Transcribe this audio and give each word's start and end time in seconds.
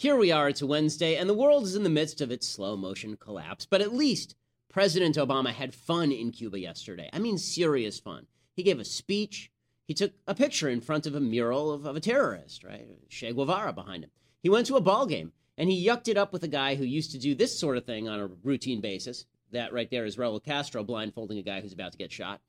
Here 0.00 0.16
we 0.16 0.32
are, 0.32 0.48
it's 0.48 0.62
Wednesday, 0.62 1.16
and 1.16 1.28
the 1.28 1.34
world 1.34 1.64
is 1.64 1.76
in 1.76 1.82
the 1.82 1.90
midst 1.90 2.22
of 2.22 2.30
its 2.30 2.48
slow 2.48 2.74
motion 2.74 3.18
collapse. 3.18 3.66
But 3.66 3.82
at 3.82 3.92
least 3.92 4.34
President 4.70 5.16
Obama 5.16 5.50
had 5.50 5.74
fun 5.74 6.10
in 6.10 6.32
Cuba 6.32 6.58
yesterday. 6.58 7.10
I 7.12 7.18
mean, 7.18 7.36
serious 7.36 8.00
fun. 8.00 8.26
He 8.56 8.62
gave 8.62 8.80
a 8.80 8.84
speech. 8.86 9.50
He 9.86 9.92
took 9.92 10.14
a 10.26 10.34
picture 10.34 10.70
in 10.70 10.80
front 10.80 11.06
of 11.06 11.14
a 11.14 11.20
mural 11.20 11.70
of, 11.70 11.84
of 11.84 11.96
a 11.96 12.00
terrorist, 12.00 12.64
right? 12.64 12.88
Che 13.10 13.34
Guevara 13.34 13.74
behind 13.74 14.04
him. 14.04 14.10
He 14.42 14.48
went 14.48 14.66
to 14.68 14.76
a 14.76 14.80
ball 14.80 15.04
game 15.04 15.32
and 15.58 15.68
he 15.68 15.86
yucked 15.86 16.08
it 16.08 16.16
up 16.16 16.32
with 16.32 16.44
a 16.44 16.48
guy 16.48 16.76
who 16.76 16.84
used 16.84 17.12
to 17.12 17.18
do 17.18 17.34
this 17.34 17.58
sort 17.58 17.76
of 17.76 17.84
thing 17.84 18.08
on 18.08 18.20
a 18.20 18.30
routine 18.42 18.80
basis. 18.80 19.26
That 19.52 19.74
right 19.74 19.90
there 19.90 20.06
is 20.06 20.16
Raul 20.16 20.42
Castro 20.42 20.82
blindfolding 20.82 21.36
a 21.36 21.42
guy 21.42 21.60
who's 21.60 21.74
about 21.74 21.92
to 21.92 21.98
get 21.98 22.10
shot. 22.10 22.40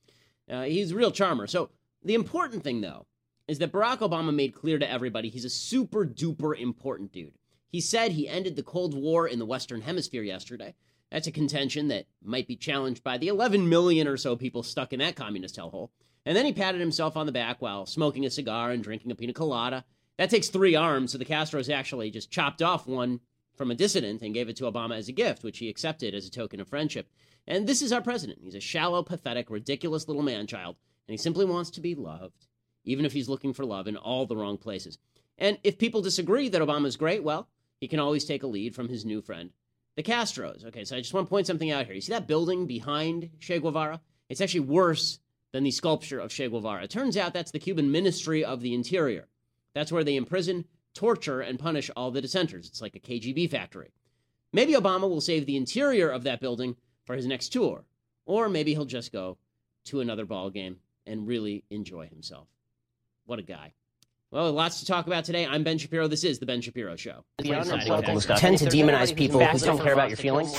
Uh, 0.50 0.62
he's 0.62 0.94
a 0.94 0.96
real 0.96 1.12
charmer. 1.12 1.48
So 1.48 1.70
the 2.02 2.14
important 2.14 2.64
thing, 2.64 2.80
though, 2.80 3.08
is 3.50 3.60
that 3.60 3.74
Barack 3.74 3.98
Obama 3.98 4.34
made 4.34 4.56
clear 4.56 4.80
to 4.80 4.90
everybody 4.90 5.28
he's 5.28 5.44
a 5.44 5.50
super 5.50 6.06
duper 6.06 6.58
important 6.58 7.12
dude. 7.12 7.34
He 7.72 7.80
said 7.80 8.12
he 8.12 8.28
ended 8.28 8.58
the 8.58 8.64
Cold 8.64 8.94
War 8.94 9.26
in 9.26 9.40
the 9.40 9.46
Western 9.46 9.82
Hemisphere 9.82 10.24
yesterday. 10.24 10.76
That's 11.10 11.28
a 11.28 11.32
contention 11.32 11.88
that 11.88 12.06
might 12.22 12.46
be 12.46 12.58
challenged 12.58 13.02
by 13.02 13.18
the 13.18 13.30
11 13.30 13.70
million 13.70 14.10
or 14.10 14.18
so 14.18 14.36
people 14.36 14.62
stuck 14.62 14.92
in 14.92 15.00
that 15.00 15.16
communist 15.16 15.56
hellhole. 15.56 15.90
And 16.26 16.36
then 16.36 16.46
he 16.46 16.52
patted 16.52 16.82
himself 16.82 17.16
on 17.16 17.26
the 17.26 17.32
back 17.32 17.62
while 17.62 17.86
smoking 17.86 18.26
a 18.26 18.30
cigar 18.30 18.72
and 18.72 18.84
drinking 18.84 19.10
a 19.10 19.16
pina 19.16 19.32
colada. 19.32 19.86
That 20.18 20.30
takes 20.30 20.50
three 20.50 20.76
arms, 20.76 21.14
so 21.14 21.18
the 21.18 21.26
Castros 21.26 21.74
actually 21.74 22.12
just 22.12 22.30
chopped 22.30 22.62
off 22.62 22.88
one 22.88 23.22
from 23.56 23.72
a 23.72 23.76
dissident 23.76 24.22
and 24.22 24.34
gave 24.34 24.50
it 24.50 24.58
to 24.58 24.70
Obama 24.70 24.98
as 24.98 25.08
a 25.08 25.14
gift, 25.14 25.44
which 25.44 25.60
he 25.60 25.70
accepted 25.70 26.14
as 26.14 26.28
a 26.28 26.32
token 26.32 26.60
of 26.60 26.68
friendship. 26.68 27.10
And 27.48 27.68
this 27.68 27.82
is 27.82 27.94
our 27.94 28.02
president. 28.02 28.40
He's 28.44 28.56
a 28.56 28.60
shallow, 28.60 29.02
pathetic, 29.02 29.50
ridiculous 29.50 30.08
little 30.08 30.24
man 30.24 30.46
child, 30.46 30.76
and 31.08 31.14
he 31.14 31.18
simply 31.18 31.46
wants 31.46 31.70
to 31.72 31.82
be 31.82 31.96
loved, 31.96 32.48
even 32.84 33.06
if 33.06 33.14
he's 33.14 33.30
looking 33.30 33.54
for 33.54 33.66
love 33.66 33.88
in 33.88 33.96
all 33.96 34.26
the 34.26 34.36
wrong 34.36 34.58
places. 34.58 35.00
And 35.38 35.58
if 35.64 35.80
people 35.80 36.02
disagree 36.02 36.50
that 36.50 36.62
Obama's 36.62 36.98
great, 36.98 37.24
well, 37.24 37.48
he 37.82 37.88
can 37.88 38.00
always 38.00 38.24
take 38.24 38.44
a 38.44 38.48
lead 38.48 38.74
from 38.74 38.88
his 38.88 39.04
new 39.04 39.22
friend, 39.22 39.50
the 39.96 40.04
Castros. 40.04 40.64
Okay, 40.66 40.86
so 40.86 40.96
I 40.96 41.00
just 41.00 41.14
want 41.14 41.28
to 41.28 41.30
point 41.30 41.48
something 41.48 41.72
out 41.72 41.88
here. 41.88 41.96
You 41.96 42.02
see 42.02 42.14
that 42.14 42.28
building 42.28 42.68
behind 42.68 43.32
Che 43.40 43.60
Guevara? 43.60 44.00
It's 44.30 44.40
actually 44.40 44.62
worse 44.62 45.20
than 45.52 45.64
the 45.64 45.72
sculpture 45.72 46.20
of 46.20 46.32
Che 46.32 46.48
Guevara. 46.48 46.84
It 46.84 46.92
turns 46.92 47.18
out 47.18 47.34
that's 47.34 47.52
the 47.52 47.60
Cuban 47.60 47.92
Ministry 47.92 48.46
of 48.46 48.62
the 48.62 48.74
Interior. 48.74 49.28
That's 49.74 49.92
where 49.92 50.04
they 50.04 50.16
imprison, 50.16 50.66
torture, 50.94 51.42
and 51.42 51.60
punish 51.60 51.90
all 51.96 52.12
the 52.12 52.22
dissenters. 52.22 52.68
It's 52.68 52.82
like 52.82 52.96
a 52.96 53.00
KGB 53.00 53.50
factory. 53.50 53.92
Maybe 54.54 54.74
Obama 54.74 55.10
will 55.10 55.22
save 55.22 55.46
the 55.46 55.58
interior 55.58 56.10
of 56.10 56.24
that 56.24 56.42
building 56.42 56.76
for 57.06 57.16
his 57.16 57.26
next 57.26 57.50
tour, 57.50 57.86
or 58.26 58.48
maybe 58.48 58.74
he'll 58.74 58.86
just 58.86 59.12
go 59.12 59.38
to 59.86 60.02
another 60.02 60.26
ball 60.26 60.50
game 60.50 60.78
and 61.08 61.28
really 61.28 61.64
enjoy 61.70 62.08
himself. 62.08 62.48
What 63.26 63.40
a 63.40 63.44
guy. 63.44 63.74
Well, 64.32 64.54
lots 64.54 64.80
to 64.80 64.86
talk 64.86 65.08
about 65.08 65.26
today. 65.26 65.46
I'm 65.46 65.62
Ben 65.62 65.78
Shapiro. 65.78 66.08
This 66.08 66.24
is 66.24 66.40
The 66.40 66.46
Ben 66.46 66.62
Shapiro 66.62 66.96
Show. 66.96 67.26
Tend 67.38 68.58
to 68.60 68.66
demonize 68.66 69.14
people 69.14 69.46
who 69.46 69.60
don't 69.60 69.82
care 69.82 69.92
about 69.92 70.08
your 70.10 70.16
feelings. 70.16 70.56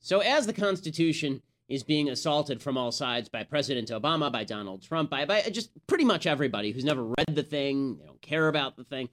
So, 0.00 0.20
as 0.20 0.46
the 0.46 0.52
Constitution 0.52 1.40
is 1.70 1.82
being 1.82 2.10
assaulted 2.10 2.60
from 2.60 2.76
all 2.76 2.92
sides 2.92 3.30
by 3.30 3.44
President 3.44 3.88
Obama, 3.88 4.30
by 4.30 4.44
Donald 4.44 4.82
Trump, 4.82 5.08
by, 5.08 5.24
by 5.24 5.40
just 5.42 5.70
pretty 5.86 6.04
much 6.04 6.26
everybody 6.26 6.72
who's 6.72 6.84
never 6.84 7.02
read 7.02 7.34
the 7.34 7.42
thing, 7.42 7.96
they 7.96 8.04
don't 8.04 8.20
care 8.20 8.48
about 8.48 8.76
the 8.76 8.84
thing, 8.84 9.08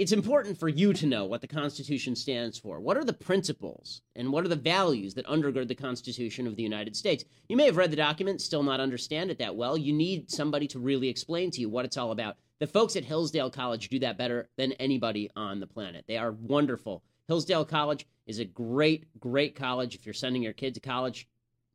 it's 0.00 0.12
important 0.12 0.58
for 0.58 0.70
you 0.70 0.94
to 0.94 1.04
know 1.04 1.26
what 1.26 1.42
the 1.42 1.46
Constitution 1.46 2.16
stands 2.16 2.56
for. 2.56 2.80
What 2.80 2.96
are 2.96 3.04
the 3.04 3.12
principles 3.12 4.00
and 4.16 4.32
what 4.32 4.46
are 4.46 4.48
the 4.48 4.56
values 4.56 5.12
that 5.12 5.26
undergird 5.26 5.68
the 5.68 5.74
Constitution 5.74 6.46
of 6.46 6.56
the 6.56 6.62
United 6.62 6.96
States? 6.96 7.22
You 7.50 7.56
may 7.58 7.66
have 7.66 7.76
read 7.76 7.90
the 7.90 7.96
document, 7.96 8.40
still 8.40 8.62
not 8.62 8.80
understand 8.80 9.30
it 9.30 9.38
that 9.40 9.56
well. 9.56 9.76
You 9.76 9.92
need 9.92 10.30
somebody 10.30 10.66
to 10.68 10.78
really 10.78 11.10
explain 11.10 11.50
to 11.50 11.60
you 11.60 11.68
what 11.68 11.84
it's 11.84 11.98
all 11.98 12.12
about. 12.12 12.38
The 12.60 12.66
folks 12.66 12.96
at 12.96 13.04
Hillsdale 13.04 13.50
College 13.50 13.90
do 13.90 13.98
that 13.98 14.16
better 14.16 14.48
than 14.56 14.72
anybody 14.72 15.30
on 15.36 15.60
the 15.60 15.66
planet. 15.66 16.06
They 16.08 16.16
are 16.16 16.32
wonderful. 16.32 17.02
Hillsdale 17.28 17.66
College 17.66 18.06
is 18.26 18.38
a 18.38 18.46
great, 18.46 19.04
great 19.20 19.54
college. 19.54 19.94
If 19.94 20.06
you're 20.06 20.14
sending 20.14 20.42
your 20.42 20.54
kid 20.54 20.72
to 20.76 20.80
college, 20.80 21.28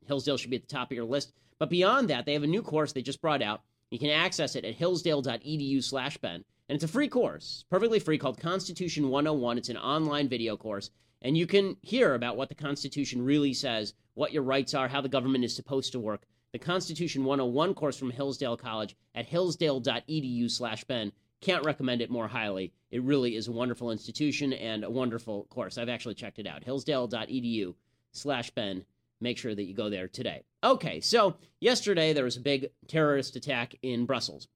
Hillsdale 0.07 0.38
should 0.38 0.50
be 0.50 0.56
at 0.56 0.68
the 0.68 0.75
top 0.75 0.90
of 0.90 0.96
your 0.96 1.06
list. 1.06 1.31
But 1.59 1.69
beyond 1.69 2.09
that, 2.09 2.25
they 2.25 2.34
have 2.34 2.42
a 2.42 2.47
new 2.47 2.63
course 2.63 2.92
they 2.92 3.03
just 3.03 3.22
brought 3.22 3.44
out. 3.44 3.62
You 3.92 4.00
can 4.00 4.09
access 4.09 4.56
it 4.56 4.66
at 4.66 4.74
hillsdale.edu 4.74 5.84
slash 5.84 6.18
Ben. 6.18 6.44
And 6.68 6.76
it's 6.76 6.84
a 6.84 6.88
free 6.88 7.08
course, 7.08 7.64
perfectly 7.70 8.00
free, 8.00 8.18
called 8.18 8.40
Constitution 8.40 9.09
101. 9.09 9.58
It's 9.58 9.70
an 9.70 9.78
online 9.78 10.28
video 10.28 10.58
course. 10.58 10.90
And 11.22 11.38
you 11.38 11.46
can 11.46 11.78
hear 11.81 12.16
about 12.16 12.38
what 12.38 12.50
the 12.50 12.56
Constitution 12.56 13.24
really 13.24 13.53
says, 13.53 13.94
what 14.16 14.34
your 14.34 14.44
rights 14.44 14.74
are, 14.74 14.88
how 14.88 15.02
the 15.02 15.09
government 15.09 15.44
is 15.44 15.56
supposed 15.56 15.92
to 15.92 16.00
work. 16.00 16.25
The 16.54 16.59
Constitution 16.59 17.24
101 17.24 17.74
course 17.75 17.98
from 17.98 18.12
Hillsdale 18.12 18.58
College 18.58 18.96
at 19.14 19.25
hillsdale.edu 19.25 20.50
slash 20.50 20.84
Ben. 20.86 21.12
Can't 21.42 21.66
recommend 21.66 22.02
it 22.02 22.09
more 22.09 22.28
highly. 22.28 22.74
It 22.90 23.04
really 23.04 23.36
is 23.36 23.48
a 23.48 23.52
wonderful 23.52 23.92
institution 23.92 24.54
and 24.54 24.84
a 24.84 24.90
wonderful 24.90 25.46
course. 25.50 25.78
I've 25.78 25.90
actually 25.90 26.16
checked 26.16 26.40
it 26.40 26.48
out. 26.48 26.64
hillsdale.edu 26.64 27.75
slash 28.12 28.50
Ben. 28.52 28.86
Make 29.22 29.38
sure 29.38 29.54
that 29.54 29.64
you 29.64 29.74
go 29.75 29.90
there 29.90 30.08
today. 30.08 30.44
Okay, 30.64 31.00
so 31.00 31.36
yesterday 31.59 32.14
there 32.14 32.24
was 32.24 32.38
a 32.38 32.42
big 32.42 32.72
terrorist 32.88 33.36
attack 33.36 33.75
in 33.81 34.06
Brussels. 34.06 34.48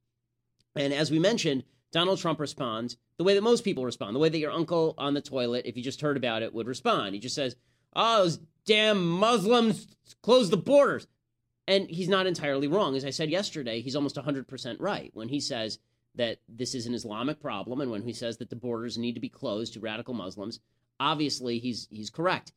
And 0.75 0.93
as 0.93 1.11
we 1.11 1.19
mentioned, 1.19 1.63
Donald 1.91 2.19
Trump 2.19 2.39
responds 2.39 2.97
the 3.17 3.23
way 3.23 3.33
that 3.33 3.41
most 3.41 3.63
people 3.63 3.85
respond, 3.85 4.15
the 4.15 4.19
way 4.19 4.29
that 4.29 4.37
your 4.37 4.51
uncle 4.51 4.93
on 4.97 5.13
the 5.13 5.21
toilet, 5.21 5.65
if 5.65 5.75
you 5.75 5.83
just 5.83 6.01
heard 6.01 6.17
about 6.17 6.43
it, 6.43 6.53
would 6.53 6.67
respond. 6.67 7.13
He 7.13 7.19
just 7.19 7.35
says, 7.35 7.55
Oh, 7.95 8.23
those 8.23 8.39
damn 8.65 9.07
Muslims, 9.07 9.87
close 10.21 10.49
the 10.49 10.57
borders. 10.57 11.07
And 11.67 11.89
he's 11.89 12.09
not 12.09 12.27
entirely 12.27 12.67
wrong. 12.67 12.95
As 12.95 13.05
I 13.05 13.09
said 13.09 13.29
yesterday, 13.29 13.81
he's 13.81 13.95
almost 13.95 14.15
100% 14.15 14.77
right 14.79 15.11
when 15.13 15.29
he 15.29 15.39
says 15.39 15.79
that 16.15 16.39
this 16.47 16.73
is 16.73 16.85
an 16.85 16.93
Islamic 16.93 17.39
problem 17.39 17.81
and 17.81 17.91
when 17.91 18.01
he 18.01 18.13
says 18.13 18.37
that 18.37 18.49
the 18.49 18.55
borders 18.55 18.97
need 18.97 19.13
to 19.13 19.19
be 19.19 19.29
closed 19.29 19.73
to 19.73 19.79
radical 19.79 20.13
Muslims. 20.13 20.59
Obviously, 20.99 21.59
he's, 21.59 21.87
he's 21.91 22.09
correct. 22.09 22.53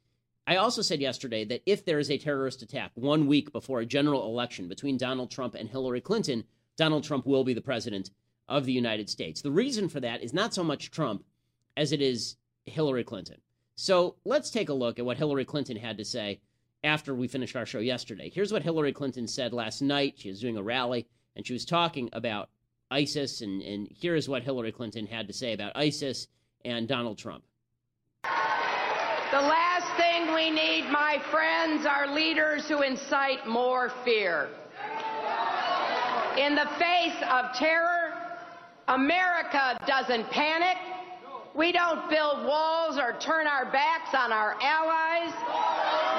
I 0.46 0.56
also 0.56 0.82
said 0.82 1.00
yesterday 1.00 1.44
that 1.44 1.62
if 1.66 1.84
there 1.84 1.98
is 1.98 2.10
a 2.10 2.18
terrorist 2.18 2.62
attack 2.62 2.90
one 2.94 3.26
week 3.26 3.52
before 3.52 3.80
a 3.80 3.86
general 3.86 4.26
election 4.26 4.68
between 4.68 4.96
Donald 4.96 5.30
Trump 5.30 5.54
and 5.54 5.68
Hillary 5.68 6.00
Clinton, 6.00 6.44
Donald 6.76 7.04
Trump 7.04 7.26
will 7.26 7.44
be 7.44 7.54
the 7.54 7.60
president 7.60 8.10
of 8.48 8.64
the 8.64 8.72
United 8.72 9.08
States. 9.08 9.42
The 9.42 9.50
reason 9.50 9.88
for 9.88 10.00
that 10.00 10.22
is 10.22 10.32
not 10.32 10.54
so 10.54 10.64
much 10.64 10.90
Trump 10.90 11.24
as 11.76 11.92
it 11.92 12.02
is 12.02 12.36
Hillary 12.64 13.04
Clinton. 13.04 13.40
So 13.76 14.16
let's 14.24 14.50
take 14.50 14.68
a 14.68 14.74
look 14.74 14.98
at 14.98 15.04
what 15.04 15.16
Hillary 15.16 15.44
Clinton 15.44 15.76
had 15.76 15.98
to 15.98 16.04
say 16.04 16.40
after 16.84 17.14
we 17.14 17.28
finished 17.28 17.56
our 17.56 17.66
show 17.66 17.78
yesterday. 17.78 18.30
Here's 18.32 18.52
what 18.52 18.62
Hillary 18.62 18.92
Clinton 18.92 19.26
said 19.26 19.52
last 19.52 19.82
night. 19.82 20.14
She 20.16 20.28
was 20.28 20.40
doing 20.40 20.56
a 20.56 20.62
rally 20.62 21.06
and 21.36 21.46
she 21.46 21.52
was 21.52 21.64
talking 21.64 22.10
about 22.12 22.50
ISIS, 22.90 23.40
and, 23.40 23.62
and 23.62 23.88
here 23.90 24.14
is 24.14 24.28
what 24.28 24.42
Hillary 24.42 24.70
Clinton 24.70 25.06
had 25.06 25.26
to 25.28 25.32
say 25.32 25.54
about 25.54 25.72
ISIS 25.74 26.28
and 26.64 26.86
Donald 26.86 27.16
Trump. 27.16 27.42
The 28.22 29.40
last 29.40 29.90
thing 29.96 30.34
we 30.34 30.50
need, 30.50 30.90
my 30.90 31.18
friends, 31.30 31.86
are 31.86 32.14
leaders 32.14 32.68
who 32.68 32.82
incite 32.82 33.46
more 33.46 33.88
fear. 34.04 34.50
In 36.36 36.54
the 36.54 36.68
face 36.78 37.16
of 37.30 37.54
terror, 37.54 38.01
America 38.88 39.78
doesn't 39.86 40.28
panic. 40.30 40.76
We 41.54 41.70
don't 41.70 42.08
build 42.08 42.46
walls 42.46 42.98
or 42.98 43.14
turn 43.20 43.46
our 43.46 43.70
backs 43.70 44.14
on 44.14 44.32
our 44.32 44.56
allies. 44.60 45.32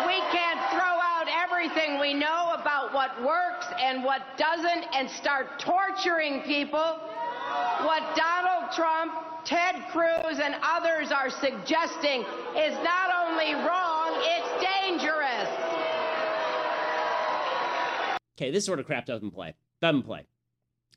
We 0.05 0.19
can't 0.31 0.59
throw 0.71 0.79
out 0.81 1.25
everything 1.27 1.99
we 1.99 2.13
know 2.13 2.53
about 2.53 2.93
what 2.93 3.21
works 3.23 3.65
and 3.79 4.03
what 4.03 4.21
doesn't 4.37 4.85
and 4.93 5.09
start 5.09 5.59
torturing 5.59 6.41
people. 6.43 6.99
What 7.81 8.03
Donald 8.15 8.71
Trump, 8.75 9.13
Ted 9.43 9.75
Cruz, 9.91 10.39
and 10.39 10.55
others 10.61 11.11
are 11.11 11.29
suggesting 11.29 12.21
is 12.55 12.73
not 12.83 13.09
only 13.25 13.53
wrong, 13.55 14.13
it's 14.21 14.63
dangerous. 14.63 15.49
Okay, 18.37 18.51
this 18.51 18.65
sort 18.65 18.79
of 18.79 18.85
crap 18.85 19.05
doesn't 19.05 19.31
play. 19.31 19.53
Doesn't 19.81 20.03
play. 20.03 20.25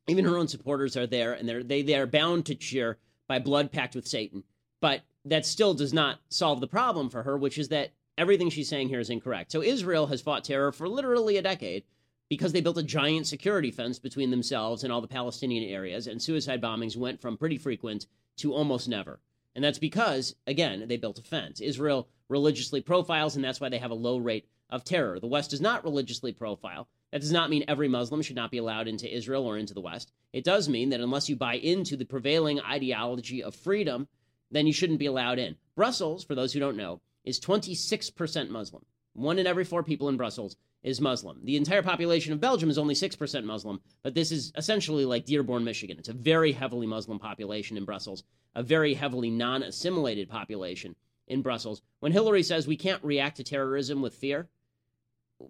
Even 0.08 0.24
her 0.24 0.36
own 0.36 0.48
supporters 0.48 0.96
are 0.96 1.06
there, 1.06 1.32
and 1.32 1.48
they're 1.48 1.62
they 1.62 1.82
they 1.82 1.96
are 1.96 2.06
bound 2.06 2.46
to 2.46 2.54
cheer 2.54 2.98
by 3.28 3.38
blood 3.38 3.72
pact 3.72 3.94
with 3.94 4.06
Satan. 4.06 4.44
But 4.80 5.02
that 5.24 5.46
still 5.46 5.74
does 5.74 5.92
not 5.92 6.20
solve 6.28 6.60
the 6.60 6.68
problem 6.68 7.10
for 7.10 7.24
her, 7.24 7.36
which 7.36 7.58
is 7.58 7.68
that 7.68 7.92
everything 8.16 8.50
she's 8.50 8.68
saying 8.68 8.88
here 8.88 9.00
is 9.00 9.10
incorrect. 9.10 9.52
So 9.52 9.62
Israel 9.62 10.06
has 10.06 10.20
fought 10.22 10.44
terror 10.44 10.72
for 10.72 10.88
literally 10.88 11.36
a 11.36 11.42
decade 11.42 11.84
because 12.28 12.52
they 12.52 12.60
built 12.60 12.78
a 12.78 12.82
giant 12.82 13.26
security 13.26 13.70
fence 13.70 13.98
between 13.98 14.30
themselves 14.30 14.82
and 14.82 14.92
all 14.92 15.00
the 15.00 15.08
Palestinian 15.08 15.68
areas, 15.68 16.06
and 16.06 16.20
suicide 16.20 16.60
bombings 16.60 16.96
went 16.96 17.20
from 17.20 17.36
pretty 17.36 17.58
frequent 17.58 18.06
to 18.36 18.52
almost 18.52 18.88
never. 18.88 19.20
And 19.54 19.64
that's 19.64 19.78
because, 19.78 20.34
again, 20.46 20.86
they 20.86 20.96
built 20.96 21.18
a 21.18 21.22
fence. 21.22 21.60
Israel 21.60 22.08
religiously 22.28 22.80
profiles, 22.80 23.36
and 23.36 23.44
that's 23.44 23.60
why 23.60 23.68
they 23.68 23.78
have 23.78 23.90
a 23.90 23.94
low 23.94 24.18
rate 24.18 24.48
of 24.68 24.84
terror. 24.84 25.20
The 25.20 25.26
West 25.26 25.50
does 25.50 25.60
not 25.60 25.84
religiously 25.84 26.32
profile. 26.32 26.88
That 27.12 27.20
does 27.20 27.32
not 27.32 27.50
mean 27.50 27.64
every 27.68 27.88
Muslim 27.88 28.22
should 28.22 28.36
not 28.36 28.50
be 28.50 28.58
allowed 28.58 28.88
into 28.88 29.14
Israel 29.14 29.46
or 29.46 29.56
into 29.56 29.74
the 29.74 29.80
West. 29.80 30.12
It 30.32 30.44
does 30.44 30.68
mean 30.68 30.90
that 30.90 31.00
unless 31.00 31.28
you 31.28 31.36
buy 31.36 31.54
into 31.54 31.96
the 31.96 32.04
prevailing 32.04 32.60
ideology 32.60 33.42
of 33.42 33.54
freedom, 33.54 34.08
then 34.50 34.66
you 34.66 34.72
shouldn't 34.72 34.98
be 34.98 35.06
allowed 35.06 35.38
in. 35.38 35.56
Brussels, 35.74 36.24
for 36.24 36.34
those 36.34 36.52
who 36.52 36.60
don't 36.60 36.76
know, 36.76 37.00
is 37.24 37.40
26% 37.40 38.50
Muslim. 38.50 38.84
One 39.14 39.38
in 39.38 39.46
every 39.46 39.64
four 39.64 39.82
people 39.82 40.08
in 40.08 40.16
Brussels 40.16 40.56
is 40.82 41.00
Muslim. 41.00 41.40
The 41.42 41.56
entire 41.56 41.82
population 41.82 42.32
of 42.32 42.40
Belgium 42.40 42.70
is 42.70 42.78
only 42.78 42.94
6% 42.94 43.44
Muslim, 43.44 43.80
but 44.02 44.14
this 44.14 44.30
is 44.30 44.52
essentially 44.56 45.04
like 45.04 45.24
Dearborn, 45.24 45.64
Michigan. 45.64 45.98
It's 45.98 46.08
a 46.08 46.12
very 46.12 46.52
heavily 46.52 46.86
Muslim 46.86 47.18
population 47.18 47.76
in 47.76 47.84
Brussels, 47.84 48.24
a 48.54 48.62
very 48.62 48.94
heavily 48.94 49.30
non 49.30 49.62
assimilated 49.62 50.28
population 50.28 50.94
in 51.26 51.42
Brussels. 51.42 51.82
When 52.00 52.12
Hillary 52.12 52.42
says 52.42 52.66
we 52.66 52.76
can't 52.76 53.02
react 53.02 53.38
to 53.38 53.44
terrorism 53.44 54.00
with 54.00 54.14
fear, 54.14 54.48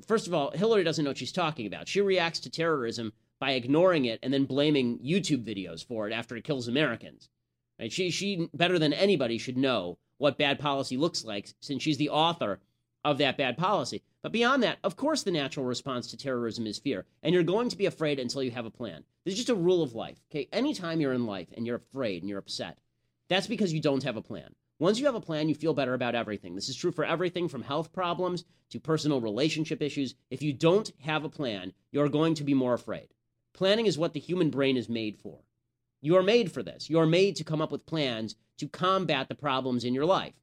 first 0.07 0.27
of 0.27 0.35
all, 0.35 0.51
Hillary 0.51 0.85
doesn't 0.85 1.05
know 1.05 1.11
what 1.11 1.19
she's 1.19 1.33
talking 1.33 1.67
about. 1.67 1.89
She 1.89 2.01
reacts 2.01 2.41
to 2.41 2.51
terrorism 2.51 3.13
by 3.39 3.53
ignoring 3.53 4.07
it 4.07 4.19
and 4.23 4.33
then 4.33 4.45
blaming 4.45 4.99
YouTube 4.99 5.45
videos 5.45 5.87
for 5.87 6.09
it 6.09 6.13
after 6.13 6.37
it 6.37 6.45
kills 6.45 6.69
Americans. 6.69 7.29
Right? 7.79 7.93
She, 7.93 8.11
she, 8.11 8.49
better 8.55 8.79
than 8.79 8.93
anybody, 8.93 9.39
should 9.39 9.57
know 9.57 9.99
what 10.19 10.39
bad 10.39 10.59
policy 10.59 10.97
looks 10.97 11.25
like 11.25 11.49
since 11.61 11.83
she's 11.83 11.99
the 11.99 12.09
author 12.09 12.61
of 13.05 13.19
that 13.19 13.37
bad 13.37 13.57
policy. 13.57 14.03
But 14.23 14.33
beyond 14.33 14.63
that, 14.63 14.79
of 14.83 14.97
course, 14.97 15.23
the 15.23 15.31
natural 15.31 15.67
response 15.67 16.11
to 16.11 16.17
terrorism 16.17 16.67
is 16.67 16.79
fear. 16.79 17.05
And 17.23 17.33
you're 17.33 17.45
going 17.45 17.69
to 17.69 17.77
be 17.77 17.87
afraid 17.87 18.19
until 18.19 18.43
you 18.43 18.51
have 18.51 18.67
a 18.67 18.71
plan. 18.71 19.05
This 19.25 19.33
is 19.33 19.39
just 19.39 19.51
a 19.51 19.55
rule 19.55 19.83
of 19.83 19.95
life. 19.95 20.19
Okay. 20.31 20.49
Anytime 20.53 21.01
you're 21.01 21.13
in 21.13 21.27
life 21.27 21.49
and 21.57 21.67
you're 21.67 21.77
afraid 21.77 22.23
and 22.23 22.29
you're 22.29 22.39
upset, 22.39 22.79
that's 23.29 23.47
because 23.47 23.73
you 23.73 23.81
don't 23.81 24.03
have 24.03 24.17
a 24.17 24.23
plan. 24.23 24.55
Once 24.79 24.99
you 24.99 25.07
have 25.07 25.15
a 25.15 25.21
plan, 25.21 25.49
you 25.49 25.55
feel 25.55 25.73
better 25.73 25.95
about 25.95 26.15
everything. 26.15 26.55
This 26.55 26.69
is 26.69 26.77
true 26.77 26.93
for 26.93 27.05
everything 27.05 27.49
from 27.49 27.63
health 27.63 27.93
problems 27.93 28.45
to 28.69 28.79
personal 28.79 29.23
relationship 29.23 29.81
issues. 29.81 30.15
If 30.31 30.43
you 30.43 30.53
don't 30.53 30.91
have 30.99 31.25
a 31.25 31.31
plan, 31.31 31.73
you're 31.93 32.11
going 32.11 32.35
to 32.35 32.45
be 32.45 32.53
more 32.53 32.75
afraid. 32.75 33.09
Planning 33.55 33.87
is 33.87 33.97
what 33.97 34.13
the 34.13 34.21
human 34.21 34.51
brain 34.51 34.77
is 34.77 34.89
made 34.89 35.17
for. 35.19 35.39
You 36.03 36.17
are 36.17 36.23
made 36.23 36.53
for 36.53 36.63
this. 36.63 36.91
You 36.91 36.99
are 36.99 37.07
made 37.07 37.37
to 37.37 37.45
come 37.45 37.63
up 37.63 37.73
with 37.73 37.87
plans 37.87 38.37
to 38.59 38.69
combat 38.69 39.29
the 39.29 39.35
problems 39.35 39.83
in 39.85 39.95
your 39.95 40.05
life. 40.05 40.35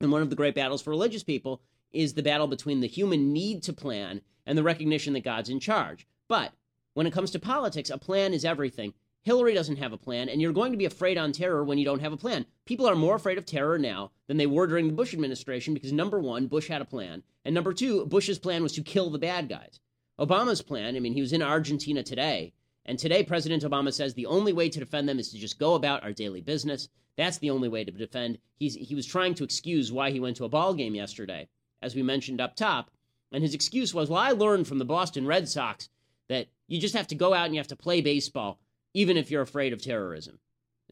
And 0.00 0.10
one 0.10 0.22
of 0.22 0.30
the 0.30 0.36
great 0.36 0.54
battles 0.54 0.80
for 0.80 0.90
religious 0.90 1.22
people 1.22 1.60
is 1.92 2.14
the 2.14 2.22
battle 2.22 2.46
between 2.46 2.80
the 2.80 2.88
human 2.88 3.34
need 3.34 3.62
to 3.64 3.74
plan 3.74 4.22
and 4.46 4.56
the 4.56 4.62
recognition 4.62 5.12
that 5.12 5.24
God's 5.24 5.50
in 5.50 5.60
charge. 5.60 6.06
But 6.26 6.52
when 6.94 7.06
it 7.06 7.12
comes 7.12 7.30
to 7.32 7.38
politics, 7.38 7.90
a 7.90 7.98
plan 7.98 8.32
is 8.32 8.46
everything. 8.46 8.94
Hillary 9.22 9.54
doesn't 9.54 9.76
have 9.76 9.92
a 9.92 9.98
plan, 9.98 10.28
and 10.28 10.40
you're 10.40 10.52
going 10.52 10.72
to 10.72 10.78
be 10.78 10.84
afraid 10.84 11.16
on 11.16 11.32
terror 11.32 11.64
when 11.64 11.78
you 11.78 11.84
don't 11.84 12.00
have 12.00 12.12
a 12.12 12.16
plan. 12.16 12.44
People 12.64 12.86
are 12.86 12.94
more 12.94 13.16
afraid 13.16 13.38
of 13.38 13.46
terror 13.46 13.78
now 13.78 14.10
than 14.26 14.36
they 14.36 14.46
were 14.46 14.66
during 14.66 14.88
the 14.88 14.94
Bush 14.94 15.14
administration 15.14 15.74
because 15.74 15.92
number 15.92 16.18
one, 16.18 16.46
Bush 16.46 16.68
had 16.68 16.82
a 16.82 16.86
plan, 16.86 17.22
and 17.44 17.54
number 17.54 17.72
two, 17.72 18.04
Bush's 18.06 18.38
plan 18.38 18.62
was 18.62 18.72
to 18.72 18.82
kill 18.82 19.10
the 19.10 19.18
bad 19.18 19.48
guys. 19.48 19.80
Obama's 20.18 20.62
plan, 20.62 20.96
I 20.96 21.00
mean, 21.00 21.14
he 21.14 21.20
was 21.20 21.32
in 21.32 21.42
Argentina 21.42 22.02
today, 22.02 22.52
and 22.84 22.98
today 22.98 23.22
President 23.22 23.62
Obama 23.62 23.92
says 23.92 24.14
the 24.14 24.26
only 24.26 24.52
way 24.52 24.68
to 24.68 24.80
defend 24.80 25.08
them 25.08 25.18
is 25.18 25.30
to 25.30 25.38
just 25.38 25.58
go 25.58 25.74
about 25.74 26.02
our 26.02 26.12
daily 26.12 26.40
business. 26.40 26.88
That's 27.16 27.38
the 27.38 27.50
only 27.50 27.68
way 27.68 27.84
to 27.84 27.92
defend. 27.92 28.38
He's, 28.58 28.74
he 28.74 28.94
was 28.94 29.06
trying 29.06 29.34
to 29.34 29.44
excuse 29.44 29.92
why 29.92 30.10
he 30.10 30.20
went 30.20 30.36
to 30.38 30.44
a 30.44 30.48
ball 30.48 30.74
game 30.74 30.94
yesterday 30.94 31.48
as 31.82 31.94
we 31.94 32.02
mentioned 32.02 32.40
up 32.40 32.54
top. 32.54 32.90
And 33.32 33.42
his 33.42 33.54
excuse 33.54 33.92
was, 33.92 34.08
well, 34.08 34.20
I 34.20 34.30
learned 34.30 34.68
from 34.68 34.78
the 34.78 34.84
Boston 34.84 35.26
Red 35.26 35.48
Sox 35.48 35.88
that 36.28 36.46
you 36.68 36.80
just 36.80 36.94
have 36.94 37.08
to 37.08 37.14
go 37.14 37.34
out 37.34 37.46
and 37.46 37.54
you 37.54 37.58
have 37.58 37.68
to 37.68 37.76
play 37.76 38.00
baseball, 38.00 38.58
even 38.94 39.16
if 39.16 39.30
you're 39.30 39.42
afraid 39.42 39.72
of 39.72 39.82
terrorism. 39.82 40.38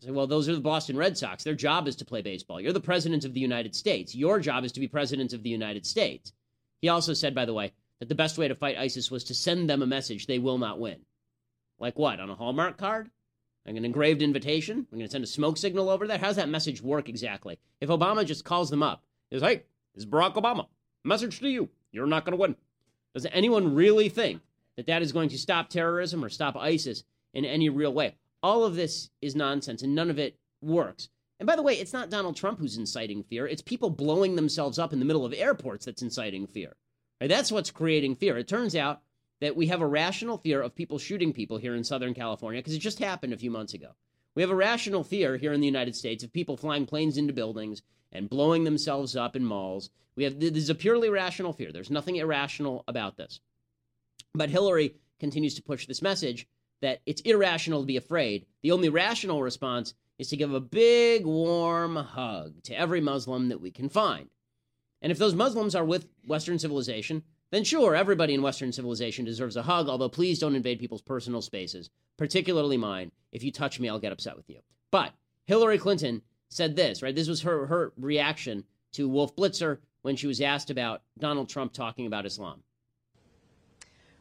I 0.00 0.06
say, 0.06 0.10
well, 0.12 0.26
those 0.26 0.48
are 0.48 0.54
the 0.54 0.60
Boston 0.60 0.96
Red 0.96 1.18
Sox. 1.18 1.44
Their 1.44 1.54
job 1.54 1.86
is 1.86 1.96
to 1.96 2.04
play 2.04 2.22
baseball. 2.22 2.60
You're 2.60 2.72
the 2.72 2.80
president 2.80 3.24
of 3.24 3.34
the 3.34 3.40
United 3.40 3.74
States. 3.74 4.14
Your 4.14 4.40
job 4.40 4.64
is 4.64 4.72
to 4.72 4.80
be 4.80 4.88
president 4.88 5.32
of 5.32 5.42
the 5.42 5.50
United 5.50 5.84
States. 5.84 6.32
He 6.80 6.88
also 6.88 7.12
said, 7.12 7.34
by 7.34 7.44
the 7.44 7.52
way, 7.52 7.72
that 7.98 8.08
the 8.08 8.14
best 8.14 8.38
way 8.38 8.48
to 8.48 8.54
fight 8.54 8.78
ISIS 8.78 9.10
was 9.10 9.24
to 9.24 9.34
send 9.34 9.68
them 9.68 9.82
a 9.82 9.86
message 9.86 10.26
they 10.26 10.38
will 10.38 10.56
not 10.56 10.80
win. 10.80 11.00
Like 11.78 11.98
what? 11.98 12.18
On 12.20 12.30
a 12.30 12.34
Hallmark 12.34 12.78
card? 12.78 13.10
Like 13.66 13.76
an 13.76 13.84
engraved 13.84 14.22
invitation? 14.22 14.86
We're 14.90 14.96
going 14.96 15.08
to 15.08 15.12
send 15.12 15.24
a 15.24 15.26
smoke 15.26 15.58
signal 15.58 15.90
over 15.90 16.06
there? 16.06 16.18
How 16.18 16.28
does 16.28 16.36
that 16.36 16.48
message 16.48 16.80
work 16.80 17.10
exactly? 17.10 17.58
If 17.80 17.90
Obama 17.90 18.24
just 18.24 18.44
calls 18.44 18.70
them 18.70 18.82
up, 18.82 19.02
is 19.30 19.42
hey, 19.42 19.64
this 19.94 20.04
is 20.04 20.06
Barack 20.06 20.34
Obama. 20.34 20.66
Message 21.04 21.40
to 21.40 21.48
you 21.48 21.68
you're 21.92 22.06
not 22.06 22.24
going 22.24 22.36
to 22.36 22.40
win. 22.40 22.56
Does 23.14 23.26
anyone 23.32 23.74
really 23.74 24.08
think 24.08 24.42
that 24.76 24.86
that 24.86 25.02
is 25.02 25.12
going 25.12 25.28
to 25.30 25.38
stop 25.38 25.68
terrorism 25.68 26.24
or 26.24 26.28
stop 26.28 26.56
ISIS 26.56 27.04
in 27.34 27.44
any 27.44 27.68
real 27.68 27.92
way? 27.92 28.16
All 28.42 28.64
of 28.64 28.74
this 28.74 29.10
is 29.20 29.36
nonsense 29.36 29.82
and 29.82 29.94
none 29.94 30.10
of 30.10 30.18
it 30.18 30.38
works. 30.60 31.08
And 31.38 31.46
by 31.46 31.56
the 31.56 31.62
way, 31.62 31.74
it's 31.74 31.92
not 31.92 32.10
Donald 32.10 32.36
Trump 32.36 32.58
who's 32.58 32.76
inciting 32.76 33.22
fear. 33.22 33.46
It's 33.46 33.62
people 33.62 33.90
blowing 33.90 34.36
themselves 34.36 34.78
up 34.78 34.92
in 34.92 34.98
the 34.98 35.04
middle 35.04 35.24
of 35.24 35.32
airports 35.32 35.86
that's 35.86 36.02
inciting 36.02 36.46
fear. 36.46 36.76
Right? 37.20 37.28
That's 37.28 37.50
what's 37.50 37.70
creating 37.70 38.16
fear. 38.16 38.36
It 38.36 38.48
turns 38.48 38.76
out 38.76 39.02
that 39.40 39.56
we 39.56 39.66
have 39.68 39.80
a 39.80 39.86
rational 39.86 40.38
fear 40.38 40.60
of 40.60 40.74
people 40.74 40.98
shooting 40.98 41.32
people 41.32 41.56
here 41.56 41.74
in 41.74 41.84
Southern 41.84 42.14
California 42.14 42.60
because 42.60 42.74
it 42.74 42.80
just 42.80 42.98
happened 42.98 43.32
a 43.32 43.38
few 43.38 43.50
months 43.50 43.74
ago. 43.74 43.88
We 44.34 44.42
have 44.42 44.50
a 44.50 44.56
rational 44.56 45.02
fear 45.02 45.36
here 45.36 45.52
in 45.52 45.60
the 45.60 45.66
United 45.66 45.96
States 45.96 46.22
of 46.22 46.32
people 46.32 46.56
flying 46.56 46.86
planes 46.86 47.16
into 47.16 47.32
buildings 47.32 47.82
and 48.12 48.28
blowing 48.30 48.64
themselves 48.64 49.16
up 49.16 49.34
in 49.34 49.44
malls. 49.44 49.90
We 50.16 50.24
have 50.24 50.38
this 50.38 50.52
is 50.56 50.70
a 50.70 50.74
purely 50.74 51.08
rational 51.08 51.52
fear. 51.52 51.72
There's 51.72 51.90
nothing 51.90 52.16
irrational 52.16 52.84
about 52.86 53.16
this. 53.16 53.40
But 54.34 54.50
Hillary 54.50 54.96
continues 55.18 55.54
to 55.54 55.62
push 55.62 55.86
this 55.86 56.02
message 56.02 56.46
that 56.80 57.00
it's 57.06 57.20
irrational 57.22 57.80
to 57.80 57.86
be 57.86 57.96
afraid. 57.96 58.46
The 58.62 58.72
only 58.72 58.88
rational 58.88 59.42
response 59.42 59.94
is 60.18 60.28
to 60.28 60.36
give 60.36 60.52
a 60.52 60.60
big 60.60 61.24
warm 61.24 61.96
hug 61.96 62.62
to 62.64 62.74
every 62.74 63.00
Muslim 63.00 63.48
that 63.48 63.60
we 63.60 63.70
can 63.70 63.88
find. 63.88 64.28
And 65.02 65.10
if 65.10 65.18
those 65.18 65.34
Muslims 65.34 65.74
are 65.74 65.84
with 65.84 66.08
Western 66.26 66.58
civilization, 66.58 67.22
then 67.50 67.64
sure, 67.64 67.94
everybody 67.96 68.34
in 68.34 68.42
Western 68.42 68.72
civilization 68.72 69.24
deserves 69.24 69.56
a 69.56 69.62
hug, 69.62 69.88
although 69.88 70.08
please 70.08 70.38
don't 70.38 70.54
invade 70.54 70.78
people's 70.78 71.02
personal 71.02 71.42
spaces, 71.42 71.90
particularly 72.16 72.76
mine. 72.76 73.10
If 73.32 73.42
you 73.42 73.50
touch 73.50 73.80
me, 73.80 73.88
I'll 73.88 73.98
get 73.98 74.12
upset 74.12 74.36
with 74.36 74.48
you. 74.48 74.60
But 74.90 75.12
Hillary 75.46 75.78
Clinton 75.78 76.22
said 76.48 76.76
this, 76.76 77.02
right? 77.02 77.14
This 77.14 77.28
was 77.28 77.42
her 77.42 77.66
her 77.66 77.92
reaction 77.96 78.64
to 78.92 79.08
Wolf 79.08 79.34
Blitzer 79.34 79.78
when 80.02 80.16
she 80.16 80.26
was 80.26 80.40
asked 80.40 80.70
about 80.70 81.02
Donald 81.18 81.48
Trump 81.48 81.72
talking 81.72 82.06
about 82.06 82.26
Islam. 82.26 82.62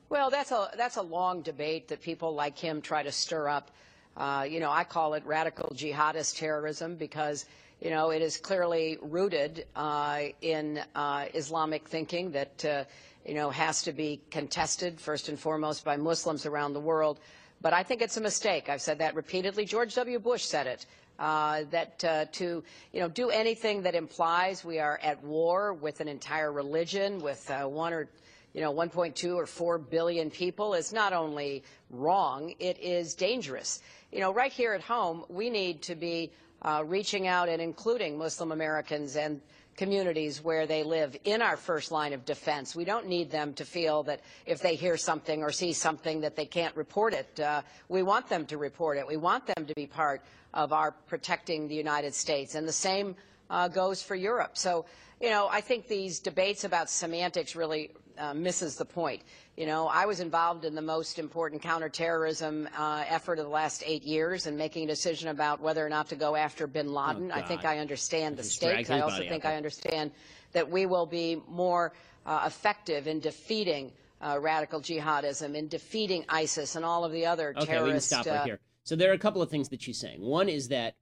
Well, 0.09 0.31
that's 0.31 0.51
a 0.51 0.71
that's 0.75 0.97
a 0.97 1.03
long 1.03 1.43
debate 1.43 1.87
that 1.89 2.01
people 2.01 2.33
like 2.33 2.57
him 2.57 2.81
try 2.81 3.03
to 3.03 3.11
stir 3.11 3.47
up. 3.47 3.69
Uh, 4.17 4.43
you 4.49 4.59
know, 4.59 4.71
I 4.71 4.83
call 4.83 5.13
it 5.13 5.23
radical 5.23 5.69
jihadist 5.75 6.37
terrorism 6.37 6.95
because 6.95 7.45
you 7.79 7.91
know 7.91 8.09
it 8.09 8.23
is 8.23 8.37
clearly 8.37 8.97
rooted 9.03 9.67
uh, 9.75 10.21
in 10.41 10.81
uh, 10.95 11.25
Islamic 11.35 11.87
thinking 11.87 12.31
that 12.31 12.65
uh, 12.65 12.83
you 13.23 13.35
know 13.35 13.51
has 13.51 13.83
to 13.83 13.91
be 13.91 14.19
contested 14.31 14.99
first 14.99 15.29
and 15.29 15.39
foremost 15.39 15.85
by 15.85 15.95
Muslims 15.95 16.47
around 16.47 16.73
the 16.73 16.79
world. 16.79 17.19
But 17.61 17.73
I 17.73 17.83
think 17.83 18.01
it's 18.01 18.17
a 18.17 18.21
mistake. 18.21 18.67
I've 18.67 18.81
said 18.81 18.97
that 18.97 19.13
repeatedly. 19.13 19.65
George 19.65 19.93
W. 19.93 20.17
Bush 20.17 20.43
said 20.43 20.65
it 20.65 20.87
uh, 21.19 21.65
that 21.69 22.03
uh, 22.03 22.25
to 22.31 22.63
you 22.93 22.99
know 22.99 23.09
do 23.09 23.29
anything 23.29 23.83
that 23.83 23.93
implies 23.93 24.65
we 24.65 24.79
are 24.79 24.99
at 25.03 25.23
war 25.23 25.71
with 25.75 25.99
an 26.01 26.07
entire 26.07 26.51
religion 26.51 27.21
with 27.21 27.47
uh, 27.51 27.67
one 27.67 27.93
or 27.93 28.09
you 28.53 28.61
know 28.61 28.73
1.2 28.73 29.35
or 29.35 29.45
4 29.45 29.77
billion 29.77 30.29
people 30.29 30.73
is 30.73 30.91
not 30.93 31.13
only 31.13 31.63
wrong 31.89 32.53
it 32.59 32.79
is 32.79 33.15
dangerous 33.15 33.81
you 34.11 34.19
know 34.19 34.33
right 34.33 34.51
here 34.51 34.73
at 34.73 34.81
home 34.81 35.23
we 35.29 35.49
need 35.49 35.81
to 35.81 35.95
be 35.95 36.31
uh, 36.61 36.83
reaching 36.85 37.27
out 37.27 37.49
and 37.49 37.61
including 37.61 38.17
muslim 38.17 38.51
americans 38.51 39.15
and 39.15 39.41
communities 39.79 40.43
where 40.43 40.67
they 40.67 40.83
live 40.83 41.15
in 41.23 41.41
our 41.41 41.55
first 41.55 41.89
line 41.89 42.11
of 42.11 42.25
defense. 42.25 42.75
We 42.75 42.83
don't 42.83 43.07
need 43.07 43.31
them 43.31 43.53
to 43.53 43.63
feel 43.63 44.03
that 44.03 44.19
if 44.45 44.61
they 44.61 44.75
hear 44.75 44.97
something 44.97 45.41
or 45.41 45.53
see 45.53 45.71
something 45.71 46.19
that 46.19 46.35
they 46.35 46.45
can't 46.45 46.75
report 46.75 47.13
it. 47.13 47.39
Uh, 47.39 47.61
we 47.87 48.03
want 48.03 48.27
them 48.27 48.45
to 48.47 48.57
report 48.57 48.97
it. 48.97 49.07
We 49.07 49.15
want 49.15 49.45
them 49.45 49.65
to 49.65 49.73
be 49.75 49.85
part 49.87 50.21
of 50.53 50.73
our 50.73 50.91
protecting 50.91 51.69
the 51.69 51.75
United 51.75 52.13
States. 52.13 52.55
And 52.55 52.67
the 52.67 52.73
same 52.73 53.15
uh, 53.49 53.69
goes 53.69 54.03
for 54.03 54.15
Europe. 54.15 54.57
So, 54.57 54.85
you 55.21 55.29
know, 55.29 55.47
I 55.49 55.61
think 55.61 55.87
these 55.87 56.19
debates 56.19 56.65
about 56.65 56.89
semantics 56.89 57.55
really 57.55 57.91
uh, 58.19 58.33
misses 58.33 58.75
the 58.75 58.85
point. 58.85 59.21
You 59.55 59.65
know, 59.65 59.87
I 59.87 60.05
was 60.05 60.19
involved 60.19 60.65
in 60.65 60.75
the 60.75 60.81
most 60.81 61.19
important 61.19 61.61
counterterrorism 61.61 62.67
uh, 62.77 63.03
effort 63.07 63.39
of 63.39 63.45
the 63.45 63.51
last 63.51 63.83
eight 63.85 64.03
years 64.03 64.45
and 64.45 64.57
making 64.57 64.83
a 64.83 64.87
decision 64.87 65.29
about 65.29 65.61
whether 65.61 65.85
or 65.85 65.89
not 65.89 66.07
to 66.09 66.15
go 66.15 66.35
after 66.35 66.67
bin 66.67 66.93
Laden. 66.93 67.31
Oh, 67.31 67.35
I 67.35 67.41
think 67.41 67.65
I 67.65 67.79
understand 67.79 68.37
the 68.37 68.43
stakes. 68.43 68.89
I 68.89 68.99
also 68.99 69.27
think 69.27 69.45
I 69.45 69.55
understand 69.55 70.11
that 70.51 70.69
we 70.69 70.85
will 70.85 71.05
be 71.05 71.41
more 71.47 71.93
uh, 72.25 72.43
effective 72.45 73.07
in 73.07 73.19
defeating 73.19 73.91
uh, 74.21 74.37
radical 74.39 74.81
jihadism, 74.81 75.55
in 75.55 75.67
defeating 75.67 76.25
ISIS 76.29 76.75
and 76.75 76.83
all 76.83 77.05
of 77.05 77.11
the 77.11 77.25
other 77.25 77.53
okay, 77.57 77.65
terrorist. 77.65 77.73
Okay, 77.73 77.83
we 77.85 77.91
can 77.91 78.01
stop 78.01 78.25
right 78.25 78.41
uh, 78.41 78.43
here. 78.43 78.59
So 78.83 78.95
there 78.95 79.09
are 79.11 79.13
a 79.13 79.19
couple 79.19 79.41
of 79.41 79.49
things 79.49 79.69
that 79.69 79.81
she's 79.81 79.99
saying. 79.99 80.21
One 80.21 80.49
is 80.49 80.67
that 80.69 80.95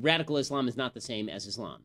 radical 0.00 0.38
Islam 0.38 0.68
is 0.68 0.76
not 0.76 0.94
the 0.94 1.00
same 1.00 1.28
as 1.28 1.46
Islam. 1.46 1.84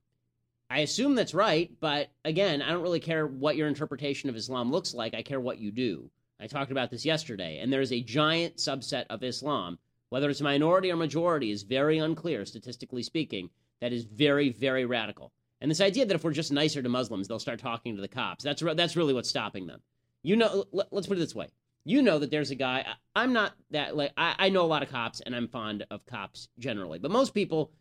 I 0.70 0.80
assume 0.80 1.16
that's 1.16 1.34
right, 1.34 1.72
but 1.80 2.12
again, 2.24 2.62
I 2.62 2.70
don't 2.72 2.84
really 2.84 3.00
care 3.00 3.26
what 3.26 3.56
your 3.56 3.68
interpretation 3.68 4.30
of 4.30 4.36
Islam 4.36 4.72
looks 4.72 4.94
like. 4.94 5.16
I 5.16 5.24
care 5.24 5.40
what 5.40 5.58
you 5.58 5.72
do. 5.72 6.12
I 6.40 6.46
talked 6.46 6.72
about 6.72 6.92
this 6.92 7.06
yesterday, 7.06 7.58
and 7.58 7.74
there 7.74 7.82
is 7.82 7.92
a 7.92 8.02
giant 8.02 8.58
subset 8.58 9.06
of 9.10 9.24
Islam, 9.24 9.80
whether 10.10 10.30
it's 10.30 10.42
minority 10.42 10.92
or 10.92 10.96
majority, 10.96 11.50
is 11.50 11.64
very 11.64 11.98
unclear, 11.98 12.46
statistically 12.46 13.02
speaking, 13.02 13.50
that 13.82 13.92
is 13.94 14.06
very, 14.06 14.50
very 14.50 14.86
radical. 14.86 15.32
And 15.60 15.72
this 15.72 15.82
idea 15.82 16.06
that 16.06 16.16
if 16.16 16.24
we're 16.24 16.32
just 16.32 16.52
nicer 16.52 16.82
to 16.84 16.90
Muslims, 16.90 17.28
they'll 17.28 17.40
start 17.40 17.60
talking 17.60 17.96
to 17.96 18.02
the 18.02 18.08
cops, 18.08 18.44
that's, 18.44 18.62
re- 18.62 18.76
that's 18.76 18.96
really 18.96 19.14
what's 19.14 19.30
stopping 19.30 19.66
them. 19.66 19.82
You 20.22 20.36
know, 20.36 20.66
let, 20.72 20.94
us 20.94 21.08
put 21.08 21.18
it 21.18 21.22
this 21.22 21.36
way. 21.36 21.48
You 21.84 22.04
know 22.04 22.20
that 22.20 22.30
there's 22.30 22.52
a 22.52 22.56
guy, 22.56 22.86
I, 22.88 23.24
I'm 23.24 23.34
not 23.34 23.54
that, 23.72 23.98
like, 23.98 24.12
I, 24.16 24.36
I 24.38 24.50
know 24.50 24.64
a 24.64 24.68
lot 24.68 24.84
of 24.84 24.92
cops, 24.92 25.20
and 25.22 25.36
I'm 25.36 25.48
fond 25.48 25.86
of 25.90 26.06
cops 26.06 26.48
generally, 26.60 27.00
but 27.00 27.10
most 27.10 27.34
people 27.34 27.72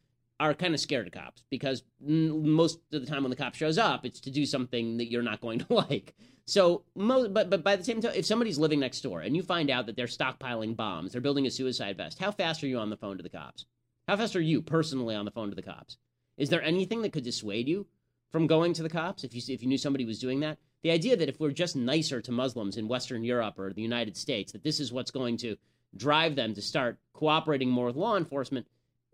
are 0.40 0.54
kind 0.54 0.74
of 0.74 0.80
scared 0.80 1.06
of 1.06 1.12
cops 1.12 1.42
because 1.50 1.82
most 2.00 2.80
of 2.92 3.00
the 3.00 3.06
time 3.06 3.22
when 3.22 3.30
the 3.30 3.36
cop 3.36 3.54
shows 3.54 3.78
up, 3.78 4.04
it's 4.04 4.20
to 4.20 4.30
do 4.30 4.46
something 4.46 4.96
that 4.98 5.10
you're 5.10 5.22
not 5.22 5.40
going 5.40 5.58
to 5.58 5.66
like. 5.74 6.14
So, 6.44 6.84
mo- 6.94 7.28
but 7.28 7.50
but 7.50 7.62
by 7.62 7.76
the 7.76 7.84
same 7.84 8.00
time, 8.00 8.12
if 8.14 8.24
somebody's 8.24 8.58
living 8.58 8.80
next 8.80 9.00
door 9.02 9.20
and 9.20 9.36
you 9.36 9.42
find 9.42 9.70
out 9.70 9.86
that 9.86 9.96
they're 9.96 10.06
stockpiling 10.06 10.76
bombs, 10.76 11.12
they're 11.12 11.20
building 11.20 11.46
a 11.46 11.50
suicide 11.50 11.96
vest, 11.96 12.18
how 12.18 12.30
fast 12.30 12.62
are 12.62 12.68
you 12.68 12.78
on 12.78 12.90
the 12.90 12.96
phone 12.96 13.16
to 13.16 13.22
the 13.22 13.28
cops? 13.28 13.66
How 14.06 14.16
fast 14.16 14.34
are 14.36 14.40
you 14.40 14.62
personally 14.62 15.14
on 15.14 15.24
the 15.24 15.30
phone 15.30 15.50
to 15.50 15.54
the 15.54 15.62
cops? 15.62 15.98
Is 16.38 16.48
there 16.48 16.62
anything 16.62 17.02
that 17.02 17.12
could 17.12 17.24
dissuade 17.24 17.68
you 17.68 17.86
from 18.30 18.46
going 18.46 18.72
to 18.74 18.82
the 18.82 18.88
cops 18.88 19.24
if 19.24 19.34
you 19.34 19.42
if 19.52 19.62
you 19.62 19.68
knew 19.68 19.76
somebody 19.76 20.04
was 20.04 20.20
doing 20.20 20.40
that? 20.40 20.58
The 20.82 20.90
idea 20.92 21.16
that 21.16 21.28
if 21.28 21.40
we're 21.40 21.50
just 21.50 21.76
nicer 21.76 22.22
to 22.22 22.32
Muslims 22.32 22.76
in 22.76 22.88
Western 22.88 23.24
Europe 23.24 23.58
or 23.58 23.72
the 23.72 23.82
United 23.82 24.16
States, 24.16 24.52
that 24.52 24.62
this 24.62 24.78
is 24.78 24.92
what's 24.92 25.10
going 25.10 25.36
to 25.38 25.56
drive 25.96 26.36
them 26.36 26.54
to 26.54 26.62
start 26.62 26.98
cooperating 27.12 27.68
more 27.68 27.86
with 27.86 27.96
law 27.96 28.16
enforcement, 28.16 28.66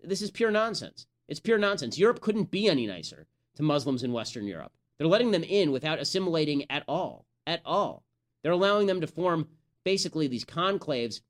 this 0.03 0.23
is 0.23 0.31
pure 0.31 0.51
nonsense. 0.51 1.07
It's 1.29 1.41
pure 1.41 1.59
nonsense. 1.59 1.99
Europe 1.99 2.21
couldn't 2.21 2.51
be 2.51 2.69
any 2.69 2.87
nicer 2.87 3.27
to 3.57 3.63
Muslims 3.63 4.03
in 4.03 4.13
Western 4.13 4.47
Europe. 4.47 4.73
They're 4.99 5.07
letting 5.07 5.31
them 5.31 5.45
in 5.45 5.73
without 5.73 5.99
assimilating 5.99 6.65
at 6.71 6.85
all. 6.87 7.27
At 7.47 7.61
all. 7.65 8.05
They're 8.43 8.53
allowing 8.53 8.87
them 8.87 9.01
to 9.01 9.07
form 9.07 9.49
basically 9.85 10.27
these 10.27 10.45
conclaves, 10.45 11.21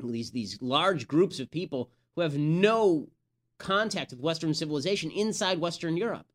these, 0.00 0.30
these 0.30 0.60
large 0.60 1.08
groups 1.08 1.40
of 1.40 1.50
people 1.50 1.90
who 2.14 2.22
have 2.22 2.36
no 2.36 3.08
contact 3.58 4.12
with 4.12 4.20
Western 4.20 4.54
civilization 4.54 5.10
inside 5.10 5.58
Western 5.58 5.96
Europe. 5.96 6.26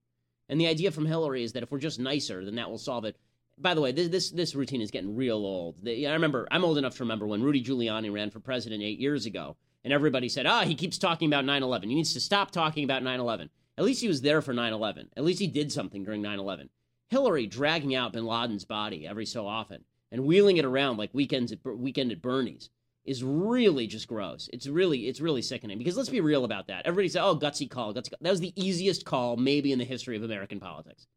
And 0.49 0.59
the 0.59 0.67
idea 0.67 0.91
from 0.91 1.05
Hillary 1.05 1.43
is 1.43 1.53
that 1.53 1.63
if 1.63 1.71
we're 1.71 1.79
just 1.79 1.99
nicer, 1.99 2.43
then 2.43 2.55
that 2.55 2.69
will 2.69 2.77
solve 2.77 3.05
it. 3.05 3.17
By 3.57 3.73
the 3.73 3.81
way, 3.81 3.91
this 3.91 4.09
this, 4.09 4.31
this 4.31 4.55
routine 4.55 4.81
is 4.81 4.91
getting 4.91 5.15
real 5.15 5.37
old. 5.37 5.77
I 5.87 6.11
remember 6.11 6.47
I'm 6.51 6.65
old 6.65 6.77
enough 6.77 6.97
to 6.97 7.03
remember 7.03 7.27
when 7.27 7.43
Rudy 7.43 7.63
Giuliani 7.63 8.11
ran 8.11 8.29
for 8.29 8.39
president 8.39 8.83
eight 8.83 8.99
years 8.99 9.25
ago, 9.25 9.55
and 9.83 9.93
everybody 9.93 10.29
said, 10.29 10.45
"Ah, 10.45 10.63
he 10.63 10.75
keeps 10.75 10.97
talking 10.97 11.27
about 11.27 11.45
9/11. 11.45 11.89
He 11.89 11.95
needs 11.95 12.13
to 12.13 12.19
stop 12.19 12.51
talking 12.51 12.83
about 12.83 13.03
9/11." 13.03 13.49
At 13.77 13.85
least 13.85 14.01
he 14.01 14.07
was 14.07 14.21
there 14.21 14.41
for 14.41 14.53
9/11. 14.53 15.09
At 15.17 15.23
least 15.23 15.39
he 15.39 15.47
did 15.47 15.71
something 15.71 16.03
during 16.03 16.21
9/11. 16.21 16.69
Hillary 17.09 17.47
dragging 17.47 17.93
out 17.95 18.13
Bin 18.13 18.25
Laden's 18.25 18.65
body 18.65 19.05
every 19.05 19.25
so 19.25 19.47
often 19.47 19.85
and 20.11 20.25
wheeling 20.25 20.57
it 20.57 20.65
around 20.65 20.97
like 20.97 21.13
weekends 21.13 21.51
at 21.51 21.59
weekend 21.65 22.11
at 22.11 22.21
Bernie's 22.21 22.69
is 23.05 23.23
really 23.23 23.85
just 23.87 24.07
gross. 24.07 24.49
It's 24.53 24.67
really 24.67 25.07
it's 25.07 25.19
really 25.19 25.41
sickening 25.41 25.77
because 25.77 25.97
let's 25.97 26.09
be 26.09 26.21
real 26.21 26.45
about 26.45 26.67
that. 26.67 26.85
Everybody 26.85 27.09
said, 27.09 27.23
"Oh, 27.23 27.35
gutsy 27.35 27.69
call, 27.69 27.93
gutsy 27.93 28.11
call." 28.11 28.19
That 28.21 28.31
was 28.31 28.39
the 28.39 28.53
easiest 28.55 29.05
call 29.05 29.37
maybe 29.37 29.71
in 29.71 29.79
the 29.79 29.85
history 29.85 30.15
of 30.15 30.23
American 30.23 30.59
politics. 30.59 31.07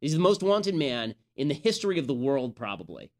He's 0.00 0.12
the 0.12 0.18
most 0.18 0.42
wanted 0.42 0.74
man 0.74 1.14
in 1.36 1.48
the 1.48 1.54
history 1.54 1.98
of 1.98 2.06
the 2.06 2.14
world 2.14 2.56
probably. 2.56 3.10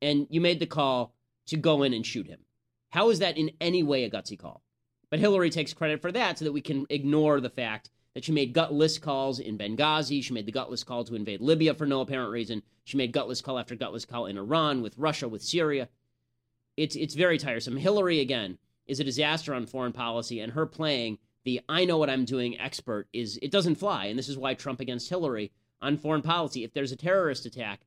And 0.00 0.26
you 0.30 0.40
made 0.40 0.60
the 0.60 0.66
call 0.66 1.14
to 1.46 1.56
go 1.56 1.82
in 1.82 1.92
and 1.92 2.06
shoot 2.06 2.26
him. 2.26 2.44
How 2.90 3.10
is 3.10 3.18
that 3.18 3.36
in 3.36 3.50
any 3.60 3.82
way 3.82 4.04
a 4.04 4.10
gutsy 4.10 4.38
call? 4.38 4.62
But 5.10 5.20
Hillary 5.20 5.50
takes 5.50 5.72
credit 5.72 6.02
for 6.02 6.12
that 6.12 6.38
so 6.38 6.44
that 6.44 6.52
we 6.52 6.60
can 6.60 6.86
ignore 6.90 7.40
the 7.40 7.50
fact 7.50 7.90
that 8.14 8.24
she 8.24 8.32
made 8.32 8.52
gutless 8.52 8.98
calls 8.98 9.38
in 9.38 9.56
Benghazi. 9.56 10.22
She 10.22 10.34
made 10.34 10.46
the 10.46 10.52
gutless 10.52 10.84
call 10.84 11.04
to 11.04 11.14
invade 11.14 11.40
Libya 11.40 11.74
for 11.74 11.86
no 11.86 12.00
apparent 12.00 12.30
reason. 12.30 12.62
She 12.84 12.96
made 12.96 13.12
gutless 13.12 13.40
call 13.40 13.58
after 13.58 13.74
gutless 13.74 14.04
call 14.04 14.26
in 14.26 14.36
Iran, 14.36 14.82
with 14.82 14.98
Russia, 14.98 15.28
with 15.28 15.42
Syria 15.42 15.88
it's 16.78 16.94
it's 16.94 17.14
very 17.14 17.38
tiresome. 17.38 17.76
Hillary 17.76 18.20
again 18.20 18.56
is 18.86 19.00
a 19.00 19.04
disaster 19.04 19.52
on 19.52 19.66
foreign 19.66 19.92
policy, 19.92 20.40
and 20.40 20.52
her 20.52 20.64
playing 20.64 21.18
the 21.44 21.60
"I 21.68 21.84
know 21.84 21.98
what 21.98 22.08
I'm 22.08 22.24
doing" 22.24 22.58
expert 22.58 23.08
is 23.12 23.38
it 23.42 23.50
doesn't 23.50 23.74
fly, 23.74 24.06
and 24.06 24.18
this 24.18 24.28
is 24.28 24.38
why 24.38 24.54
Trump 24.54 24.78
against 24.80 25.08
Hillary 25.08 25.50
on 25.82 25.98
foreign 25.98 26.22
policy. 26.22 26.62
If 26.62 26.72
there's 26.72 26.92
a 26.92 26.96
terrorist 26.96 27.44
attack, 27.46 27.80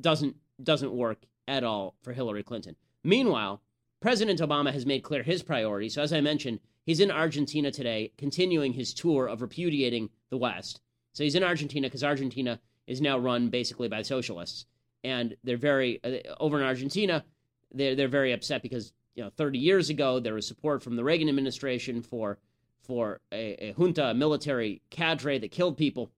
doesn't 0.00 0.36
doesn't 0.62 0.92
work 0.92 1.26
at 1.46 1.64
all 1.64 1.96
for 2.02 2.14
Hillary 2.14 2.42
Clinton. 2.42 2.76
Meanwhile, 3.04 3.60
President 4.00 4.40
Obama 4.40 4.72
has 4.72 4.86
made 4.86 5.02
clear 5.02 5.22
his 5.22 5.42
priorities. 5.42 5.94
So 5.94 6.02
as 6.02 6.12
I 6.12 6.20
mentioned, 6.20 6.60
he's 6.84 7.00
in 7.00 7.10
Argentina 7.10 7.70
today, 7.70 8.12
continuing 8.16 8.72
his 8.72 8.94
tour 8.94 9.26
of 9.26 9.42
repudiating 9.42 10.10
the 10.30 10.38
West. 10.38 10.80
So 11.12 11.24
he's 11.24 11.34
in 11.34 11.44
Argentina 11.44 11.86
because 11.86 12.04
Argentina 12.04 12.60
is 12.86 13.00
now 13.00 13.18
run 13.18 13.48
basically 13.48 13.88
by 13.88 14.02
socialists, 14.02 14.66
and 15.04 15.36
they're 15.44 15.56
very 15.56 16.00
uh, 16.02 16.34
over 16.38 16.58
in 16.58 16.66
Argentina 16.66 17.24
they're 17.72 17.94
they're 17.94 18.08
very 18.08 18.32
upset 18.32 18.62
because 18.62 18.92
you 19.14 19.22
know 19.22 19.30
30 19.36 19.58
years 19.58 19.90
ago 19.90 20.20
there 20.20 20.34
was 20.34 20.46
support 20.46 20.82
from 20.82 20.96
the 20.96 21.04
Reagan 21.04 21.28
administration 21.28 22.02
for 22.02 22.38
for 22.80 23.20
a, 23.32 23.68
a 23.68 23.72
junta, 23.72 24.06
a 24.06 24.14
military 24.14 24.82
cadre 24.90 25.38
that 25.38 25.50
killed 25.50 25.76
people. 25.76 26.10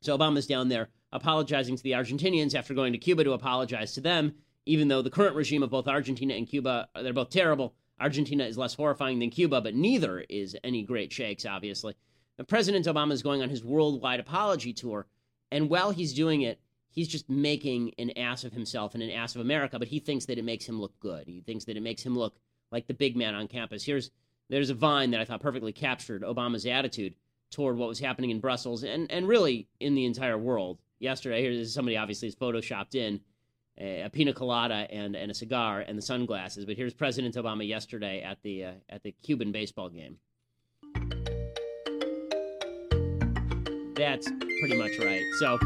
So 0.00 0.16
Obama's 0.16 0.46
down 0.46 0.68
there 0.68 0.88
apologizing 1.12 1.76
to 1.76 1.82
the 1.82 1.92
Argentinians 1.92 2.54
after 2.54 2.72
going 2.72 2.92
to 2.92 2.98
Cuba 2.98 3.24
to 3.24 3.32
apologize 3.32 3.92
to 3.94 4.00
them, 4.00 4.34
even 4.66 4.88
though 4.88 5.02
the 5.02 5.10
current 5.10 5.36
regime 5.36 5.62
of 5.62 5.70
both 5.70 5.88
Argentina 5.88 6.34
and 6.34 6.48
Cuba 6.48 6.88
they're 6.94 7.12
both 7.12 7.30
terrible. 7.30 7.74
Argentina 8.00 8.44
is 8.44 8.56
less 8.56 8.74
horrifying 8.74 9.18
than 9.18 9.30
Cuba, 9.30 9.60
but 9.60 9.74
neither 9.74 10.20
is 10.20 10.56
any 10.64 10.82
great 10.82 11.12
shakes, 11.12 11.44
obviously. 11.44 11.94
Now, 12.38 12.44
President 12.44 12.86
Obama 12.86 13.12
is 13.12 13.22
going 13.22 13.42
on 13.42 13.50
his 13.50 13.62
worldwide 13.62 14.20
apology 14.20 14.72
tour, 14.72 15.06
and 15.50 15.68
while 15.68 15.90
he's 15.90 16.14
doing 16.14 16.42
it, 16.42 16.60
he's 16.88 17.08
just 17.08 17.28
making 17.28 17.92
an 17.98 18.10
ass 18.16 18.44
of 18.44 18.52
himself 18.52 18.94
and 18.94 19.02
an 19.02 19.10
ass 19.10 19.34
of 19.34 19.42
America, 19.42 19.78
but 19.78 19.88
he 19.88 19.98
thinks 19.98 20.24
that 20.26 20.38
it 20.38 20.44
makes 20.44 20.64
him 20.64 20.80
look 20.80 20.98
good. 21.00 21.26
He 21.26 21.42
thinks 21.42 21.64
that 21.66 21.76
it 21.76 21.82
makes 21.82 22.02
him 22.02 22.16
look 22.16 22.36
like 22.72 22.86
the 22.86 22.94
big 22.94 23.16
man 23.16 23.34
on 23.34 23.48
campus. 23.48 23.84
Here's 23.84 24.10
there's 24.48 24.70
a 24.70 24.74
vine 24.74 25.12
that 25.12 25.20
I 25.20 25.24
thought 25.24 25.40
perfectly 25.40 25.72
captured 25.72 26.22
Obama's 26.22 26.66
attitude 26.66 27.14
toward 27.50 27.76
what 27.76 27.88
was 27.88 28.00
happening 28.00 28.30
in 28.30 28.40
Brussels 28.40 28.82
and, 28.82 29.10
and 29.10 29.28
really 29.28 29.68
in 29.78 29.94
the 29.94 30.04
entire 30.04 30.38
world. 30.38 30.80
Yesterday, 30.98 31.42
here's 31.42 31.72
somebody 31.72 31.96
obviously 31.96 32.26
has 32.26 32.34
photoshopped 32.34 32.94
in 32.94 33.20
a, 33.80 34.02
a 34.02 34.10
pina 34.10 34.32
colada 34.32 34.86
and, 34.90 35.16
and 35.16 35.30
a 35.30 35.34
cigar 35.34 35.80
and 35.80 35.96
the 35.96 36.02
sunglasses. 36.02 36.64
But 36.64 36.76
here's 36.76 36.94
President 36.94 37.34
Obama 37.34 37.66
yesterday 37.66 38.22
at 38.22 38.38
the 38.42 38.64
uh, 38.64 38.72
at 38.88 39.02
the 39.02 39.12
Cuban 39.22 39.52
baseball 39.52 39.88
game. 39.88 40.18
That's 43.94 44.30
pretty 44.60 44.76
much 44.76 44.98
right. 44.98 45.22
So 45.38 45.58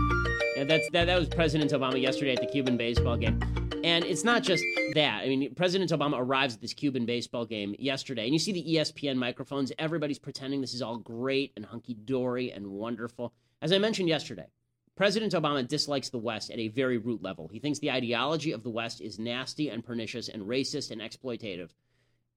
yeah, 0.56 0.64
that's 0.64 0.88
that, 0.92 1.06
that 1.06 1.18
was 1.18 1.28
President 1.28 1.72
Obama 1.72 2.00
yesterday 2.00 2.32
at 2.32 2.40
the 2.40 2.46
Cuban 2.46 2.76
baseball 2.76 3.16
game. 3.16 3.40
And 3.84 4.02
it's 4.02 4.24
not 4.24 4.42
just 4.42 4.64
that. 4.94 5.20
I 5.24 5.28
mean, 5.28 5.54
President 5.54 5.90
Obama 5.90 6.14
arrives 6.18 6.54
at 6.54 6.62
this 6.62 6.72
Cuban 6.72 7.04
baseball 7.04 7.44
game 7.44 7.76
yesterday, 7.78 8.24
and 8.24 8.32
you 8.32 8.38
see 8.38 8.52
the 8.52 8.64
ESPN 8.76 9.16
microphones. 9.16 9.72
Everybody's 9.78 10.18
pretending 10.18 10.62
this 10.62 10.72
is 10.72 10.80
all 10.80 10.96
great 10.96 11.52
and 11.54 11.66
hunky 11.66 11.92
dory 11.92 12.50
and 12.50 12.66
wonderful. 12.66 13.34
As 13.60 13.72
I 13.72 13.78
mentioned 13.78 14.08
yesterday, 14.08 14.46
President 14.96 15.32
Obama 15.32 15.66
dislikes 15.66 16.08
the 16.08 16.18
West 16.18 16.50
at 16.50 16.58
a 16.58 16.68
very 16.68 16.98
root 16.98 17.22
level. 17.22 17.48
He 17.48 17.58
thinks 17.58 17.80
the 17.80 17.90
ideology 17.90 18.52
of 18.52 18.62
the 18.62 18.70
West 18.70 19.00
is 19.00 19.18
nasty 19.18 19.68
and 19.68 19.84
pernicious 19.84 20.28
and 20.28 20.44
racist 20.44 20.90
and 20.92 21.00
exploitative. 21.00 21.70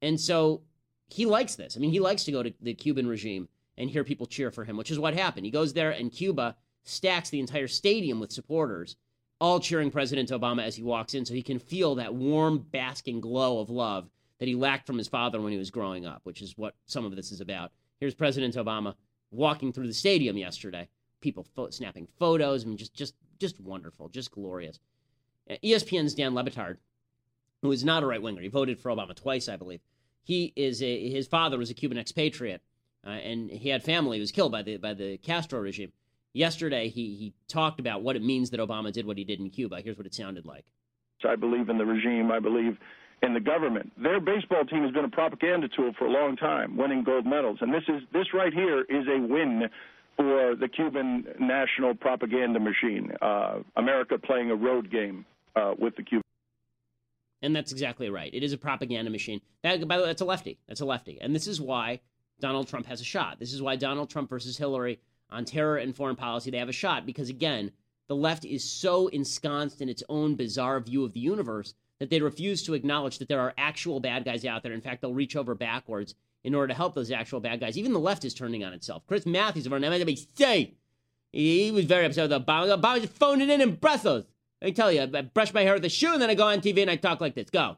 And 0.02 0.20
so 0.20 0.64
he 1.08 1.26
likes 1.26 1.56
this. 1.56 1.78
I 1.78 1.80
mean, 1.80 1.92
he 1.92 2.00
likes 2.00 2.24
to 2.24 2.32
go 2.32 2.42
to 2.42 2.54
the 2.62 2.74
Cuban 2.74 3.08
regime 3.08 3.48
and 3.78 3.90
hear 3.90 4.04
people 4.04 4.26
cheer 4.26 4.50
for 4.50 4.66
him, 4.66 4.76
which 4.76 4.90
is 4.90 4.98
what 4.98 5.14
happened. 5.14 5.46
He 5.46 5.52
goes 5.52 5.74
there, 5.74 5.92
and 5.92 6.12
Cuba 6.12 6.56
stacks 6.84 7.30
the 7.30 7.40
entire 7.40 7.68
stadium 7.68 8.20
with 8.20 8.32
supporters, 8.32 8.96
all 9.40 9.60
cheering 9.60 9.92
President 9.92 10.30
Obama 10.30 10.64
as 10.64 10.76
he 10.76 10.82
walks 10.82 11.14
in, 11.14 11.26
so 11.26 11.36
he 11.36 11.44
can 11.44 11.60
feel 11.60 11.96
that 11.96 12.16
warm, 12.16 12.58
basking 12.58 13.22
glow 13.22 13.60
of 13.60 13.70
love 13.70 14.10
that 14.40 14.48
he 14.48 14.56
lacked 14.56 14.88
from 14.88 14.98
his 14.98 15.08
father 15.08 15.40
when 15.40 15.52
he 15.52 15.60
was 15.60 15.70
growing 15.70 16.08
up, 16.08 16.22
which 16.24 16.42
is 16.42 16.58
what 16.58 16.74
some 16.86 17.06
of 17.06 17.16
this 17.16 17.32
is 17.32 17.42
about. 17.42 17.72
Here's 18.00 18.16
President 18.16 18.56
Obama 18.56 18.96
walking 19.30 19.72
through 19.72 19.88
the 19.88 19.94
stadium 19.94 20.38
yesterday. 20.38 20.88
People 21.22 21.46
fo- 21.56 21.70
snapping 21.70 22.08
photos. 22.20 22.64
I 22.64 22.68
mean, 22.68 22.78
just, 22.78 22.94
just, 22.94 23.16
just 23.40 23.60
wonderful, 23.60 24.10
just 24.10 24.32
glorious. 24.32 24.80
Uh, 25.50 25.56
ESPN's 25.64 26.14
Dan 26.14 26.36
Le 26.36 26.44
Batard, 26.44 26.78
who 27.62 27.72
is 27.72 27.84
not 27.84 28.04
a 28.04 28.06
right 28.06 28.22
winger, 28.22 28.42
he 28.42 28.48
voted 28.48 28.80
for 28.80 28.92
Obama 28.92 29.16
twice, 29.16 29.50
I 29.50 29.56
believe. 29.56 29.82
He 30.24 30.54
is 30.56 30.84
a, 30.84 31.10
his 31.10 31.28
father 31.28 31.58
was 31.58 31.70
a 31.70 31.74
Cuban 31.74 31.98
expatriate 31.98 32.62
uh, 33.08 33.12
and 33.12 33.50
he 33.50 33.70
had 33.70 33.84
family 33.84 34.18
who 34.18 34.22
was 34.22 34.32
killed 34.32 34.52
by 34.52 34.62
the 34.62 34.78
by 34.78 34.94
the 34.94 35.18
Castro 35.18 35.60
regime. 35.60 35.92
Yesterday, 36.34 36.90
he 36.90 37.16
he 37.16 37.34
talked 37.48 37.80
about 37.80 38.02
what 38.02 38.16
it 38.16 38.24
means 38.24 38.50
that 38.50 38.60
Obama 38.60 38.92
did 38.92 39.06
what 39.06 39.18
he 39.18 39.24
did 39.24 39.40
in 39.40 39.50
Cuba. 39.50 39.82
Here's 39.82 39.98
what 39.98 40.06
it 40.06 40.14
sounded 40.14 40.46
like. 40.46 40.66
I 41.28 41.36
believe 41.36 41.70
in 41.70 41.78
the 41.78 41.86
regime. 41.86 42.32
I 42.32 42.40
believe 42.40 42.78
in 43.24 43.34
the 43.34 43.40
government. 43.40 43.92
Their 43.98 44.20
baseball 44.20 44.66
team 44.66 44.84
has 44.84 44.92
been 44.92 45.06
a 45.06 45.10
propaganda 45.10 45.68
tool 45.70 45.94
for 45.98 46.06
a 46.06 46.12
long 46.12 46.36
time, 46.36 46.78
winning 46.78 47.04
gold 47.04 47.26
medals, 47.26 47.60
and 47.62 47.74
this 47.74 47.84
is 47.88 48.04
this 48.12 48.34
right 48.34 48.54
here 48.54 48.82
is 48.82 49.08
a 49.08 49.20
win 49.20 49.70
for 50.18 50.56
the 50.56 50.68
Cuban 50.68 51.26
national 51.40 51.96
propaganda 51.96 52.60
machine. 52.60 53.12
Uh, 53.22 53.60
America 53.76 54.18
playing 54.18 54.52
a 54.52 54.56
road 54.56 54.92
game 54.92 55.26
uh, 55.56 55.74
with 55.78 55.96
the 55.96 56.04
Cuban. 56.04 56.24
And 57.42 57.56
that's 57.56 57.72
exactly 57.72 58.10
right. 58.10 58.34
It 58.34 58.44
is 58.44 58.52
a 58.52 58.58
propaganda 58.58 59.12
machine. 59.12 59.42
That, 59.62 59.88
by 59.88 59.98
the 59.98 60.04
way, 60.04 60.10
that's 60.10 60.22
a 60.22 60.26
lefty. 60.26 60.58
That's 60.68 60.82
a 60.82 60.86
lefty. 60.86 61.20
And 61.22 61.36
this 61.36 61.48
is 61.48 61.62
why 61.62 62.02
Donald 62.40 62.68
Trump 62.68 62.88
has 62.88 63.00
a 63.00 63.04
shot. 63.06 63.40
This 63.40 63.54
is 63.54 63.62
why 63.62 63.76
Donald 63.76 64.10
Trump 64.10 64.30
versus 64.30 64.58
Hillary 64.58 65.00
on 65.30 65.46
terror 65.46 65.78
and 65.78 65.96
foreign 65.96 66.16
policy, 66.16 66.50
they 66.50 66.58
have 66.58 66.70
a 66.70 66.74
shot 66.74 67.06
because, 67.06 67.30
again, 67.30 67.72
the 68.08 68.16
left 68.16 68.46
is 68.46 68.64
so 68.64 69.08
ensconced 69.08 69.82
in 69.82 69.90
its 69.90 70.04
own 70.10 70.36
bizarre 70.36 70.80
view 70.80 71.04
of 71.04 71.14
the 71.14 71.20
universe 71.20 71.74
that 72.00 72.10
they 72.10 72.22
refuse 72.22 72.64
to 72.64 72.74
acknowledge 72.74 73.18
that 73.20 73.28
there 73.28 73.42
are 73.42 73.54
actual 73.58 74.00
bad 74.00 74.24
guys 74.24 74.46
out 74.46 74.64
there. 74.64 74.72
In 74.72 74.82
fact, 74.82 75.02
they'll 75.02 75.14
reach 75.14 75.36
over 75.36 75.56
backwards 75.56 76.16
in 76.44 76.56
order 76.56 76.68
to 76.68 76.74
help 76.74 76.96
those 76.96 77.12
actual 77.12 77.40
bad 77.40 77.60
guys. 77.60 77.78
Even 77.78 77.94
the 77.94 78.00
left 78.00 78.26
is 78.26 78.34
turning 78.34 78.64
on 78.64 78.74
itself. 78.74 79.04
Chris 79.08 79.26
Matthews 79.26 79.66
of 79.66 79.74
our 79.74 79.80
MSNBC, 79.80 80.74
he 81.32 81.72
was 81.72 81.86
very 81.86 82.06
upset 82.06 82.30
with 82.30 82.46
Obama. 82.46 82.78
Obama 82.78 83.02
just 83.02 83.14
phoned 83.14 83.42
it 83.42 83.50
in 83.50 83.62
in 83.62 83.76
Brussels. 83.76 84.26
I 84.62 84.72
tell 84.72 84.92
you, 84.92 85.02
I 85.02 85.22
brush 85.22 85.54
my 85.54 85.62
hair 85.62 85.74
with 85.74 85.86
a 85.86 85.90
shoe 85.90 86.14
and 86.14 86.22
then 86.22 86.30
I 86.30 86.36
go 86.36 86.48
on 86.48 86.62
TV 86.62 86.82
and 86.82 86.90
I 86.90 86.96
talk 86.96 87.22
like 87.22 87.36
this. 87.36 87.50
Go. 87.50 87.78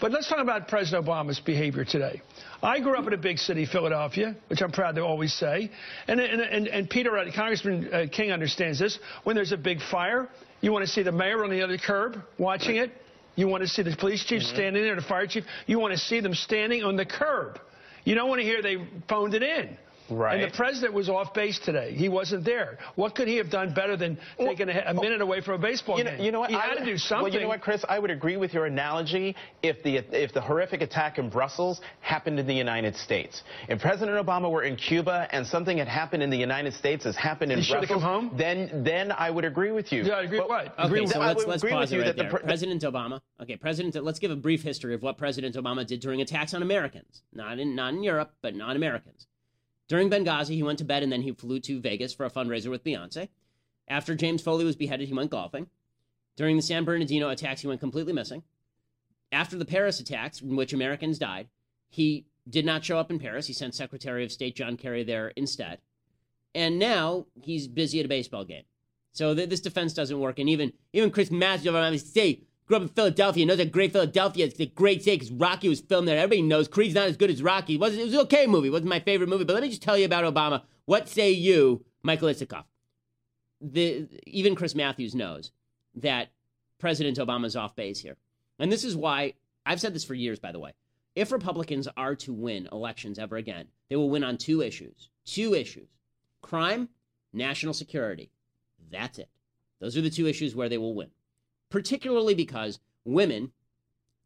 But 0.00 0.12
let's 0.12 0.28
talk 0.28 0.38
about 0.38 0.68
President 0.68 1.06
Obama's 1.06 1.40
behavior 1.40 1.84
today. 1.84 2.22
I 2.62 2.80
grew 2.80 2.96
up 2.96 3.06
in 3.06 3.12
a 3.12 3.18
big 3.18 3.38
city, 3.38 3.66
Philadelphia, 3.66 4.34
which 4.48 4.62
I'm 4.62 4.72
proud 4.72 4.94
to 4.96 5.02
always 5.02 5.32
say. 5.34 5.70
And, 6.08 6.18
and, 6.20 6.40
and, 6.40 6.68
and 6.68 6.90
Peter, 6.90 7.16
uh, 7.16 7.30
Congressman 7.34 7.92
uh, 7.92 8.06
King 8.10 8.32
understands 8.32 8.78
this. 8.78 8.98
When 9.24 9.36
there's 9.36 9.52
a 9.52 9.56
big 9.56 9.80
fire, 9.82 10.28
you 10.60 10.72
want 10.72 10.84
to 10.84 10.90
see 10.90 11.02
the 11.02 11.12
mayor 11.12 11.44
on 11.44 11.50
the 11.50 11.62
other 11.62 11.78
curb 11.78 12.22
watching 12.38 12.76
it. 12.76 12.90
You 13.36 13.48
want 13.48 13.62
to 13.62 13.68
see 13.68 13.82
the 13.82 13.94
police 13.96 14.24
chief 14.24 14.42
mm-hmm. 14.42 14.54
standing 14.54 14.82
there, 14.82 14.94
the 14.94 15.02
fire 15.02 15.26
chief. 15.26 15.44
You 15.66 15.78
want 15.78 15.92
to 15.92 15.98
see 15.98 16.20
them 16.20 16.34
standing 16.34 16.82
on 16.82 16.96
the 16.96 17.04
curb. 17.04 17.60
You 18.04 18.14
don't 18.14 18.28
want 18.28 18.40
to 18.40 18.44
hear 18.44 18.62
they 18.62 18.78
phoned 19.08 19.34
it 19.34 19.42
in. 19.42 19.76
Right. 20.10 20.40
And 20.40 20.52
the 20.52 20.56
president 20.56 20.92
was 20.92 21.08
off 21.08 21.32
base 21.32 21.58
today. 21.58 21.94
He 21.94 22.10
wasn't 22.10 22.44
there. 22.44 22.78
What 22.94 23.14
could 23.14 23.26
he 23.26 23.36
have 23.36 23.50
done 23.50 23.72
better 23.72 23.96
than 23.96 24.18
well, 24.38 24.48
taking 24.48 24.68
a, 24.68 24.72
a, 24.72 24.84
oh, 24.88 25.00
minute 25.00 25.22
away 25.22 25.40
from 25.40 25.54
a 25.54 25.58
baseball 25.58 25.96
you 25.96 26.04
know, 26.04 26.10
game? 26.10 26.20
You 26.20 26.32
know 26.32 26.40
what? 26.40 26.50
He 26.50 26.56
I, 26.56 26.66
had 26.66 26.78
to 26.78 26.84
do 26.84 26.98
something. 26.98 27.24
Well, 27.24 27.32
you 27.32 27.40
know 27.40 27.48
what, 27.48 27.62
Chris? 27.62 27.84
I 27.88 27.98
would 27.98 28.10
agree 28.10 28.36
with 28.36 28.52
your 28.52 28.66
analogy 28.66 29.34
if 29.62 29.82
the 29.82 29.96
if 30.12 30.34
the 30.34 30.42
horrific 30.42 30.82
attack 30.82 31.18
in 31.18 31.30
Brussels 31.30 31.80
happened 32.00 32.38
in 32.38 32.46
the 32.46 32.54
United 32.54 32.96
States. 32.96 33.42
If 33.68 33.80
President 33.80 34.24
Obama 34.24 34.50
were 34.50 34.64
in 34.64 34.76
Cuba 34.76 35.26
and 35.30 35.46
something 35.46 35.78
had 35.78 35.88
happened 35.88 36.22
in 36.22 36.28
the 36.28 36.36
United 36.36 36.74
States 36.74 37.06
as 37.06 37.16
happened 37.16 37.52
in 37.52 37.60
he 37.60 37.72
Brussels, 37.72 37.88
come 37.88 38.02
home? 38.02 38.34
then 38.36 38.82
then 38.84 39.10
I 39.10 39.30
would 39.30 39.46
agree 39.46 39.72
with 39.72 39.90
you. 39.90 40.02
Yeah, 40.02 40.14
I 40.14 40.22
agree. 40.22 40.38
But, 40.38 40.48
what? 40.50 40.66
Okay, 40.66 40.84
agree 40.86 41.06
so 41.06 41.18
let's 41.18 41.44
let's 41.46 41.62
pause 41.64 41.92
it 41.92 41.98
right 41.98 42.14
there. 42.14 42.30
The 42.30 42.38
President 42.40 42.82
Obama. 42.82 43.20
Okay, 43.40 43.56
President. 43.56 43.94
Let's 44.04 44.18
give 44.18 44.30
a 44.30 44.36
brief 44.36 44.62
history 44.62 44.94
of 44.94 45.02
what 45.02 45.16
President 45.16 45.56
Obama 45.56 45.86
did 45.86 46.00
during 46.00 46.20
attacks 46.20 46.52
on 46.52 46.60
Americans, 46.60 47.22
not 47.32 47.58
in 47.58 47.74
not 47.74 47.94
in 47.94 48.02
Europe, 48.02 48.32
but 48.42 48.54
non 48.54 48.76
Americans. 48.76 49.26
During 49.88 50.10
Benghazi, 50.10 50.54
he 50.54 50.62
went 50.62 50.78
to 50.78 50.84
bed 50.84 51.02
and 51.02 51.12
then 51.12 51.22
he 51.22 51.32
flew 51.32 51.60
to 51.60 51.80
Vegas 51.80 52.14
for 52.14 52.24
a 52.24 52.30
fundraiser 52.30 52.70
with 52.70 52.84
Beyonce. 52.84 53.28
After 53.86 54.14
James 54.14 54.42
Foley 54.42 54.64
was 54.64 54.76
beheaded, 54.76 55.08
he 55.08 55.14
went 55.14 55.30
golfing. 55.30 55.68
During 56.36 56.56
the 56.56 56.62
San 56.62 56.84
Bernardino 56.84 57.28
attacks, 57.28 57.60
he 57.60 57.66
went 57.66 57.80
completely 57.80 58.12
missing. 58.12 58.42
After 59.30 59.56
the 59.56 59.64
Paris 59.64 60.00
attacks, 60.00 60.40
in 60.40 60.56
which 60.56 60.72
Americans 60.72 61.18
died, 61.18 61.48
he 61.90 62.26
did 62.48 62.64
not 62.64 62.84
show 62.84 62.98
up 62.98 63.10
in 63.10 63.18
Paris. 63.18 63.46
He 63.46 63.52
sent 63.52 63.74
Secretary 63.74 64.24
of 64.24 64.32
State 64.32 64.56
John 64.56 64.76
Kerry 64.76 65.04
there 65.04 65.28
instead. 65.36 65.78
And 66.54 66.78
now 66.78 67.26
he's 67.42 67.68
busy 67.68 68.00
at 68.00 68.06
a 68.06 68.08
baseball 68.08 68.44
game. 68.44 68.64
So 69.12 69.34
th- 69.34 69.48
this 69.48 69.60
defense 69.60 69.92
doesn't 69.92 70.18
work. 70.18 70.38
And 70.38 70.48
even 70.48 70.72
even 70.92 71.10
Chris 71.10 71.30
Matthews 71.30 72.06
State 72.06 72.48
grew 72.66 72.76
up 72.76 72.82
in 72.82 72.88
Philadelphia, 72.88 73.46
knows 73.46 73.58
that 73.58 73.72
great 73.72 73.92
Philadelphia. 73.92 74.46
It's 74.46 74.58
a 74.58 74.66
great 74.66 75.02
state 75.02 75.20
because 75.20 75.32
Rocky 75.32 75.68
was 75.68 75.80
filmed 75.80 76.08
there. 76.08 76.18
Everybody 76.18 76.42
knows 76.42 76.68
Creed's 76.68 76.94
not 76.94 77.08
as 77.08 77.16
good 77.16 77.30
as 77.30 77.42
Rocky. 77.42 77.74
It 77.74 77.80
was, 77.80 77.94
it 77.94 78.04
was 78.04 78.14
an 78.14 78.20
okay 78.20 78.46
movie. 78.46 78.68
It 78.68 78.72
wasn't 78.72 78.90
my 78.90 79.00
favorite 79.00 79.28
movie. 79.28 79.44
But 79.44 79.54
let 79.54 79.62
me 79.62 79.68
just 79.68 79.82
tell 79.82 79.98
you 79.98 80.04
about 80.06 80.32
Obama. 80.32 80.62
What 80.86 81.08
say 81.08 81.30
you, 81.30 81.84
Michael 82.02 82.28
Isikoff? 82.28 82.64
The, 83.60 84.08
even 84.26 84.54
Chris 84.54 84.74
Matthews 84.74 85.14
knows 85.14 85.52
that 85.96 86.28
President 86.78 87.18
Obama's 87.18 87.56
off 87.56 87.76
base 87.76 88.00
here. 88.00 88.16
And 88.58 88.70
this 88.70 88.84
is 88.84 88.96
why 88.96 89.34
I've 89.64 89.80
said 89.80 89.94
this 89.94 90.04
for 90.04 90.14
years, 90.14 90.38
by 90.38 90.52
the 90.52 90.58
way. 90.58 90.72
If 91.14 91.32
Republicans 91.32 91.88
are 91.96 92.16
to 92.16 92.32
win 92.32 92.68
elections 92.72 93.18
ever 93.18 93.36
again, 93.36 93.68
they 93.88 93.96
will 93.96 94.10
win 94.10 94.24
on 94.24 94.36
two 94.36 94.62
issues. 94.62 95.10
Two 95.24 95.54
issues 95.54 95.88
crime, 96.42 96.88
national 97.32 97.72
security. 97.72 98.30
That's 98.90 99.18
it. 99.18 99.30
Those 99.80 99.96
are 99.96 100.02
the 100.02 100.10
two 100.10 100.26
issues 100.26 100.54
where 100.54 100.68
they 100.68 100.78
will 100.78 100.94
win 100.94 101.10
particularly 101.74 102.36
because 102.36 102.78
women 103.04 103.50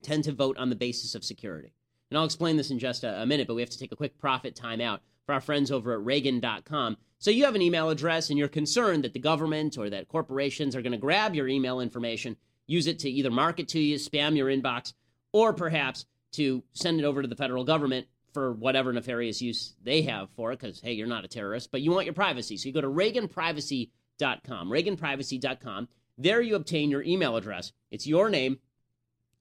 tend 0.02 0.22
to 0.22 0.32
vote 0.32 0.58
on 0.58 0.68
the 0.68 0.76
basis 0.76 1.14
of 1.14 1.24
security. 1.24 1.72
And 2.10 2.18
I'll 2.18 2.26
explain 2.26 2.58
this 2.58 2.70
in 2.70 2.78
just 2.78 3.04
a, 3.04 3.22
a 3.22 3.24
minute, 3.24 3.46
but 3.46 3.54
we 3.54 3.62
have 3.62 3.70
to 3.70 3.78
take 3.78 3.90
a 3.90 3.96
quick 3.96 4.18
profit 4.18 4.54
timeout 4.54 4.98
for 5.24 5.32
our 5.32 5.40
friends 5.40 5.70
over 5.70 5.94
at 5.94 6.04
Reagan.com. 6.04 6.98
So 7.18 7.30
you 7.30 7.46
have 7.46 7.54
an 7.54 7.62
email 7.62 7.88
address 7.88 8.28
and 8.28 8.38
you're 8.38 8.48
concerned 8.48 9.04
that 9.04 9.14
the 9.14 9.18
government 9.18 9.78
or 9.78 9.88
that 9.88 10.08
corporations 10.08 10.76
are 10.76 10.82
going 10.82 10.92
to 10.92 10.98
grab 10.98 11.34
your 11.34 11.48
email 11.48 11.80
information, 11.80 12.36
use 12.66 12.86
it 12.86 12.98
to 12.98 13.08
either 13.08 13.30
market 13.30 13.68
to 13.68 13.80
you, 13.80 13.96
spam 13.96 14.36
your 14.36 14.48
inbox, 14.48 14.92
or 15.32 15.54
perhaps 15.54 16.04
to 16.32 16.62
send 16.74 17.00
it 17.00 17.04
over 17.04 17.22
to 17.22 17.28
the 17.28 17.34
federal 17.34 17.64
government 17.64 18.08
for 18.34 18.52
whatever 18.52 18.92
nefarious 18.92 19.40
use 19.40 19.74
they 19.82 20.02
have 20.02 20.28
for 20.36 20.52
it, 20.52 20.60
because, 20.60 20.82
hey, 20.82 20.92
you're 20.92 21.06
not 21.06 21.24
a 21.24 21.28
terrorist, 21.28 21.70
but 21.70 21.80
you 21.80 21.92
want 21.92 22.04
your 22.04 22.12
privacy. 22.12 22.58
So 22.58 22.66
you 22.66 22.74
go 22.74 22.82
to 22.82 22.88
ReaganPrivacy.com, 22.88 24.68
ReaganPrivacy.com. 24.68 25.88
There 26.18 26.40
you 26.40 26.56
obtain 26.56 26.90
your 26.90 27.02
email 27.02 27.36
address. 27.36 27.72
It's 27.90 28.06
your 28.06 28.28
name 28.28 28.58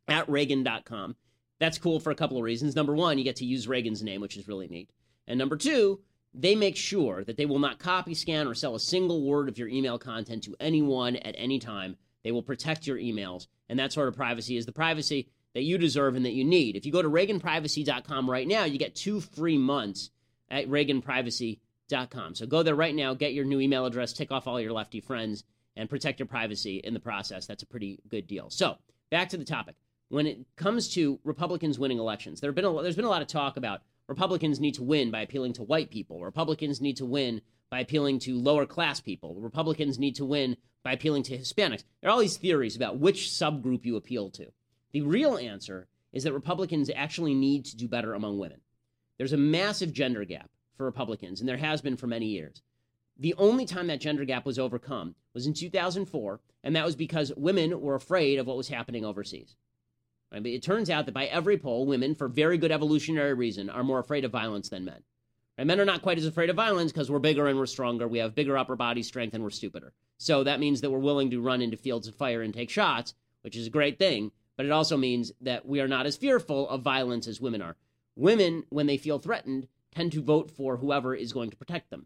at 0.08 0.30
Reagan.com. 0.30 1.16
That's 1.60 1.80
cool 1.80 2.00
for 2.00 2.12
a 2.12 2.16
couple 2.16 2.38
of 2.38 2.44
reasons. 2.44 2.76
Number 2.76 2.96
one, 2.96 3.18
you 3.18 3.24
get 3.24 3.38
to 3.38 3.46
use 3.46 3.68
Reagan's 3.68 4.04
name, 4.04 4.22
which 4.22 4.38
is 4.38 4.48
really 4.48 4.68
neat. 4.68 4.92
And 5.28 5.40
number 5.40 5.58
two, 5.58 6.02
they 6.34 6.56
make 6.56 6.76
sure 6.76 7.24
that 7.24 7.36
they 7.36 7.48
will 7.48 7.58
not 7.58 7.80
copy, 7.80 8.14
scan, 8.14 8.48
or 8.48 8.54
sell 8.54 8.76
a 8.76 8.80
single 8.80 9.24
word 9.24 9.50
of 9.50 9.58
your 9.58 9.68
email 9.68 9.98
content 9.98 10.44
to 10.44 10.56
anyone 10.60 11.16
at 11.16 11.36
any 11.38 11.58
time. 11.58 11.98
They 12.24 12.32
will 12.32 12.44
protect 12.44 12.86
your 12.86 12.98
emails. 12.98 13.48
And 13.70 13.80
that 13.80 13.92
sort 13.92 14.08
of 14.08 14.16
privacy 14.16 14.56
is 14.56 14.68
the 14.68 14.72
privacy 14.72 15.30
that 15.56 15.64
you 15.64 15.80
deserve 15.80 16.16
and 16.16 16.26
that 16.26 16.34
you 16.34 16.44
need. 16.44 16.76
If 16.76 16.86
you 16.86 16.92
go 16.92 17.02
to 17.02 17.10
ReaganPrivacy.com 17.10 18.30
right 18.30 18.48
now, 18.48 18.66
you 18.66 18.78
get 18.78 18.96
two 18.96 19.20
free 19.20 19.58
months 19.58 20.12
at 20.50 20.70
ReaganPrivacy.com. 20.70 22.36
So 22.36 22.46
go 22.46 22.62
there 22.62 22.76
right 22.76 22.94
now, 22.94 23.16
get 23.16 23.34
your 23.34 23.46
new 23.46 23.60
email 23.60 23.86
address, 23.88 24.14
tick 24.14 24.32
off 24.32 24.48
all 24.48 24.62
your 24.62 24.74
lefty 24.74 25.00
friends, 25.00 25.44
and 25.78 25.90
protect 25.90 26.20
your 26.20 26.28
privacy 26.28 26.82
in 26.84 26.94
the 26.94 27.00
process. 27.00 27.46
That's 27.46 27.64
a 27.64 27.68
pretty 27.68 28.00
good 28.10 28.28
deal. 28.28 28.50
So, 28.50 28.76
back 29.10 29.30
to 29.30 29.38
the 29.38 29.46
topic. 29.46 29.76
When 30.10 30.26
it 30.26 30.40
comes 30.56 30.90
to 30.94 31.20
Republicans 31.24 31.78
winning 31.80 32.00
elections, 32.00 32.40
there 32.40 32.50
have 32.50 32.56
been 32.56 32.66
a, 32.66 32.82
there's 32.82 32.96
been 32.96 33.06
a 33.06 33.10
lot 33.10 33.22
of 33.22 33.28
talk 33.28 33.58
about 33.58 33.82
Republicans 34.08 34.60
need 34.60 34.76
to 34.76 34.84
win 34.84 35.12
by 35.12 35.22
appealing 35.22 35.54
to 35.54 35.64
white 35.64 35.90
people. 35.90 36.22
Republicans 36.22 36.82
need 36.82 36.98
to 36.98 37.06
win 37.06 37.42
by 37.70 37.82
appealing 37.82 38.20
to 38.20 38.40
lower 38.40 38.66
class 38.66 39.02
people. 39.02 39.36
Republicans 39.36 40.00
need 40.00 40.16
to 40.16 40.26
win 40.26 40.56
by 40.84 40.94
appealing 40.94 41.24
to 41.24 41.38
Hispanics. 41.38 41.84
There 42.02 42.10
are 42.10 42.14
all 42.14 42.20
these 42.20 42.38
theories 42.38 42.78
about 42.78 43.00
which 43.00 43.28
subgroup 43.28 43.86
you 43.86 43.98
appeal 43.98 44.30
to. 44.32 44.48
The 44.94 45.02
real 45.02 45.38
answer 45.38 45.88
is 46.14 46.24
that 46.24 46.34
Republicans 46.34 46.90
actually 46.96 47.36
need 47.36 47.66
to 47.66 47.76
do 47.76 47.90
better 47.90 48.14
among 48.14 48.40
women. 48.40 48.62
There's 49.18 49.34
a 49.34 49.38
massive 49.38 49.92
gender 49.92 50.24
gap 50.24 50.50
for 50.78 50.86
Republicans, 50.86 51.42
and 51.42 51.50
there 51.50 51.58
has 51.58 51.82
been 51.82 51.98
for 51.98 52.08
many 52.08 52.28
years. 52.28 52.62
The 53.20 53.34
only 53.38 53.66
time 53.66 53.88
that 53.88 54.00
gender 54.00 54.26
gap 54.26 54.46
was 54.46 54.60
overcome 54.60 55.16
was 55.34 55.48
in 55.48 55.54
2004, 55.54 56.40
and 56.64 56.76
that 56.76 56.86
was 56.86 56.96
because 56.96 57.34
women 57.36 57.82
were 57.82 57.96
afraid 57.96 58.38
of 58.38 58.46
what 58.46 58.58
was 58.58 58.68
happening 58.68 59.04
overseas. 59.04 59.56
I 60.32 60.38
it 60.40 60.62
turns 60.62 60.90
out 60.90 61.06
that 61.06 61.14
by 61.14 61.26
every 61.26 61.58
poll, 61.58 61.86
women, 61.86 62.14
for 62.14 62.28
very 62.28 62.58
good 62.58 62.72
evolutionary 62.72 63.34
reason, 63.34 63.70
are 63.70 63.84
more 63.84 64.00
afraid 64.00 64.26
of 64.26 64.32
violence 64.32 64.70
than 64.70 64.86
men. 64.86 65.04
Men 65.58 65.80
are 65.80 65.86
not 65.86 66.04
quite 66.04 66.20
as 66.20 66.26
afraid 66.26 66.52
of 66.52 66.56
violence 66.56 66.92
because 66.92 67.10
we're 67.10 67.18
bigger 67.18 67.48
and 67.48 67.58
we're 67.58 67.66
stronger. 67.66 68.08
We 68.08 68.20
have 68.20 68.36
bigger 68.36 68.58
upper 68.58 68.76
body 68.76 69.02
strength 69.02 69.34
and 69.34 69.44
we're 69.44 69.50
stupider. 69.50 69.94
So 70.20 70.44
that 70.44 70.60
means 70.60 70.82
that 70.82 70.92
we're 70.92 71.00
willing 71.00 71.32
to 71.32 71.42
run 71.42 71.62
into 71.62 71.78
fields 71.78 72.08
of 72.08 72.16
fire 72.16 72.44
and 72.44 72.54
take 72.54 72.70
shots, 72.70 73.16
which 73.42 73.56
is 73.56 73.66
a 73.66 73.72
great 73.72 73.98
thing. 73.98 74.32
But 74.56 74.68
it 74.68 74.72
also 74.72 74.98
means 74.98 75.32
that 75.42 75.66
we 75.66 75.80
are 75.80 75.88
not 75.88 76.06
as 76.06 76.18
fearful 76.18 76.70
of 76.70 76.82
violence 76.82 77.28
as 77.28 77.42
women 77.42 77.62
are. 77.64 77.76
Women, 78.16 78.66
when 78.70 78.86
they 78.86 78.98
feel 78.98 79.18
threatened, 79.18 79.68
tend 79.92 80.12
to 80.12 80.22
vote 80.22 80.52
for 80.52 80.78
whoever 80.78 81.16
is 81.16 81.34
going 81.34 81.50
to 81.50 81.58
protect 81.58 81.90
them. 81.90 82.06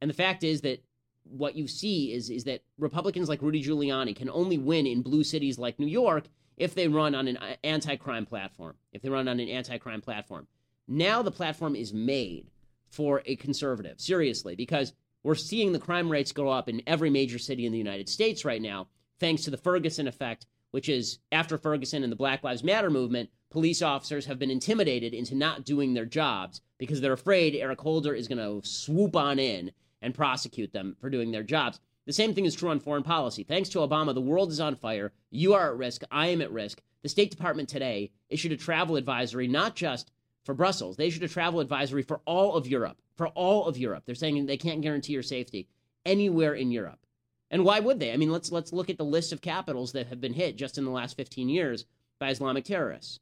And 0.00 0.08
the 0.08 0.14
fact 0.14 0.44
is 0.44 0.62
that 0.62 0.82
what 1.24 1.54
you 1.54 1.68
see 1.68 2.12
is 2.12 2.30
is 2.30 2.44
that 2.44 2.62
Republicans 2.78 3.28
like 3.28 3.42
Rudy 3.42 3.62
Giuliani 3.62 4.16
can 4.16 4.30
only 4.30 4.58
win 4.58 4.86
in 4.86 5.02
blue 5.02 5.24
cities 5.24 5.58
like 5.58 5.78
New 5.78 5.86
York 5.86 6.24
if 6.56 6.74
they 6.74 6.88
run 6.88 7.14
on 7.14 7.28
an 7.28 7.36
uh, 7.36 7.56
anti-crime 7.64 8.26
platform. 8.26 8.76
If 8.92 9.02
they 9.02 9.08
run 9.08 9.28
on 9.28 9.40
an 9.40 9.48
anti-crime 9.48 10.00
platform. 10.00 10.46
Now 10.88 11.22
the 11.22 11.30
platform 11.30 11.76
is 11.76 11.92
made 11.92 12.50
for 12.90 13.22
a 13.24 13.36
conservative, 13.36 14.00
seriously, 14.00 14.56
because 14.56 14.92
we're 15.22 15.34
seeing 15.34 15.72
the 15.72 15.78
crime 15.78 16.10
rates 16.10 16.32
go 16.32 16.48
up 16.48 16.68
in 16.68 16.82
every 16.86 17.10
major 17.10 17.38
city 17.38 17.66
in 17.66 17.72
the 17.72 17.78
United 17.78 18.08
States 18.08 18.44
right 18.44 18.60
now, 18.60 18.88
thanks 19.18 19.44
to 19.44 19.50
the 19.50 19.56
Ferguson 19.56 20.08
effect, 20.08 20.46
which 20.70 20.88
is 20.88 21.18
after 21.30 21.56
Ferguson 21.56 22.02
and 22.02 22.10
the 22.10 22.16
Black 22.16 22.42
Lives 22.42 22.64
Matter 22.64 22.90
movement, 22.90 23.30
police 23.50 23.82
officers 23.82 24.26
have 24.26 24.38
been 24.38 24.50
intimidated 24.50 25.14
into 25.14 25.34
not 25.34 25.64
doing 25.64 25.94
their 25.94 26.06
jobs 26.06 26.60
because 26.78 27.00
they're 27.00 27.12
afraid 27.12 27.54
Eric 27.54 27.80
Holder 27.80 28.14
is 28.14 28.28
going 28.28 28.38
to 28.38 28.66
swoop 28.66 29.14
on 29.14 29.38
in 29.38 29.70
and 30.02 30.14
prosecute 30.14 30.72
them 30.72 30.96
for 31.00 31.10
doing 31.10 31.30
their 31.30 31.42
jobs. 31.42 31.80
The 32.06 32.12
same 32.12 32.34
thing 32.34 32.44
is 32.44 32.54
true 32.54 32.70
on 32.70 32.80
foreign 32.80 33.02
policy. 33.02 33.44
Thanks 33.44 33.68
to 33.70 33.78
Obama, 33.78 34.14
the 34.14 34.20
world 34.20 34.50
is 34.50 34.60
on 34.60 34.76
fire. 34.76 35.12
You 35.30 35.54
are 35.54 35.70
at 35.70 35.78
risk. 35.78 36.02
I 36.10 36.28
am 36.28 36.40
at 36.40 36.52
risk. 36.52 36.80
The 37.02 37.08
State 37.08 37.30
Department 37.30 37.68
today 37.68 38.10
issued 38.28 38.52
a 38.52 38.56
travel 38.56 38.96
advisory, 38.96 39.46
not 39.46 39.76
just 39.76 40.10
for 40.44 40.54
Brussels, 40.54 40.96
they 40.96 41.06
issued 41.06 41.22
a 41.22 41.28
travel 41.28 41.60
advisory 41.60 42.02
for 42.02 42.20
all 42.24 42.54
of 42.54 42.66
Europe. 42.66 43.00
For 43.16 43.28
all 43.28 43.66
of 43.66 43.76
Europe. 43.76 44.04
They're 44.06 44.14
saying 44.14 44.46
they 44.46 44.56
can't 44.56 44.80
guarantee 44.80 45.12
your 45.12 45.22
safety 45.22 45.68
anywhere 46.06 46.54
in 46.54 46.70
Europe. 46.70 47.06
And 47.50 47.64
why 47.64 47.80
would 47.80 48.00
they? 48.00 48.12
I 48.12 48.16
mean, 48.16 48.30
let's 48.30 48.50
let's 48.50 48.72
look 48.72 48.88
at 48.88 48.96
the 48.96 49.04
list 49.04 49.32
of 49.32 49.42
capitals 49.42 49.92
that 49.92 50.06
have 50.06 50.20
been 50.20 50.32
hit 50.32 50.56
just 50.56 50.78
in 50.78 50.84
the 50.84 50.90
last 50.90 51.16
15 51.16 51.48
years 51.48 51.84
by 52.18 52.30
Islamic 52.30 52.64
terrorists. 52.64 53.20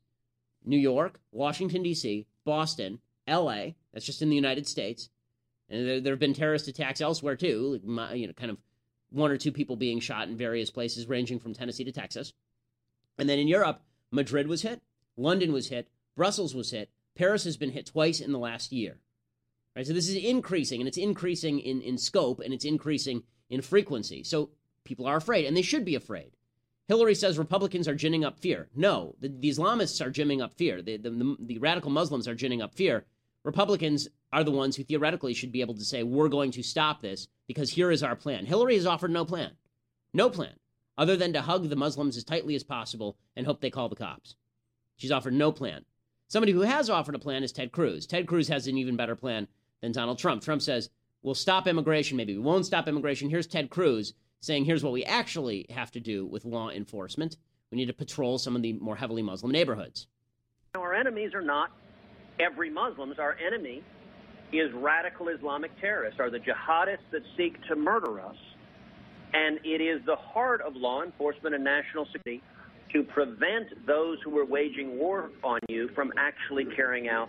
New 0.65 0.79
York, 0.79 1.21
Washington 1.33 1.83
D.C., 1.83 2.27
Boston, 2.45 3.01
L.A. 3.27 3.75
That's 3.93 4.07
just 4.07 4.23
in 4.23 4.29
the 4.29 4.37
United 4.37 4.67
States, 4.67 5.09
and 5.71 5.87
there, 5.87 6.01
there 6.01 6.13
have 6.13 6.21
been 6.21 6.35
terrorist 6.35 6.69
attacks 6.69 7.01
elsewhere 7.01 7.37
too, 7.37 7.81
you 8.15 8.27
know, 8.27 8.33
kind 8.33 8.51
of 8.51 8.59
one 9.11 9.31
or 9.31 9.37
two 9.37 9.53
people 9.53 9.77
being 9.77 10.01
shot 10.01 10.29
in 10.29 10.37
various 10.37 10.71
places, 10.71 11.09
ranging 11.09 11.39
from 11.39 11.55
Tennessee 11.55 11.85
to 11.85 11.93
Texas. 11.93 12.33
And 13.19 13.29
then 13.29 13.39
in 13.39 13.49
Europe, 13.49 13.83
Madrid 14.11 14.47
was 14.47 14.63
hit, 14.63 14.81
London 15.17 15.53
was 15.53 15.69
hit, 15.69 15.89
Brussels 16.17 16.55
was 16.55 16.71
hit, 16.71 16.91
Paris 17.15 17.45
has 17.45 17.57
been 17.57 17.73
hit 17.73 17.87
twice 17.87 18.21
in 18.21 18.33
the 18.33 18.39
last 18.39 18.73
year. 18.73 18.99
Right, 19.75 19.87
so 19.87 19.93
this 19.93 20.09
is 20.09 20.17
increasing, 20.17 20.81
and 20.81 20.89
it's 20.89 20.97
increasing 20.97 21.61
in, 21.61 21.81
in 21.83 21.99
scope, 21.99 22.41
and 22.41 22.53
it's 22.53 22.65
increasing 22.65 23.23
in 23.49 23.63
frequency. 23.63 24.25
So 24.25 24.51
people 24.85 25.07
are 25.07 25.17
afraid, 25.17 25.47
and 25.47 25.57
they 25.57 25.63
should 25.63 25.85
be 25.85 25.95
afraid. 25.95 26.33
Hillary 26.89 27.15
says 27.15 27.39
Republicans 27.39 27.87
are 27.87 27.95
ginning 27.95 28.25
up 28.25 28.39
fear. 28.39 28.69
No, 28.75 29.15
the, 29.21 29.29
the 29.29 29.51
Islamists 29.51 30.05
are 30.05 30.11
ginning 30.11 30.41
up 30.41 30.55
fear. 30.55 30.81
The, 30.81 30.97
the, 30.97 31.37
the 31.39 31.59
radical 31.59 31.91
Muslims 31.91 32.27
are 32.27 32.35
ginning 32.35 32.63
up 32.63 32.75
fear. 32.75 33.05
Republicans 33.49 34.09
are 34.31 34.45
the 34.45 34.51
ones 34.51 34.77
who 34.77 34.85
theoretically 34.85 35.33
should 35.33 35.51
be 35.51 35.63
able 35.63 35.73
to 35.73 35.85
say, 35.85 36.03
we're 36.03 36.29
going 36.29 36.51
to 36.51 36.63
stop 36.63 37.01
this 37.01 37.29
because 37.47 37.71
here 37.71 37.91
is 37.91 38.03
our 38.03 38.15
plan. 38.15 38.45
Hillary 38.45 38.75
has 38.75 38.85
offered 38.85 39.11
no 39.11 39.25
plan. 39.25 39.53
No 40.13 40.29
plan, 40.29 40.53
other 40.99 41.17
than 41.17 41.33
to 41.33 41.41
hug 41.41 41.67
the 41.71 41.75
Muslims 41.75 42.19
as 42.19 42.25
tightly 42.25 42.55
as 42.55 42.63
possible 42.63 43.17
and 43.37 43.47
hope 43.47 43.63
they 43.63 43.71
call 43.71 43.89
the 43.89 43.97
cops. 43.97 44.37
She's 44.97 45.11
offered 45.11 45.33
no 45.33 45.51
plan. 45.51 45.87
Somebody 46.27 46.53
who 46.53 46.61
has 46.61 46.91
offered 46.91 47.15
a 47.15 47.19
plan 47.19 47.43
is 47.43 47.51
Ted 47.51 47.73
Cruz. 47.73 48.07
Ted 48.07 48.27
Cruz 48.27 48.49
has 48.49 48.67
an 48.67 48.77
even 48.77 48.97
better 48.97 49.17
plan 49.17 49.49
than 49.81 49.93
Donald 49.93 50.19
Trump. 50.19 50.43
Trump 50.43 50.61
says, 50.61 50.91
we'll 51.23 51.35
stop 51.35 51.67
immigration. 51.67 52.19
Maybe 52.19 52.35
we 52.35 52.43
won't 52.43 52.67
stop 52.67 52.87
immigration. 52.87 53.31
Here's 53.31 53.47
Ted 53.47 53.71
Cruz 53.71 54.13
saying, 54.41 54.67
here's 54.67 54.85
what 54.85 54.93
we 54.93 55.07
actually 55.07 55.65
have 55.71 55.91
to 55.93 56.01
do 56.01 56.27
with 56.27 56.45
law 56.45 56.69
enforcement. 56.69 57.39
We 57.71 57.79
need 57.79 57.87
to 57.87 57.95
patrol 57.95 58.37
some 58.37 58.55
of 58.55 58.61
the 58.61 58.75
more 58.75 58.97
heavily 58.97 59.23
Muslim 59.23 59.53
neighborhoods. 59.53 60.07
Our 60.75 60.95
enemies 60.95 61.33
are 61.33 61.41
not 61.41 61.71
every 62.41 62.71
Muslim. 62.71 63.13
Our 63.19 63.37
enemy 63.45 63.83
is 64.53 64.73
radical 64.75 65.29
Islamic 65.29 65.71
terrorists, 65.81 66.21
are 66.21 66.31
the 66.31 66.39
jihadists 66.39 67.11
that 67.13 67.23
seek 67.37 67.63
to 67.69 67.77
murder 67.77 68.21
us. 68.21 68.37
And 69.35 69.59
it 69.63 69.83
is 69.83 70.01
the 70.07 70.17
heart 70.17 70.63
of 70.63 70.75
law 70.75 71.03
enforcement 71.03 71.55
and 71.55 71.63
national 71.63 72.07
security 72.07 72.43
to 72.93 73.03
prevent 73.03 73.87
those 73.87 74.19
who 74.25 74.39
are 74.39 74.47
waging 74.47 74.99
war 74.99 75.31
on 75.45 75.61
you 75.69 75.89
from 75.95 76.13
actually 76.17 76.65
carrying 76.75 77.09
out 77.09 77.29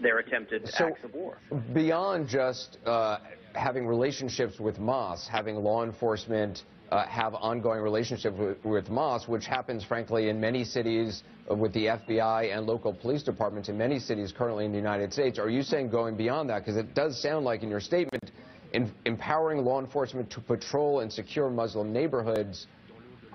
their 0.00 0.18
attempted 0.18 0.68
so 0.68 0.88
acts 0.88 1.04
of 1.04 1.14
war. 1.14 1.38
Beyond 1.72 2.28
just 2.28 2.78
uh, 2.84 3.18
having 3.54 3.86
relationships 3.86 4.58
with 4.58 4.80
Moss, 4.80 5.28
having 5.28 5.56
law 5.56 5.84
enforcement 5.84 6.64
uh, 6.90 7.06
have 7.06 7.34
ongoing 7.34 7.80
relationships 7.80 8.36
with, 8.38 8.64
with 8.64 8.88
Moss, 8.88 9.28
which 9.28 9.46
happens, 9.46 9.84
frankly, 9.84 10.28
in 10.28 10.40
many 10.40 10.64
cities 10.64 11.22
with 11.50 11.72
the 11.72 11.86
FBI 11.86 12.56
and 12.56 12.66
local 12.66 12.92
police 12.92 13.22
departments 13.22 13.68
in 13.68 13.76
many 13.76 13.98
cities 13.98 14.32
currently 14.36 14.64
in 14.64 14.72
the 14.72 14.78
United 14.78 15.12
States. 15.12 15.38
Are 15.38 15.50
you 15.50 15.62
saying 15.62 15.90
going 15.90 16.16
beyond 16.16 16.50
that? 16.50 16.60
Because 16.60 16.76
it 16.76 16.94
does 16.94 17.20
sound 17.20 17.44
like 17.44 17.62
in 17.62 17.68
your 17.68 17.80
statement, 17.80 18.30
in, 18.72 18.90
empowering 19.04 19.64
law 19.64 19.80
enforcement 19.80 20.30
to 20.30 20.40
patrol 20.40 21.00
and 21.00 21.12
secure 21.12 21.50
Muslim 21.50 21.92
neighborhoods, 21.92 22.66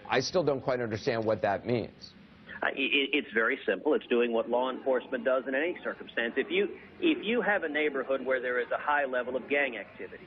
I 0.10 0.20
still 0.20 0.44
don't 0.44 0.62
quite 0.62 0.80
understand 0.80 1.24
what 1.24 1.42
that 1.42 1.66
means. 1.66 2.14
Uh, 2.62 2.68
it, 2.76 3.10
it's 3.14 3.34
very 3.34 3.60
simple. 3.68 3.94
It's 3.94 4.06
doing 4.08 4.32
what 4.32 4.50
law 4.50 4.70
enforcement 4.70 5.26
does 5.26 5.44
in 5.48 5.56
any 5.56 5.76
circumstance. 5.84 6.34
If 6.38 6.50
you 6.50 6.70
if 7.02 7.24
you 7.24 7.42
have 7.42 7.64
a 7.64 7.70
neighborhood 7.70 8.26
where 8.26 8.40
there 8.40 8.60
is 8.60 8.68
a 8.72 8.78
high 8.78 9.06
level 9.06 9.36
of 9.36 9.50
gang 9.50 9.76
activity, 9.78 10.24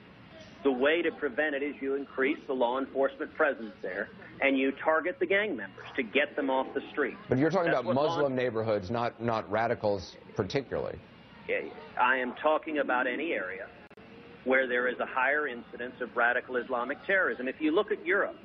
the 0.63 0.71
way 0.71 1.03
to 1.03 1.11
prevent 1.11 1.55
it 1.55 1.63
is 1.63 1.75
you 1.81 1.95
increase 1.95 2.39
the 2.47 2.53
law 2.53 2.79
enforcement 2.79 3.35
presence 3.35 3.73
there 3.83 4.09
and 4.41 4.59
you 4.59 4.73
target 4.73 5.19
the 5.19 5.27
gang 5.27 5.57
members 5.57 5.87
to 5.95 6.03
get 6.03 6.37
them 6.37 6.51
off 6.51 6.67
the 6.75 6.83
street. 6.91 7.17
But 7.29 7.39
you're 7.39 7.51
talking 7.51 7.71
That's 7.71 7.83
about 7.83 7.95
Muslim 7.95 8.35
neighborhoods, 8.35 8.91
not 8.91 9.21
not 9.21 9.51
radicals 9.51 10.17
particularly. 10.35 10.99
I 11.99 12.17
am 12.17 12.35
talking 12.43 12.79
about 12.79 13.07
any 13.07 13.33
area 13.33 13.69
where 14.45 14.67
there 14.67 14.89
is 14.89 14.99
a 15.01 15.07
higher 15.07 15.49
incidence 15.49 15.95
of 16.01 16.17
radical 16.17 16.57
Islamic 16.57 16.99
terrorism. 17.07 17.49
If 17.49 17.61
you 17.61 17.75
look 17.75 17.91
at 17.91 18.05
Europe, 18.05 18.37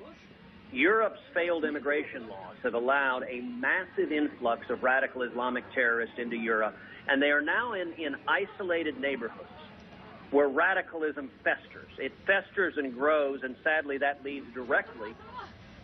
Europe's 0.71 1.19
failed 1.33 1.65
immigration 1.65 2.27
laws 2.29 2.55
have 2.63 2.73
allowed 2.73 3.23
a 3.29 3.41
massive 3.41 4.11
influx 4.11 4.69
of 4.69 4.83
radical 4.83 5.21
Islamic 5.23 5.63
terrorists 5.73 6.15
into 6.17 6.37
Europe, 6.37 6.75
and 7.07 7.21
they 7.21 7.29
are 7.29 7.41
now 7.41 7.73
in, 7.73 7.91
in 7.93 8.15
isolated 8.27 8.99
neighborhoods 8.99 9.49
where 10.31 10.47
radicalism 10.47 11.29
festers. 11.43 11.91
It 11.97 12.13
festers 12.25 12.73
and 12.77 12.93
grows, 12.93 13.41
and 13.43 13.55
sadly, 13.63 13.97
that 13.99 14.23
leads 14.23 14.45
directly 14.53 15.13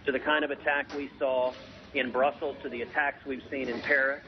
to 0.05 0.11
the 0.11 0.19
kind 0.19 0.43
of 0.43 0.51
attack 0.51 0.87
we 0.93 1.11
saw 1.19 1.53
in 1.93 2.11
Brussels, 2.11 2.55
to 2.63 2.69
the 2.69 2.81
attacks 2.81 3.17
we've 3.25 3.43
seen 3.51 3.69
in 3.69 3.81
Paris. 3.81 4.23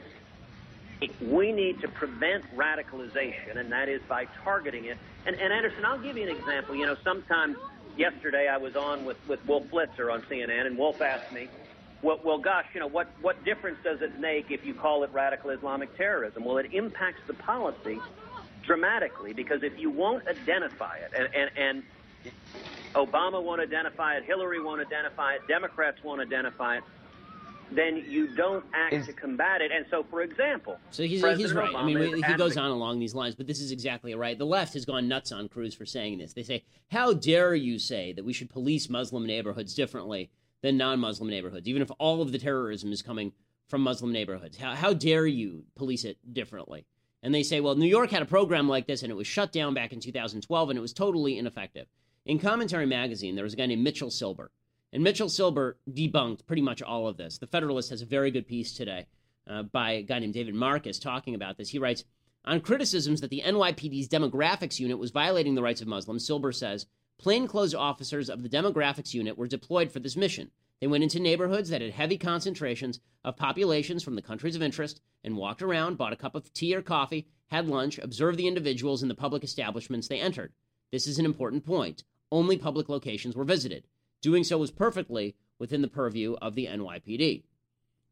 We 1.22 1.52
need 1.52 1.80
to 1.80 1.88
prevent 1.88 2.44
radicalization, 2.54 3.56
and 3.56 3.72
that 3.72 3.88
is 3.88 4.02
by 4.08 4.26
targeting 4.44 4.84
it. 4.84 4.98
And, 5.26 5.34
and 5.36 5.52
Anderson, 5.52 5.84
I'll 5.86 5.98
give 5.98 6.18
you 6.18 6.22
an 6.22 6.36
example. 6.36 6.74
You 6.74 6.86
know, 6.86 6.96
sometimes 7.02 7.56
yesterday 7.96 8.48
I 8.48 8.58
was 8.58 8.76
on 8.76 9.06
with, 9.06 9.16
with 9.26 9.40
Wolf 9.46 9.64
Blitzer 9.72 10.12
on 10.12 10.22
CNN, 10.30 10.66
and 10.66 10.76
Wolf 10.76 11.00
asked 11.00 11.32
me, 11.32 11.48
well, 12.02 12.18
well, 12.24 12.38
gosh, 12.38 12.64
you 12.74 12.80
know, 12.80 12.86
what, 12.86 13.08
what 13.20 13.44
difference 13.44 13.78
does 13.84 13.98
it 14.00 14.18
make 14.18 14.46
if 14.50 14.64
you 14.64 14.74
call 14.74 15.04
it 15.04 15.10
radical 15.12 15.50
Islamic 15.50 15.94
terrorism? 15.96 16.44
Well, 16.44 16.58
it 16.58 16.72
impacts 16.72 17.20
the 17.26 17.34
policy 17.34 18.02
dramatically 18.70 19.32
because 19.32 19.64
if 19.64 19.76
you 19.76 19.90
won't 19.90 20.22
identify 20.28 20.96
it, 20.98 21.10
and, 21.18 21.28
and, 21.34 21.50
and 21.56 21.82
Obama 22.94 23.42
won't 23.42 23.60
identify 23.60 24.14
it, 24.14 24.22
Hillary 24.22 24.62
won't 24.62 24.80
identify 24.80 25.34
it, 25.34 25.40
Democrats 25.48 25.98
won't 26.04 26.20
identify 26.20 26.76
it, 26.76 26.84
then 27.72 28.04
you 28.08 28.28
don't 28.36 28.64
act 28.72 28.92
is, 28.92 29.06
to 29.06 29.12
combat 29.12 29.60
it. 29.60 29.72
And 29.72 29.86
so, 29.90 30.04
for 30.08 30.22
example, 30.22 30.78
so 30.92 31.02
he's, 31.02 31.20
he's 31.36 31.52
right. 31.52 31.68
Obama 31.68 31.78
I 31.78 31.84
mean, 31.84 32.22
he 32.22 32.34
goes 32.34 32.56
on 32.56 32.70
along 32.70 33.00
these 33.00 33.12
lines, 33.12 33.34
but 33.34 33.48
this 33.48 33.60
is 33.60 33.72
exactly 33.72 34.14
right. 34.14 34.38
The 34.38 34.46
left 34.46 34.74
has 34.74 34.84
gone 34.84 35.08
nuts 35.08 35.32
on 35.32 35.48
Cruz 35.48 35.74
for 35.74 35.84
saying 35.84 36.18
this. 36.18 36.32
They 36.32 36.44
say, 36.44 36.62
"How 36.92 37.12
dare 37.12 37.56
you 37.56 37.80
say 37.80 38.12
that 38.12 38.24
we 38.24 38.32
should 38.32 38.50
police 38.50 38.88
Muslim 38.88 39.26
neighborhoods 39.26 39.74
differently 39.74 40.30
than 40.62 40.76
non-Muslim 40.76 41.28
neighborhoods, 41.28 41.66
even 41.66 41.82
if 41.82 41.90
all 41.98 42.22
of 42.22 42.30
the 42.30 42.38
terrorism 42.38 42.92
is 42.92 43.02
coming 43.02 43.32
from 43.66 43.82
Muslim 43.82 44.12
neighborhoods? 44.12 44.58
How, 44.58 44.76
how 44.76 44.92
dare 44.92 45.26
you 45.26 45.64
police 45.74 46.04
it 46.04 46.18
differently?" 46.32 46.86
And 47.22 47.34
they 47.34 47.42
say, 47.42 47.60
"Well, 47.60 47.74
New 47.74 47.86
York 47.86 48.10
had 48.10 48.22
a 48.22 48.26
program 48.26 48.68
like 48.68 48.86
this, 48.86 49.02
and 49.02 49.10
it 49.10 49.16
was 49.16 49.26
shut 49.26 49.52
down 49.52 49.74
back 49.74 49.92
in 49.92 50.00
2012, 50.00 50.70
and 50.70 50.78
it 50.78 50.82
was 50.82 50.92
totally 50.92 51.38
ineffective." 51.38 51.86
In 52.24 52.38
Commentary 52.38 52.86
Magazine, 52.86 53.34
there 53.34 53.44
was 53.44 53.54
a 53.54 53.56
guy 53.56 53.66
named 53.66 53.82
Mitchell 53.82 54.10
Silber 54.10 54.50
and 54.92 55.04
Mitchell 55.04 55.28
Silber 55.28 55.78
debunked 55.88 56.46
pretty 56.46 56.62
much 56.62 56.82
all 56.82 57.06
of 57.06 57.16
this. 57.16 57.38
The 57.38 57.46
Federalist 57.46 57.90
has 57.90 58.02
a 58.02 58.06
very 58.06 58.30
good 58.30 58.46
piece 58.46 58.74
today 58.74 59.06
uh, 59.48 59.62
by 59.62 59.92
a 59.92 60.02
guy 60.02 60.18
named 60.18 60.34
David 60.34 60.54
Marcus 60.54 60.98
talking 60.98 61.34
about 61.34 61.56
this. 61.56 61.68
He 61.68 61.78
writes 61.78 62.04
On 62.44 62.60
criticisms 62.60 63.20
that 63.20 63.30
the 63.30 63.42
NYPD's 63.44 64.08
demographics 64.08 64.80
unit 64.80 64.98
was 64.98 65.10
violating 65.10 65.54
the 65.54 65.62
rights 65.62 65.80
of 65.80 65.88
Muslims, 65.88 66.26
Silber 66.26 66.52
says 66.52 66.86
plainclothes 67.18 67.74
officers 67.74 68.28
of 68.28 68.42
the 68.42 68.48
demographics 68.48 69.14
unit 69.14 69.36
were 69.36 69.46
deployed 69.46 69.92
for 69.92 70.00
this 70.00 70.16
mission. 70.16 70.50
They 70.80 70.86
went 70.86 71.04
into 71.04 71.20
neighborhoods 71.20 71.68
that 71.68 71.82
had 71.82 71.92
heavy 71.92 72.16
concentrations 72.16 73.00
of 73.22 73.36
populations 73.36 74.02
from 74.02 74.16
the 74.16 74.22
countries 74.22 74.56
of 74.56 74.62
interest 74.62 75.02
and 75.22 75.36
walked 75.36 75.62
around, 75.62 75.98
bought 75.98 76.12
a 76.12 76.16
cup 76.16 76.34
of 76.34 76.52
tea 76.52 76.74
or 76.74 76.82
coffee, 76.82 77.28
had 77.48 77.68
lunch, 77.68 77.98
observed 77.98 78.38
the 78.38 78.46
individuals 78.46 79.02
in 79.02 79.08
the 79.08 79.14
public 79.14 79.42
establishments 79.44 80.08
they 80.08 80.20
entered. 80.20 80.52
This 80.92 81.06
is 81.06 81.18
an 81.18 81.24
important 81.24 81.64
point. 81.64 82.04
Only 82.32 82.56
public 82.56 82.88
locations 82.88 83.36
were 83.36 83.44
visited. 83.44 83.86
Doing 84.22 84.44
so 84.44 84.58
was 84.58 84.70
perfectly 84.70 85.36
within 85.58 85.82
the 85.82 85.88
purview 85.88 86.34
of 86.40 86.54
the 86.54 86.66
NYPD. 86.66 87.44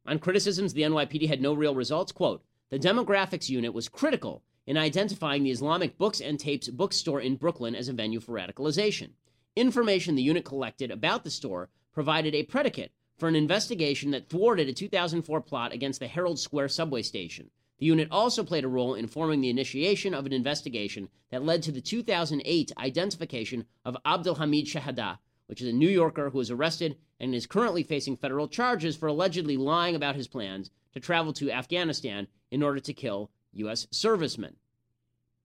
On 0.07 0.19
criticisms 0.19 0.73
the 0.73 0.83
NYPD 0.83 1.29
had 1.29 1.41
no 1.41 1.53
real 1.53 1.75
results, 1.75 2.13
quote, 2.13 2.43
the 2.71 2.79
demographics 2.79 3.49
unit 3.49 3.73
was 3.73 3.89
critical 3.89 4.43
in 4.67 4.77
identifying 4.77 5.43
the 5.43 5.51
Islamic 5.51 5.97
Books 5.97 6.21
and 6.21 6.39
Tapes 6.39 6.69
bookstore 6.69 7.21
in 7.21 7.37
Brooklyn 7.37 7.75
as 7.75 7.89
a 7.89 7.93
venue 7.93 8.21
for 8.21 8.35
radicalization. 8.35 9.11
Information 9.57 10.15
the 10.15 10.23
unit 10.23 10.45
collected 10.45 10.91
about 10.91 11.25
the 11.25 11.31
store 11.31 11.71
provided 11.93 12.35
a 12.35 12.43
predicate 12.43 12.93
for 13.19 13.29
an 13.29 13.35
investigation 13.35 14.13
that 14.13 14.29
thwarted 14.29 14.69
a 14.69 14.73
2004 14.73 15.41
plot 15.41 15.73
against 15.73 16.01
the 16.01 16.07
Herald 16.07 16.39
Square 16.39 16.69
subway 16.69 17.03
station. 17.03 17.51
The 17.79 17.87
unit 17.87 18.09
also 18.11 18.43
played 18.45 18.65
a 18.65 18.69
role 18.69 18.95
in 18.95 19.07
forming 19.07 19.41
the 19.41 19.51
initiation 19.51 20.15
of 20.15 20.27
an 20.27 20.33
investigation 20.33 21.09
that 21.31 21.45
led 21.45 21.63
to 21.65 21.73
the 21.73 21.81
2008 21.81 22.73
identification 22.79 23.67
of 23.85 23.97
Abdel 24.05 24.37
Hameed 24.37 24.67
Shehadeh, 24.67 25.19
which 25.47 25.61
is 25.63 25.69
a 25.69 25.73
New 25.73 25.89
Yorker 25.89 26.31
who 26.31 26.39
was 26.39 26.51
arrested 26.51 26.97
and 27.21 27.35
is 27.35 27.47
currently 27.47 27.83
facing 27.83 28.17
federal 28.17 28.49
charges 28.49 28.97
for 28.97 29.07
allegedly 29.07 29.57
lying 29.57 29.95
about 29.95 30.17
his 30.17 30.29
plans 30.29 30.71
to 30.93 31.01
travel 31.01 31.33
to 31.35 31.51
Afghanistan 31.51 32.29
in 32.51 32.63
order 32.63 32.81
to 32.81 32.93
kill 32.93 33.31
U.S. 33.53 33.87
servicemen. 33.91 34.57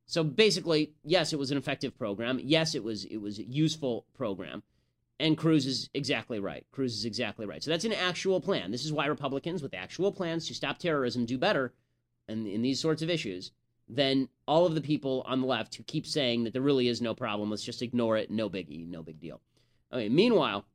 So 0.06 0.24
basically, 0.24 0.94
yes, 1.04 1.34
it 1.34 1.40
was 1.40 1.52
an 1.52 1.58
effective 1.58 1.98
program. 1.98 2.40
Yes, 2.44 2.76
it 2.76 2.84
was 2.84 3.06
it 3.06 3.18
was 3.18 3.40
a 3.40 3.44
useful 3.44 4.06
program. 4.14 4.64
And 5.24 5.38
Cruz 5.38 5.66
is 5.66 5.90
exactly 5.94 6.42
right. 6.42 6.66
Cruz 6.74 6.94
is 6.94 7.06
exactly 7.06 7.46
right. 7.46 7.64
So 7.64 7.72
that's 7.72 7.86
an 7.86 7.94
actual 7.94 8.42
plan. 8.42 8.72
This 8.72 8.84
is 8.84 8.92
why 8.92 9.06
Republicans 9.06 9.64
with 9.64 9.74
actual 9.74 10.12
plans 10.12 10.50
to 10.50 10.54
stop 10.54 10.80
terrorism 10.80 11.26
do 11.26 11.38
better 11.38 11.74
in, 12.28 12.46
in 12.46 12.62
these 12.62 12.82
sorts 12.82 13.02
of 13.02 13.10
issues 13.10 13.54
than 13.88 14.28
all 14.50 14.66
of 14.66 14.76
the 14.76 14.82
people 14.82 15.24
on 15.26 15.40
the 15.40 15.48
left 15.48 15.76
who 15.76 15.84
keep 15.84 16.06
saying 16.06 16.44
that 16.44 16.52
there 16.52 16.62
really 16.62 16.90
is 16.90 17.02
no 17.02 17.16
problem. 17.16 17.50
Let's 17.50 17.64
just 17.64 17.82
ignore 17.82 18.18
it. 18.18 18.32
No 18.32 18.50
biggie. 18.50 18.86
No 18.86 19.02
big 19.02 19.22
deal. 19.22 19.40
Okay, 19.94 20.10
meanwhile, 20.10 20.66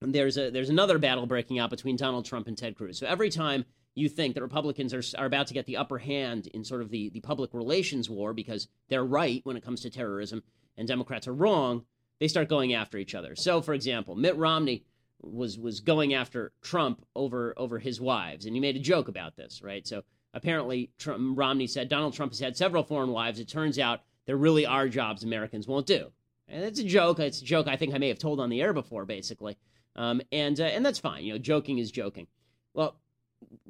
there's 0.00 0.38
a 0.38 0.48
there's 0.48 0.70
another 0.70 0.98
battle 0.98 1.26
breaking 1.26 1.58
out 1.58 1.68
between 1.68 1.96
Donald 1.96 2.24
Trump 2.24 2.46
and 2.46 2.56
Ted 2.56 2.76
Cruz. 2.76 2.98
So 2.98 3.06
every 3.06 3.28
time 3.28 3.66
you 3.94 4.08
think 4.08 4.36
that 4.36 4.42
Republicans 4.42 4.94
are, 4.94 5.02
are 5.18 5.26
about 5.26 5.48
to 5.48 5.54
get 5.54 5.66
the 5.66 5.76
upper 5.76 5.98
hand 5.98 6.46
in 6.46 6.64
sort 6.64 6.80
of 6.80 6.90
the, 6.90 7.10
the 7.10 7.20
public 7.20 7.52
relations 7.52 8.08
war 8.08 8.32
because 8.32 8.68
they're 8.88 9.04
right 9.04 9.42
when 9.44 9.58
it 9.58 9.64
comes 9.64 9.82
to 9.82 9.90
terrorism 9.90 10.42
and 10.78 10.88
Democrats 10.88 11.28
are 11.28 11.34
wrong, 11.34 11.84
they 12.20 12.28
start 12.28 12.48
going 12.48 12.74
after 12.74 12.98
each 12.98 13.14
other. 13.14 13.34
So, 13.34 13.60
for 13.60 13.74
example, 13.74 14.14
Mitt 14.14 14.36
Romney 14.36 14.84
was 15.22 15.58
was 15.58 15.80
going 15.80 16.14
after 16.14 16.52
Trump 16.62 17.04
over 17.16 17.54
over 17.56 17.78
his 17.78 18.00
wives, 18.00 18.46
and 18.46 18.54
he 18.54 18.60
made 18.60 18.76
a 18.76 18.80
joke 18.80 19.08
about 19.08 19.36
this, 19.36 19.62
right? 19.62 19.86
So 19.86 20.02
apparently, 20.34 20.90
Trump, 20.98 21.36
Romney 21.36 21.66
said 21.66 21.88
Donald 21.88 22.14
Trump 22.14 22.32
has 22.32 22.40
had 22.40 22.56
several 22.56 22.84
foreign 22.84 23.10
wives. 23.10 23.40
It 23.40 23.48
turns 23.48 23.78
out 23.78 24.02
there 24.26 24.36
really 24.36 24.66
are 24.66 24.88
jobs 24.88 25.24
Americans 25.24 25.66
won't 25.66 25.86
do. 25.86 26.12
And 26.48 26.64
it's 26.64 26.80
a 26.80 26.84
joke. 26.84 27.18
It's 27.20 27.40
a 27.40 27.44
joke 27.44 27.68
I 27.68 27.76
think 27.76 27.94
I 27.94 27.98
may 27.98 28.08
have 28.08 28.18
told 28.18 28.40
on 28.40 28.50
the 28.50 28.60
air 28.60 28.72
before, 28.72 29.04
basically. 29.04 29.56
Um, 29.96 30.20
and 30.32 30.58
uh, 30.60 30.64
and 30.64 30.84
that's 30.84 30.98
fine. 30.98 31.24
You 31.24 31.32
know, 31.32 31.38
joking 31.38 31.78
is 31.78 31.90
joking. 31.90 32.26
Well, 32.74 32.96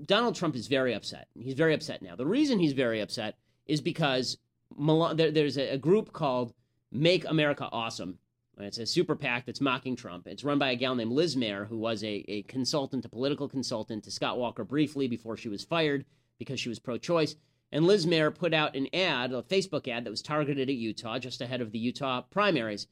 Donald 0.05 0.35
Trump 0.35 0.57
is 0.57 0.67
very 0.67 0.95
upset. 0.95 1.29
He's 1.35 1.55
very 1.55 1.75
upset 1.75 2.03
now. 2.03 2.17
The 2.17 2.27
reason 2.27 2.59
he's 2.59 2.73
very 2.73 3.01
upset 3.01 3.37
is 3.67 3.81
because 3.81 4.39
Mel- 4.77 5.15
there, 5.15 5.31
there's 5.31 5.57
a, 5.57 5.75
a 5.75 5.79
group 5.79 6.13
called 6.13 6.53
Make 6.91 7.25
America 7.25 7.69
Awesome. 7.71 8.19
It's 8.63 8.79
a 8.79 8.87
super 8.87 9.17
PAC 9.17 9.47
that's 9.47 9.61
mocking 9.61 9.97
Trump. 9.97 10.27
It's 10.27 10.45
run 10.45 10.59
by 10.59 10.71
a 10.71 10.77
gal 10.77 10.95
named 10.95 11.13
Liz 11.13 11.37
Mair, 11.37 11.65
who 11.65 11.79
was 11.79 12.03
a, 12.03 12.25
a 12.29 12.43
consultant, 12.43 13.05
a 13.05 13.09
political 13.09 13.49
consultant 13.49 14.05
to 14.05 14.11
Scott 14.11 14.39
Walker 14.39 14.65
briefly 14.65 15.09
before 15.09 15.37
she 15.37 15.49
was 15.49 15.65
fired 15.65 16.05
because 16.39 16.61
she 16.61 16.69
was 16.69 16.79
pro 16.79 16.99
choice. 16.99 17.37
And 17.73 17.87
Liz 17.87 18.07
Mair 18.07 18.31
put 18.31 18.53
out 18.53 18.75
an 18.75 18.89
ad, 18.95 19.33
a 19.33 19.43
Facebook 19.43 19.87
ad 19.87 20.05
that 20.05 20.11
was 20.11 20.23
targeted 20.23 20.69
at 20.69 20.75
Utah 20.75 21.19
just 21.19 21.41
ahead 21.41 21.61
of 21.61 21.73
the 21.73 21.79
Utah 21.79 22.23
primaries. 22.23 22.87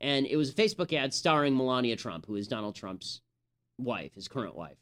And 0.00 0.26
it 0.26 0.36
was 0.36 0.50
a 0.50 0.54
Facebook 0.54 0.92
ad 0.92 1.14
starring 1.14 1.56
Melania 1.56 1.96
Trump, 1.96 2.26
who 2.26 2.34
is 2.34 2.48
Donald 2.48 2.74
Trump's 2.74 3.20
wife, 3.78 4.14
his 4.14 4.28
current 4.28 4.56
wife. 4.56 4.78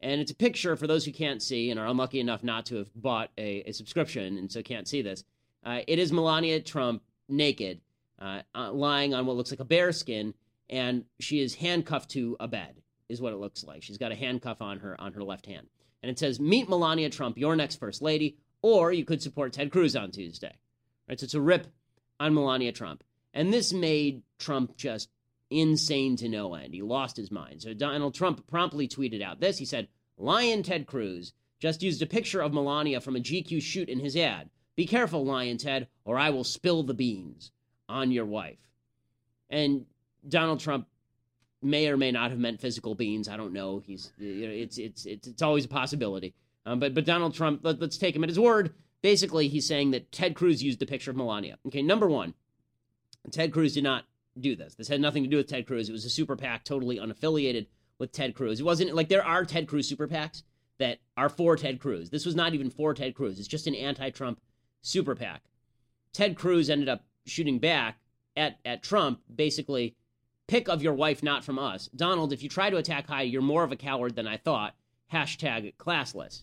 And 0.00 0.20
it's 0.20 0.32
a 0.32 0.36
picture 0.36 0.76
for 0.76 0.86
those 0.86 1.04
who 1.04 1.12
can't 1.12 1.42
see 1.42 1.70
and 1.70 1.78
are 1.78 1.86
unlucky 1.86 2.20
enough 2.20 2.42
not 2.42 2.66
to 2.66 2.76
have 2.76 2.90
bought 2.94 3.30
a, 3.38 3.62
a 3.68 3.72
subscription 3.72 4.36
and 4.36 4.50
so 4.50 4.62
can't 4.62 4.88
see 4.88 5.00
this. 5.00 5.24
Uh, 5.64 5.80
it 5.86 5.98
is 5.98 6.12
Melania 6.12 6.60
Trump 6.60 7.02
naked, 7.28 7.80
uh, 8.22 8.42
uh, 8.54 8.72
lying 8.72 9.14
on 9.14 9.26
what 9.26 9.36
looks 9.36 9.50
like 9.50 9.60
a 9.60 9.64
bear 9.64 9.92
skin, 9.92 10.34
and 10.70 11.04
she 11.20 11.40
is 11.40 11.54
handcuffed 11.54 12.10
to 12.10 12.36
a 12.40 12.48
bed. 12.48 12.76
Is 13.08 13.20
what 13.20 13.32
it 13.34 13.38
looks 13.38 13.62
like. 13.62 13.82
She's 13.82 13.98
got 13.98 14.12
a 14.12 14.16
handcuff 14.16 14.62
on 14.62 14.78
her 14.78 14.98
on 14.98 15.12
her 15.12 15.22
left 15.22 15.44
hand, 15.46 15.66
and 16.02 16.10
it 16.10 16.18
says, 16.18 16.40
"Meet 16.40 16.68
Melania 16.68 17.10
Trump, 17.10 17.36
your 17.36 17.56
next 17.56 17.76
first 17.76 18.00
lady." 18.00 18.36
Or 18.62 18.92
you 18.92 19.04
could 19.04 19.20
support 19.20 19.52
Ted 19.52 19.72
Cruz 19.72 19.96
on 19.96 20.12
Tuesday. 20.12 20.54
Right? 21.08 21.18
So 21.18 21.24
it's 21.24 21.34
a 21.34 21.40
rip 21.40 21.66
on 22.20 22.32
Melania 22.32 22.70
Trump. 22.70 23.02
And 23.34 23.52
this 23.52 23.72
made 23.72 24.22
Trump 24.38 24.76
just 24.76 25.10
insane 25.50 26.16
to 26.16 26.28
no 26.28 26.54
end. 26.54 26.72
He 26.72 26.82
lost 26.82 27.16
his 27.16 27.30
mind. 27.30 27.62
So 27.62 27.74
Donald 27.74 28.14
Trump 28.14 28.46
promptly 28.46 28.88
tweeted 28.88 29.22
out 29.22 29.40
this. 29.40 29.58
He 29.58 29.64
said, 29.64 29.88
Lyin' 30.16 30.62
Ted 30.62 30.86
Cruz 30.86 31.32
just 31.58 31.82
used 31.82 32.02
a 32.02 32.06
picture 32.06 32.40
of 32.40 32.52
Melania 32.52 33.00
from 33.00 33.16
a 33.16 33.20
GQ 33.20 33.60
shoot 33.60 33.88
in 33.88 33.98
his 33.98 34.16
ad. 34.16 34.50
Be 34.76 34.86
careful, 34.86 35.24
Lyin' 35.24 35.58
Ted, 35.58 35.88
or 36.04 36.18
I 36.18 36.30
will 36.30 36.44
spill 36.44 36.82
the 36.82 36.94
beans 36.94 37.50
on 37.92 38.10
your 38.10 38.24
wife. 38.24 38.58
And 39.50 39.86
Donald 40.26 40.60
Trump 40.60 40.86
may 41.60 41.88
or 41.88 41.96
may 41.96 42.10
not 42.10 42.30
have 42.30 42.40
meant 42.40 42.60
physical 42.60 42.94
beans. 42.94 43.28
I 43.28 43.36
don't 43.36 43.52
know. 43.52 43.78
He's 43.84 44.12
you 44.18 44.46
know, 44.46 44.52
it's 44.52 44.78
it's 44.78 45.06
it's 45.06 45.28
it's 45.28 45.42
always 45.42 45.64
a 45.64 45.68
possibility. 45.68 46.34
Um, 46.66 46.80
but 46.80 46.94
but 46.94 47.04
Donald 47.04 47.34
Trump, 47.34 47.60
let, 47.62 47.80
us 47.82 47.96
take 47.96 48.16
him 48.16 48.24
at 48.24 48.28
his 48.28 48.40
word. 48.40 48.74
Basically, 49.02 49.48
he's 49.48 49.66
saying 49.66 49.90
that 49.92 50.12
Ted 50.12 50.34
Cruz 50.34 50.62
used 50.62 50.78
the 50.78 50.86
picture 50.86 51.10
of 51.10 51.16
Melania. 51.16 51.58
Okay, 51.66 51.82
number 51.82 52.08
one, 52.08 52.34
Ted 53.30 53.52
Cruz 53.52 53.74
did 53.74 53.84
not 53.84 54.04
do 54.38 54.56
this. 54.56 54.74
This 54.74 54.88
had 54.88 55.00
nothing 55.00 55.24
to 55.24 55.28
do 55.28 55.36
with 55.36 55.48
Ted 55.48 55.66
Cruz. 55.66 55.88
It 55.88 55.92
was 55.92 56.04
a 56.04 56.10
super 56.10 56.36
PAC, 56.36 56.64
totally 56.64 56.98
unaffiliated 56.98 57.66
with 57.98 58.12
Ted 58.12 58.34
Cruz. 58.34 58.60
It 58.60 58.64
wasn't 58.64 58.94
like 58.94 59.08
there 59.08 59.24
are 59.24 59.44
Ted 59.44 59.66
Cruz 59.66 59.88
super 59.88 60.08
PACs 60.08 60.42
that 60.78 60.98
are 61.16 61.28
for 61.28 61.56
Ted 61.56 61.80
Cruz. 61.80 62.10
This 62.10 62.24
was 62.24 62.34
not 62.34 62.54
even 62.54 62.70
for 62.70 62.94
Ted 62.94 63.14
Cruz. 63.14 63.38
It's 63.38 63.48
just 63.48 63.66
an 63.66 63.74
anti-Trump 63.74 64.40
super 64.82 65.14
PAC. 65.14 65.42
Ted 66.12 66.36
Cruz 66.36 66.70
ended 66.70 66.88
up 66.88 67.04
shooting 67.26 67.58
back 67.58 67.98
at 68.36 68.58
at 68.64 68.82
Trump, 68.82 69.20
basically, 69.34 69.96
pick 70.48 70.68
of 70.68 70.82
your 70.82 70.94
wife, 70.94 71.22
not 71.22 71.44
from 71.44 71.58
us. 71.58 71.88
Donald, 71.94 72.32
if 72.32 72.42
you 72.42 72.48
try 72.48 72.70
to 72.70 72.76
attack 72.76 73.06
Heidi, 73.06 73.30
you're 73.30 73.42
more 73.42 73.64
of 73.64 73.72
a 73.72 73.76
coward 73.76 74.16
than 74.16 74.26
I 74.26 74.36
thought. 74.36 74.74
Hashtag 75.12 75.74
classless 75.76 76.42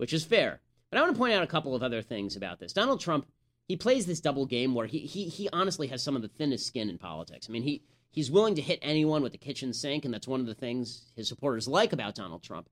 which 0.00 0.14
is 0.14 0.24
fair. 0.24 0.62
But 0.88 0.96
I 0.96 1.02
want 1.02 1.14
to 1.14 1.18
point 1.18 1.34
out 1.34 1.42
a 1.42 1.46
couple 1.46 1.74
of 1.74 1.82
other 1.82 2.00
things 2.00 2.34
about 2.34 2.58
this. 2.58 2.72
Donald 2.72 3.00
Trump, 3.00 3.26
he 3.68 3.76
plays 3.76 4.06
this 4.06 4.18
double 4.18 4.46
game 4.46 4.74
where 4.74 4.86
he 4.86 5.00
he 5.00 5.28
he 5.28 5.46
honestly 5.52 5.88
has 5.88 6.02
some 6.02 6.16
of 6.16 6.22
the 6.22 6.28
thinnest 6.28 6.66
skin 6.66 6.88
in 6.88 6.96
politics. 6.96 7.48
I 7.48 7.52
mean, 7.52 7.64
he 7.64 7.82
he's 8.10 8.30
willing 8.30 8.54
to 8.54 8.62
hit 8.62 8.78
anyone 8.80 9.22
with 9.22 9.32
the 9.32 9.38
kitchen 9.38 9.74
sink, 9.74 10.06
and 10.06 10.14
that's 10.14 10.26
one 10.26 10.40
of 10.40 10.46
the 10.46 10.54
things 10.54 11.12
his 11.16 11.28
supporters 11.28 11.68
like 11.68 11.92
about 11.92 12.14
Donald 12.14 12.42
Trump. 12.42 12.70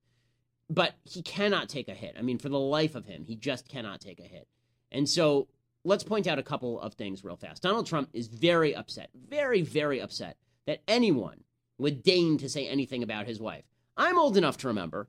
But 0.70 0.94
he 1.04 1.20
cannot 1.20 1.68
take 1.68 1.88
a 1.88 1.94
hit. 1.94 2.16
I 2.18 2.22
mean, 2.22 2.38
for 2.38 2.48
the 2.48 2.58
life 2.58 2.94
of 2.94 3.04
him, 3.04 3.24
he 3.24 3.36
just 3.36 3.68
cannot 3.68 4.00
take 4.00 4.20
a 4.20 4.22
hit. 4.22 4.48
And 4.90 5.06
so 5.06 5.48
let's 5.88 6.04
point 6.04 6.26
out 6.26 6.38
a 6.38 6.42
couple 6.42 6.80
of 6.80 6.94
things 6.94 7.24
real 7.24 7.36
fast. 7.36 7.62
Donald 7.62 7.86
Trump 7.86 8.10
is 8.12 8.28
very 8.28 8.74
upset, 8.74 9.10
very, 9.14 9.62
very 9.62 10.00
upset 10.00 10.36
that 10.66 10.82
anyone 10.86 11.42
would 11.78 12.02
deign 12.02 12.38
to 12.38 12.48
say 12.48 12.68
anything 12.68 13.02
about 13.02 13.26
his 13.26 13.40
wife. 13.40 13.64
I'm 13.96 14.18
old 14.18 14.36
enough 14.36 14.58
to 14.58 14.68
remember 14.68 15.08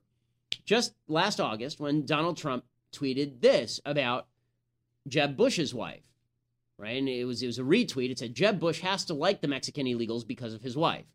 just 0.64 0.94
last 1.06 1.40
August 1.40 1.80
when 1.80 2.06
Donald 2.06 2.36
Trump 2.36 2.64
tweeted 2.92 3.40
this 3.40 3.80
about 3.84 4.26
Jeb 5.06 5.36
Bush's 5.36 5.74
wife, 5.74 6.02
right? 6.78 6.96
And 6.96 7.08
it 7.08 7.24
was 7.24 7.42
it 7.42 7.46
was 7.46 7.58
a 7.58 7.62
retweet. 7.62 8.10
It 8.10 8.18
said 8.18 8.34
Jeb 8.34 8.58
Bush 8.58 8.80
has 8.80 9.04
to 9.06 9.14
like 9.14 9.40
the 9.40 9.48
Mexican 9.48 9.86
illegals 9.86 10.26
because 10.26 10.54
of 10.54 10.62
his 10.62 10.76
wife. 10.76 11.06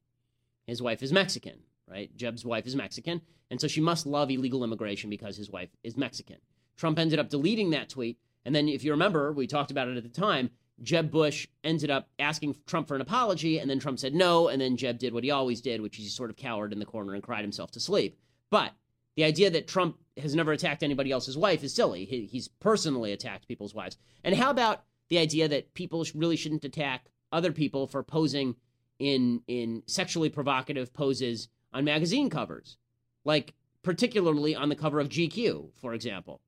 His 0.67 0.81
wife 0.81 1.03
is 1.03 1.11
Mexican, 1.11 1.59
right? 1.87 2.15
Jeb's 2.15 2.45
wife 2.45 2.65
is 2.65 2.75
Mexican, 2.75 3.21
and 3.51 3.59
so 3.59 3.67
she 3.67 3.81
must 3.81 4.05
love 4.05 4.31
illegal 4.31 4.63
immigration 4.63 5.09
because 5.09 5.37
his 5.37 5.49
wife 5.49 5.69
is 5.83 5.97
Mexican. 5.97 6.37
Trump 6.77 6.99
ended 6.99 7.19
up 7.19 7.29
deleting 7.29 7.69
that 7.71 7.89
tweet, 7.89 8.17
and 8.45 8.53
then 8.53 8.67
if 8.67 8.83
you 8.83 8.91
remember, 8.91 9.31
we 9.31 9.47
talked 9.47 9.71
about 9.71 9.87
it 9.87 9.97
at 9.97 10.03
the 10.03 10.09
time. 10.09 10.51
Jeb 10.81 11.09
Bush 11.09 11.47
ended 11.63 11.89
up 11.89 12.09
asking 12.19 12.55
Trump 12.67 12.87
for 12.87 12.95
an 12.95 13.01
apology, 13.01 13.59
and 13.59 13.69
then 13.69 13.79
Trump 13.79 13.97
said 13.97 14.13
no, 14.13 14.49
and 14.49 14.61
then 14.61 14.77
Jeb 14.77 14.99
did 14.99 15.13
what 15.13 15.23
he 15.23 15.31
always 15.31 15.61
did, 15.61 15.81
which 15.81 15.97
is 15.97 16.05
he 16.05 16.09
sort 16.09 16.29
of 16.29 16.35
cowered 16.35 16.73
in 16.73 16.79
the 16.79 16.85
corner 16.85 17.13
and 17.13 17.23
cried 17.23 17.43
himself 17.43 17.71
to 17.71 17.79
sleep. 17.79 18.19
But 18.49 18.73
the 19.15 19.23
idea 19.23 19.49
that 19.49 19.67
Trump 19.67 19.97
has 20.17 20.35
never 20.35 20.51
attacked 20.51 20.83
anybody 20.83 21.11
else's 21.11 21.37
wife 21.37 21.63
is 21.63 21.73
silly. 21.73 22.05
He, 22.05 22.25
he's 22.25 22.47
personally 22.47 23.13
attacked 23.13 23.47
people's 23.47 23.73
wives. 23.73 23.97
And 24.23 24.35
how 24.35 24.49
about 24.49 24.83
the 25.09 25.17
idea 25.17 25.47
that 25.47 25.73
people 25.73 26.05
really 26.13 26.35
shouldn't 26.35 26.65
attack 26.65 27.05
other 27.31 27.51
people 27.51 27.87
for 27.87 28.03
posing 28.03 28.55
in 28.99 29.41
in 29.47 29.83
sexually 29.87 30.29
provocative 30.29 30.93
poses 30.93 31.49
on 31.73 31.83
magazine 31.83 32.29
covers, 32.29 32.77
like 33.25 33.53
particularly 33.83 34.55
on 34.55 34.69
the 34.69 34.75
cover 34.75 34.99
of 34.99 35.09
GQ, 35.09 35.71
for 35.79 35.93
example. 35.93 36.41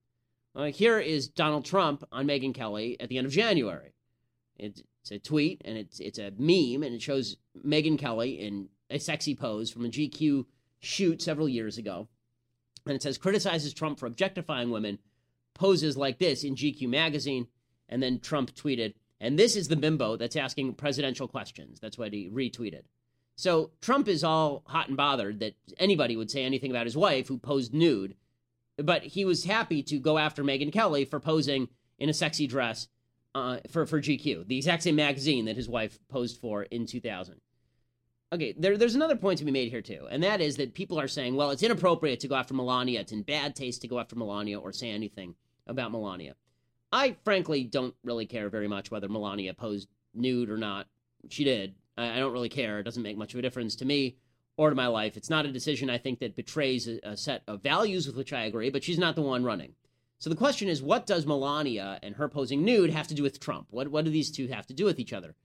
Uh, 0.58 0.72
here 0.72 1.00
is 1.00 1.28
Donald 1.28 1.64
Trump 1.64 2.04
on 2.12 2.26
Megyn 2.26 2.52
Kelly 2.52 3.00
at 3.00 3.10
the 3.10 3.20
end 3.20 3.28
of 3.28 3.32
January. 3.32 3.94
It's, 4.58 4.82
a 5.10 5.20
tweet 5.20 5.62
and 5.64 5.78
it's 5.78 6.02
it's 6.02 6.20
a 6.20 6.34
meme 6.38 6.84
and 6.84 6.94
it 6.94 7.02
shows 7.02 7.38
Megyn 7.66 7.98
Kelly 7.98 8.32
in 8.32 8.68
a 8.90 9.00
sexy 9.00 9.36
pose 9.36 9.72
from 9.72 9.86
a 9.86 9.88
GQ 9.88 10.46
shoot 10.82 11.22
several 11.22 11.48
years 11.48 11.78
ago 11.78 12.10
and 12.86 12.94
it 12.94 13.02
says 13.02 13.18
criticizes 13.18 13.74
Trump 13.74 14.00
for 14.00 14.06
objectifying 14.06 14.70
women, 14.70 15.00
poses 15.54 15.96
like 15.96 16.20
this 16.20 16.44
in 16.44 16.56
GQ 16.56 16.90
magazine, 16.90 17.48
and 17.88 18.04
then 18.04 18.20
Trump 18.20 18.54
tweeted, 18.54 18.96
and 19.22 19.40
this 19.40 19.56
is 19.56 19.70
the 19.70 19.78
bimbo 19.78 20.18
that's 20.18 20.36
asking 20.36 20.74
presidential 20.74 21.28
questions. 21.28 21.80
That's 21.80 21.98
what 21.98 22.12
he 22.12 22.30
retweeted. 22.30 22.84
So 23.38 23.72
Trump 23.80 24.10
is 24.10 24.26
all 24.26 24.64
hot 24.66 24.90
and 24.90 24.98
bothered 24.98 25.40
that 25.40 25.56
anybody 25.78 26.18
would 26.18 26.32
say 26.32 26.44
anything 26.44 26.72
about 26.72 26.86
his 26.86 26.98
wife 26.98 27.30
who 27.30 27.38
posed 27.38 27.74
nude, 27.74 28.16
but 28.78 29.04
he 29.04 29.26
was 29.26 29.44
happy 29.44 29.84
to 29.84 30.00
go 30.00 30.18
after 30.18 30.44
Megyn 30.44 30.72
Kelly 30.72 31.06
for 31.06 31.20
posing 31.20 31.68
in 32.00 32.10
a 32.10 32.14
sexy 32.14 32.48
dress 32.48 32.88
uh, 33.36 33.58
for 33.70 33.86
for 33.86 34.02
GQ, 34.02 34.48
the 34.48 34.58
exact 34.58 34.84
same 34.84 34.96
magazine 34.96 35.46
that 35.46 35.56
his 35.56 35.70
wife 35.70 36.00
posed 36.10 36.40
for 36.40 36.64
in 36.64 36.86
2000 36.86 37.40
okay, 38.32 38.54
there, 38.58 38.78
there's 38.78 38.96
another 38.96 39.16
point 39.16 39.40
to 39.40 39.46
be 39.46 39.52
made 39.52 39.70
here 39.70 39.82
too, 39.82 40.08
and 40.10 40.24
that 40.24 40.42
is 40.42 40.58
that 40.58 40.74
people 40.74 41.00
are 41.00 41.08
saying, 41.08 41.36
well, 41.36 41.52
it's 41.52 41.64
inappropriate 41.64 42.20
to 42.22 42.28
go 42.28 42.36
after 42.36 42.54
Melania. 42.54 43.02
It's 43.02 43.12
in 43.12 43.24
bad 43.24 43.56
taste 43.56 43.82
to 43.82 43.88
go 43.88 44.00
after 44.00 44.16
Melania 44.16 44.60
or 44.60 44.72
say 44.74 44.90
anything 44.90 45.36
about 45.66 45.92
Melania. 45.92 46.36
I 46.92 47.18
frankly 47.24 47.64
don't 47.64 47.96
really 48.04 48.26
care 48.26 48.50
very 48.50 48.68
much 48.68 48.92
whether 48.92 49.10
Melania 49.10 49.54
posed 49.54 49.90
nude 50.14 50.50
or 50.50 50.58
not. 50.58 50.88
She 51.30 51.44
did. 51.44 51.76
I, 51.98 52.16
I 52.16 52.20
don't 52.20 52.34
really 52.34 52.50
care. 52.50 52.80
It 52.80 52.84
doesn't 52.84 53.04
make 53.04 53.18
much 53.18 53.34
of 53.34 53.40
a 53.40 53.42
difference 53.42 53.76
to 53.78 53.86
me 53.86 54.18
or 54.58 54.70
to 54.70 54.76
my 54.76 54.88
life. 54.88 55.16
It's 55.16 55.30
not 55.30 55.46
a 55.46 55.52
decision 55.52 55.90
I 55.90 55.98
think 55.98 56.20
that 56.20 56.36
betrays 56.36 56.88
a, 56.88 57.00
a 57.04 57.16
set 57.16 57.44
of 57.48 57.62
values 57.62 58.08
with 58.08 58.18
which 58.18 58.34
I 58.34 58.46
agree, 58.46 58.70
but 58.70 58.84
she's 58.84 58.98
not 58.98 59.16
the 59.16 59.22
one 59.22 59.44
running. 59.44 59.74
So 60.20 60.30
the 60.30 60.36
question 60.36 60.68
is, 60.68 60.82
what 60.82 61.06
does 61.06 61.28
Melania 61.28 62.00
and 62.02 62.16
her 62.16 62.28
posing 62.28 62.66
nude 62.66 62.90
have 62.90 63.08
to 63.08 63.14
do 63.14 63.24
with 63.24 63.40
Trump? 63.40 63.68
What 63.70 63.90
what 63.90 64.04
do 64.04 64.12
these 64.12 64.32
two 64.32 64.48
have 64.48 64.66
to 64.68 64.74
do 64.74 64.86
with 64.86 65.00
each 65.00 65.14
other? 65.14 65.36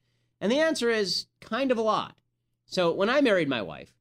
And 0.41 0.51
the 0.51 0.61
answer 0.61 0.91
is 0.91 1.27
kind 1.41 1.71
of 1.71 1.79
a 1.79 1.83
lot. 1.83 2.17
So 2.67 2.93
when 2.93 3.11
I 3.11 3.21
married 3.21 3.49
my 3.49 3.61
wife, 3.61 3.93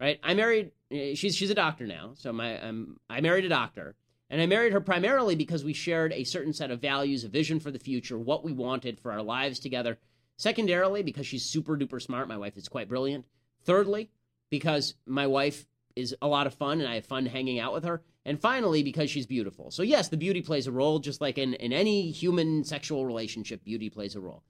right? 0.00 0.18
I 0.22 0.34
married 0.34 0.72
eh, 0.90 1.14
she's 1.14 1.36
she's 1.36 1.50
a 1.50 1.54
doctor 1.54 1.86
now. 1.86 2.14
So 2.14 2.32
my 2.32 2.60
um, 2.60 2.98
I 3.08 3.20
married 3.20 3.44
a 3.44 3.48
doctor. 3.48 3.94
And 4.28 4.40
I 4.40 4.46
married 4.46 4.72
her 4.72 4.80
primarily 4.80 5.36
because 5.36 5.62
we 5.62 5.72
shared 5.72 6.12
a 6.12 6.24
certain 6.24 6.52
set 6.52 6.72
of 6.72 6.80
values, 6.80 7.22
a 7.22 7.28
vision 7.28 7.60
for 7.60 7.70
the 7.70 7.78
future, 7.78 8.18
what 8.18 8.42
we 8.42 8.52
wanted 8.52 8.98
for 8.98 9.12
our 9.12 9.22
lives 9.22 9.60
together. 9.60 9.98
Secondarily, 10.36 11.04
because 11.04 11.28
she's 11.28 11.44
super 11.44 11.76
duper 11.76 12.02
smart. 12.02 12.26
My 12.26 12.36
wife 12.36 12.56
is 12.56 12.68
quite 12.68 12.88
brilliant. 12.88 13.24
Thirdly, 13.64 14.10
because 14.50 14.94
my 15.06 15.26
wife 15.26 15.66
is 15.94 16.14
a 16.20 16.28
lot 16.28 16.46
of 16.46 16.54
fun 16.54 16.80
and 16.80 16.88
I 16.88 16.96
have 16.96 17.06
fun 17.06 17.26
hanging 17.26 17.58
out 17.58 17.72
with 17.72 17.84
her. 17.84 18.02
And 18.24 18.40
finally, 18.40 18.82
because 18.82 19.08
she's 19.10 19.26
beautiful. 19.26 19.70
So, 19.70 19.82
yes, 19.82 20.08
the 20.08 20.16
beauty 20.16 20.42
plays 20.42 20.66
a 20.66 20.72
role, 20.72 20.98
just 20.98 21.20
like 21.20 21.38
in, 21.38 21.54
in 21.54 21.72
any 21.72 22.10
human 22.10 22.64
sexual 22.64 23.06
relationship, 23.06 23.64
beauty 23.64 23.88
plays 23.88 24.16
a 24.16 24.20
role. 24.20 24.42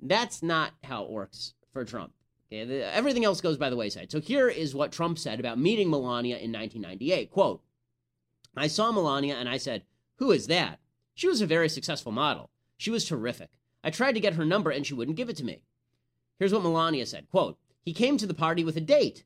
That's 0.00 0.42
not 0.42 0.72
how 0.82 1.04
it 1.04 1.10
works 1.10 1.54
for 1.72 1.84
Trump. 1.84 2.12
Okay, 2.50 2.64
the, 2.64 2.94
everything 2.94 3.24
else 3.24 3.40
goes 3.40 3.58
by 3.58 3.68
the 3.68 3.76
wayside. 3.76 4.10
So 4.10 4.20
here 4.20 4.48
is 4.48 4.74
what 4.74 4.92
Trump 4.92 5.18
said 5.18 5.38
about 5.38 5.58
meeting 5.58 5.90
Melania 5.90 6.36
in 6.36 6.52
1998. 6.52 7.30
Quote, 7.30 7.62
I 8.56 8.66
saw 8.66 8.90
Melania 8.90 9.36
and 9.36 9.48
I 9.48 9.58
said, 9.58 9.84
Who 10.16 10.32
is 10.32 10.46
that? 10.46 10.80
She 11.14 11.28
was 11.28 11.40
a 11.40 11.46
very 11.46 11.68
successful 11.68 12.12
model. 12.12 12.50
She 12.78 12.90
was 12.90 13.04
terrific. 13.04 13.50
I 13.84 13.90
tried 13.90 14.12
to 14.12 14.20
get 14.20 14.34
her 14.34 14.44
number 14.44 14.70
and 14.70 14.86
she 14.86 14.94
wouldn't 14.94 15.16
give 15.16 15.28
it 15.28 15.36
to 15.36 15.44
me. 15.44 15.62
Here's 16.38 16.52
what 16.52 16.62
Melania 16.62 17.06
said. 17.06 17.28
Quote, 17.28 17.58
He 17.82 17.92
came 17.92 18.16
to 18.16 18.26
the 18.26 18.34
party 18.34 18.64
with 18.64 18.76
a 18.76 18.80
date. 18.80 19.24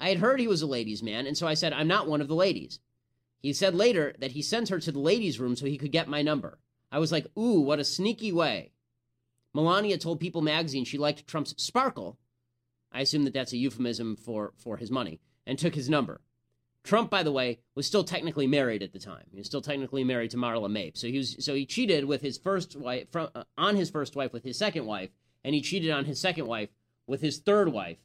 I 0.00 0.08
had 0.08 0.18
heard 0.18 0.40
he 0.40 0.48
was 0.48 0.62
a 0.62 0.66
ladies' 0.66 1.02
man, 1.02 1.26
and 1.26 1.36
so 1.36 1.46
I 1.46 1.54
said, 1.54 1.72
I'm 1.72 1.88
not 1.88 2.08
one 2.08 2.20
of 2.20 2.28
the 2.28 2.34
ladies. 2.34 2.80
He 3.40 3.52
said 3.52 3.74
later 3.74 4.14
that 4.18 4.32
he 4.32 4.42
sent 4.42 4.68
her 4.68 4.80
to 4.80 4.92
the 4.92 4.98
ladies' 4.98 5.40
room 5.40 5.56
so 5.56 5.66
he 5.66 5.78
could 5.78 5.92
get 5.92 6.08
my 6.08 6.22
number. 6.22 6.58
I 6.90 6.98
was 6.98 7.12
like, 7.12 7.26
ooh, 7.36 7.60
what 7.60 7.78
a 7.78 7.84
sneaky 7.84 8.32
way. 8.32 8.72
Melania 9.54 9.98
told 9.98 10.20
People 10.20 10.42
magazine 10.42 10.84
she 10.84 10.98
liked 10.98 11.26
Trump's 11.26 11.54
sparkle. 11.62 12.18
I 12.92 13.00
assume 13.00 13.24
that 13.24 13.34
that's 13.34 13.52
a 13.52 13.58
euphemism 13.58 14.16
for, 14.16 14.52
for 14.56 14.76
his 14.76 14.90
money, 14.90 15.20
and 15.46 15.58
took 15.58 15.74
his 15.74 15.90
number. 15.90 16.20
Trump, 16.84 17.10
by 17.10 17.22
the 17.22 17.32
way, 17.32 17.58
was 17.74 17.86
still 17.86 18.04
technically 18.04 18.46
married 18.46 18.82
at 18.82 18.92
the 18.92 18.98
time. 18.98 19.24
He 19.30 19.38
was 19.38 19.46
still 19.46 19.60
technically 19.60 20.04
married 20.04 20.30
to 20.30 20.36
Marla 20.36 20.70
Maples. 20.70 21.00
So 21.00 21.06
he 21.08 21.18
was 21.18 21.36
so 21.44 21.54
he 21.54 21.66
cheated 21.66 22.04
with 22.04 22.22
his 22.22 22.38
first 22.38 22.76
wife 22.76 23.10
from, 23.10 23.28
uh, 23.34 23.44
on 23.58 23.76
his 23.76 23.90
first 23.90 24.16
wife 24.16 24.32
with 24.32 24.44
his 24.44 24.58
second 24.58 24.86
wife, 24.86 25.10
and 25.44 25.54
he 25.54 25.60
cheated 25.60 25.90
on 25.90 26.06
his 26.06 26.20
second 26.20 26.46
wife 26.46 26.70
with 27.06 27.20
his 27.20 27.38
third 27.38 27.70
wife. 27.70 27.98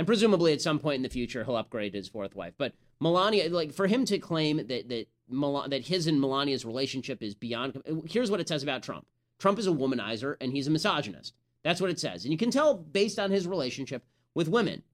And 0.00 0.06
presumably 0.06 0.54
at 0.54 0.62
some 0.62 0.78
point 0.78 0.96
in 0.96 1.02
the 1.02 1.10
future 1.10 1.44
he'll 1.44 1.56
upgrade 1.56 1.92
his 1.92 2.08
fourth 2.08 2.34
wife. 2.34 2.54
But 2.56 2.72
Melania, 3.00 3.50
like 3.50 3.70
for 3.70 3.86
him 3.86 4.06
to 4.06 4.18
claim 4.18 4.56
that 4.56 4.88
that 4.88 5.08
Mel- 5.28 5.68
that 5.68 5.88
his 5.88 6.06
and 6.06 6.18
Melania's 6.18 6.64
relationship 6.64 7.22
is 7.22 7.34
beyond. 7.34 7.82
Here's 8.08 8.30
what 8.30 8.40
it 8.40 8.48
says 8.48 8.62
about 8.62 8.82
Trump. 8.82 9.06
Trump 9.38 9.58
is 9.58 9.66
a 9.66 9.70
womanizer 9.72 10.36
and 10.40 10.52
he's 10.52 10.66
a 10.66 10.70
misogynist. 10.70 11.34
That's 11.64 11.82
what 11.82 11.90
it 11.90 12.00
says, 12.00 12.24
and 12.24 12.32
you 12.32 12.38
can 12.38 12.50
tell 12.50 12.72
based 12.78 13.18
on 13.18 13.30
his 13.30 13.46
relationship 13.46 14.02
with 14.34 14.48
women. 14.48 14.84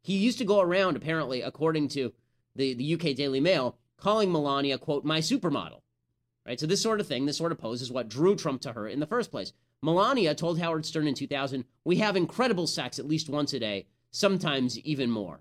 He 0.00 0.16
used 0.16 0.38
to 0.38 0.46
go 0.46 0.60
around, 0.60 0.96
apparently, 0.96 1.42
according 1.42 1.88
to 1.88 2.14
the, 2.54 2.72
the 2.72 2.94
UK 2.94 3.14
Daily 3.14 3.40
Mail, 3.40 3.76
calling 3.98 4.32
Melania, 4.32 4.78
quote, 4.78 5.04
my 5.04 5.18
supermodel. 5.18 5.82
Right? 6.46 6.58
So 6.58 6.66
this 6.66 6.80
sort 6.80 7.00
of 7.00 7.06
thing, 7.06 7.26
this 7.26 7.36
sort 7.36 7.52
of 7.52 7.58
pose 7.58 7.82
is 7.82 7.92
what 7.92 8.08
drew 8.08 8.36
Trump 8.36 8.62
to 8.62 8.72
her 8.72 8.88
in 8.88 9.00
the 9.00 9.06
first 9.06 9.30
place. 9.30 9.52
Melania 9.82 10.34
told 10.34 10.58
Howard 10.58 10.86
Stern 10.86 11.06
in 11.06 11.14
2000, 11.14 11.66
we 11.84 11.96
have 11.96 12.16
incredible 12.16 12.66
sex 12.66 12.98
at 12.98 13.06
least 13.06 13.28
once 13.28 13.52
a 13.52 13.58
day, 13.58 13.86
sometimes 14.16 14.78
even 14.80 15.10
more. 15.10 15.40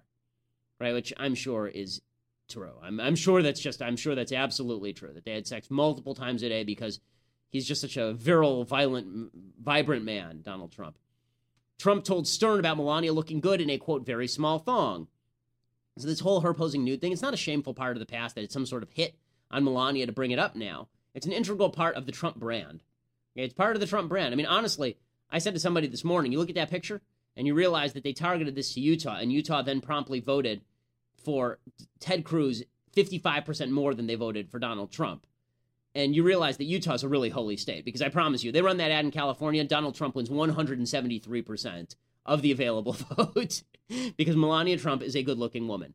Right? 0.79 0.93
Which 0.93 1.13
I'm 1.17 1.35
sure 1.35 1.67
is 1.67 2.01
true. 2.49 2.73
I'm, 2.83 2.99
I'm 2.99 3.15
sure 3.15 3.41
that's 3.41 3.61
just, 3.61 3.81
I'm 3.81 3.95
sure 3.95 4.13
that's 4.13 4.31
absolutely 4.31 4.93
true, 4.93 5.13
that 5.13 5.25
they 5.25 5.31
had 5.31 5.47
sex 5.47 5.71
multiple 5.71 6.13
times 6.13 6.43
a 6.43 6.49
day 6.49 6.63
because 6.63 6.99
he's 7.49 7.67
just 7.67 7.81
such 7.81 7.97
a 7.97 8.13
virile, 8.13 8.65
violent, 8.65 9.31
vibrant 9.61 10.03
man, 10.03 10.41
Donald 10.41 10.71
Trump. 10.71 10.97
Trump 11.79 12.03
told 12.03 12.27
Stern 12.27 12.59
about 12.59 12.77
Melania 12.77 13.13
looking 13.13 13.39
good 13.39 13.61
in 13.61 13.69
a, 13.69 13.77
quote, 13.77 14.05
very 14.05 14.27
small 14.27 14.59
thong. 14.59 15.07
So 15.97 16.07
this 16.07 16.19
whole 16.19 16.41
her 16.41 16.53
posing 16.53 16.83
nude 16.83 16.99
thing, 16.99 17.13
it's 17.13 17.21
not 17.21 17.33
a 17.33 17.37
shameful 17.37 17.73
part 17.73 17.95
of 17.95 17.99
the 17.99 18.05
past 18.05 18.35
that 18.35 18.43
it's 18.43 18.53
some 18.53 18.65
sort 18.65 18.83
of 18.83 18.91
hit 18.91 19.15
on 19.49 19.63
Melania 19.63 20.05
to 20.05 20.11
bring 20.11 20.31
it 20.31 20.39
up 20.39 20.55
now. 20.55 20.89
It's 21.13 21.25
an 21.25 21.31
integral 21.31 21.69
part 21.69 21.95
of 21.95 22.05
the 22.05 22.11
Trump 22.11 22.35
brand. 22.35 22.83
It's 23.35 23.53
part 23.53 23.75
of 23.75 23.79
the 23.79 23.87
Trump 23.87 24.09
brand. 24.09 24.33
I 24.33 24.35
mean, 24.35 24.45
honestly, 24.45 24.97
I 25.31 25.39
said 25.39 25.53
to 25.53 25.59
somebody 25.59 25.87
this 25.87 26.03
morning, 26.03 26.31
you 26.31 26.39
look 26.39 26.49
at 26.49 26.55
that 26.55 26.69
picture 26.69 27.01
and 27.35 27.47
you 27.47 27.53
realize 27.53 27.93
that 27.93 28.03
they 28.03 28.13
targeted 28.13 28.55
this 28.55 28.73
to 28.73 28.79
Utah, 28.79 29.17
and 29.17 29.31
Utah 29.31 29.61
then 29.61 29.81
promptly 29.81 30.19
voted 30.19 30.61
for 31.17 31.59
Ted 31.99 32.23
Cruz 32.23 32.63
55% 32.95 33.71
more 33.71 33.93
than 33.93 34.07
they 34.07 34.15
voted 34.15 34.49
for 34.49 34.59
Donald 34.59 34.91
Trump. 34.91 35.25
And 35.93 36.15
you 36.15 36.23
realize 36.23 36.57
that 36.57 36.65
Utah's 36.65 37.03
a 37.03 37.09
really 37.09 37.29
holy 37.29 37.57
state 37.57 37.85
because 37.85 38.01
I 38.01 38.09
promise 38.09 38.43
you, 38.43 38.51
they 38.51 38.61
run 38.61 38.77
that 38.77 38.91
ad 38.91 39.05
in 39.05 39.11
California, 39.11 39.63
Donald 39.63 39.95
Trump 39.95 40.15
wins 40.15 40.29
173% 40.29 41.95
of 42.25 42.41
the 42.41 42.51
available 42.51 42.93
vote 43.17 43.63
because 44.17 44.35
Melania 44.35 44.77
Trump 44.77 45.01
is 45.01 45.15
a 45.15 45.23
good 45.23 45.37
looking 45.37 45.67
woman. 45.67 45.93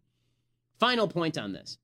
Final 0.79 1.09
point 1.09 1.37
on 1.37 1.53
this. 1.53 1.79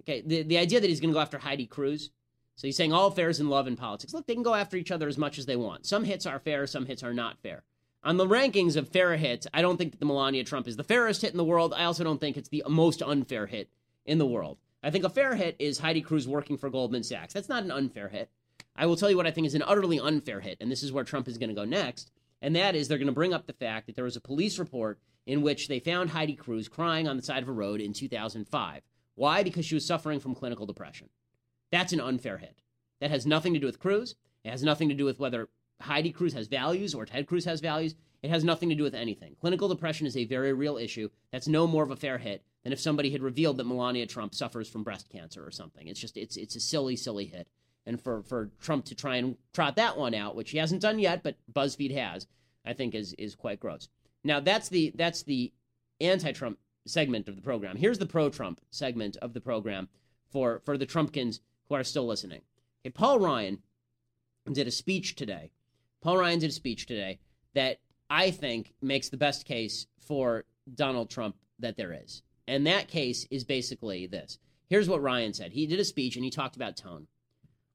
Okay, 0.00 0.22
the, 0.24 0.42
the 0.42 0.58
idea 0.58 0.80
that 0.80 0.88
he's 0.88 1.00
going 1.00 1.10
to 1.10 1.14
go 1.14 1.20
after 1.20 1.38
Heidi 1.38 1.66
Cruz. 1.66 2.10
So 2.56 2.66
he's 2.66 2.76
saying 2.76 2.92
all 2.92 3.10
fair 3.10 3.28
is 3.28 3.38
in 3.38 3.50
love 3.50 3.66
and 3.66 3.76
politics. 3.76 4.14
Look, 4.14 4.26
they 4.26 4.34
can 4.34 4.42
go 4.42 4.54
after 4.54 4.76
each 4.76 4.90
other 4.90 5.06
as 5.06 5.18
much 5.18 5.38
as 5.38 5.46
they 5.46 5.56
want. 5.56 5.86
Some 5.86 6.04
hits 6.04 6.26
are 6.26 6.38
fair, 6.38 6.66
some 6.66 6.86
hits 6.86 7.02
are 7.02 7.14
not 7.14 7.38
fair. 7.38 7.62
On 8.08 8.16
the 8.16 8.26
rankings 8.26 8.74
of 8.76 8.88
fair 8.88 9.18
hits, 9.18 9.46
I 9.52 9.60
don't 9.60 9.76
think 9.76 9.90
that 9.90 10.00
the 10.00 10.06
Melania 10.06 10.42
Trump 10.42 10.66
is 10.66 10.78
the 10.78 10.82
fairest 10.82 11.20
hit 11.20 11.32
in 11.32 11.36
the 11.36 11.44
world. 11.44 11.74
I 11.76 11.84
also 11.84 12.04
don't 12.04 12.18
think 12.18 12.38
it's 12.38 12.48
the 12.48 12.64
most 12.66 13.02
unfair 13.02 13.44
hit 13.44 13.68
in 14.06 14.16
the 14.16 14.24
world. 14.24 14.56
I 14.82 14.88
think 14.88 15.04
a 15.04 15.10
fair 15.10 15.34
hit 15.34 15.56
is 15.58 15.80
Heidi 15.80 16.00
Cruz 16.00 16.26
working 16.26 16.56
for 16.56 16.70
Goldman 16.70 17.02
Sachs. 17.02 17.34
That's 17.34 17.50
not 17.50 17.64
an 17.64 17.70
unfair 17.70 18.08
hit. 18.08 18.30
I 18.74 18.86
will 18.86 18.96
tell 18.96 19.10
you 19.10 19.18
what 19.18 19.26
I 19.26 19.30
think 19.30 19.46
is 19.46 19.54
an 19.54 19.62
utterly 19.62 20.00
unfair 20.00 20.40
hit, 20.40 20.56
and 20.58 20.72
this 20.72 20.82
is 20.82 20.90
where 20.90 21.04
Trump 21.04 21.28
is 21.28 21.36
going 21.36 21.50
to 21.50 21.54
go 21.54 21.66
next, 21.66 22.10
and 22.40 22.56
that 22.56 22.74
is 22.74 22.88
they're 22.88 22.96
going 22.96 23.08
to 23.08 23.12
bring 23.12 23.34
up 23.34 23.46
the 23.46 23.52
fact 23.52 23.86
that 23.86 23.94
there 23.94 24.06
was 24.06 24.16
a 24.16 24.22
police 24.22 24.58
report 24.58 24.98
in 25.26 25.42
which 25.42 25.68
they 25.68 25.78
found 25.78 26.08
Heidi 26.08 26.34
Cruz 26.34 26.66
crying 26.66 27.06
on 27.06 27.18
the 27.18 27.22
side 27.22 27.42
of 27.42 27.48
a 27.50 27.52
road 27.52 27.78
in 27.78 27.92
2005. 27.92 28.80
Why? 29.16 29.42
Because 29.42 29.66
she 29.66 29.74
was 29.74 29.84
suffering 29.84 30.18
from 30.18 30.34
clinical 30.34 30.64
depression. 30.64 31.10
That's 31.70 31.92
an 31.92 32.00
unfair 32.00 32.38
hit. 32.38 32.62
That 33.02 33.10
has 33.10 33.26
nothing 33.26 33.52
to 33.52 33.60
do 33.60 33.66
with 33.66 33.78
Cruz. 33.78 34.14
It 34.44 34.50
has 34.50 34.62
nothing 34.62 34.88
to 34.88 34.94
do 34.94 35.04
with 35.04 35.18
whether 35.18 35.50
Heidi 35.80 36.10
Cruz 36.10 36.32
has 36.34 36.48
values 36.48 36.94
or 36.94 37.06
Ted 37.06 37.26
Cruz 37.26 37.44
has 37.44 37.60
values. 37.60 37.94
It 38.22 38.30
has 38.30 38.42
nothing 38.42 38.68
to 38.68 38.74
do 38.74 38.82
with 38.82 38.94
anything. 38.94 39.36
Clinical 39.40 39.68
depression 39.68 40.06
is 40.06 40.16
a 40.16 40.24
very 40.24 40.52
real 40.52 40.76
issue. 40.76 41.08
That's 41.30 41.46
no 41.46 41.66
more 41.66 41.84
of 41.84 41.90
a 41.90 41.96
fair 41.96 42.18
hit 42.18 42.44
than 42.64 42.72
if 42.72 42.80
somebody 42.80 43.10
had 43.10 43.22
revealed 43.22 43.56
that 43.58 43.66
Melania 43.66 44.06
Trump 44.06 44.34
suffers 44.34 44.68
from 44.68 44.82
breast 44.82 45.08
cancer 45.08 45.46
or 45.46 45.52
something. 45.52 45.86
It's 45.86 46.00
just 46.00 46.16
it's 46.16 46.36
it's 46.36 46.56
a 46.56 46.60
silly, 46.60 46.96
silly 46.96 47.26
hit. 47.26 47.48
And 47.86 48.00
for, 48.00 48.22
for 48.22 48.50
Trump 48.60 48.84
to 48.86 48.94
try 48.94 49.16
and 49.16 49.36
trot 49.54 49.76
that 49.76 49.96
one 49.96 50.14
out, 50.14 50.36
which 50.36 50.50
he 50.50 50.58
hasn't 50.58 50.82
done 50.82 50.98
yet, 50.98 51.22
but 51.22 51.36
BuzzFeed 51.50 51.96
has, 51.96 52.26
I 52.64 52.72
think 52.72 52.94
is 52.94 53.14
is 53.14 53.34
quite 53.34 53.60
gross. 53.60 53.88
Now 54.24 54.40
that's 54.40 54.68
the 54.68 54.92
that's 54.96 55.22
the 55.22 55.52
anti-Trump 56.00 56.58
segment 56.86 57.28
of 57.28 57.36
the 57.36 57.42
program. 57.42 57.76
Here's 57.76 57.98
the 57.98 58.06
pro-Trump 58.06 58.60
segment 58.70 59.16
of 59.18 59.32
the 59.32 59.40
program 59.40 59.88
for 60.28 60.60
for 60.64 60.76
the 60.76 60.86
Trumpkins 60.86 61.40
who 61.68 61.76
are 61.76 61.84
still 61.84 62.06
listening. 62.06 62.42
Okay, 62.84 62.92
Paul 62.92 63.20
Ryan 63.20 63.62
did 64.52 64.66
a 64.66 64.72
speech 64.72 65.14
today. 65.14 65.50
Paul 66.00 66.18
Ryan 66.18 66.38
did 66.38 66.50
a 66.50 66.52
speech 66.52 66.86
today 66.86 67.18
that 67.54 67.80
I 68.08 68.30
think 68.30 68.74
makes 68.80 69.08
the 69.08 69.16
best 69.16 69.44
case 69.44 69.86
for 69.98 70.44
Donald 70.74 71.10
Trump 71.10 71.36
that 71.58 71.76
there 71.76 71.92
is. 71.92 72.22
And 72.46 72.66
that 72.66 72.88
case 72.88 73.26
is 73.30 73.44
basically 73.44 74.06
this. 74.06 74.38
Here's 74.68 74.88
what 74.88 75.02
Ryan 75.02 75.34
said. 75.34 75.52
He 75.52 75.66
did 75.66 75.80
a 75.80 75.84
speech 75.84 76.16
and 76.16 76.24
he 76.24 76.30
talked 76.30 76.56
about 76.56 76.76
tone. 76.76 77.06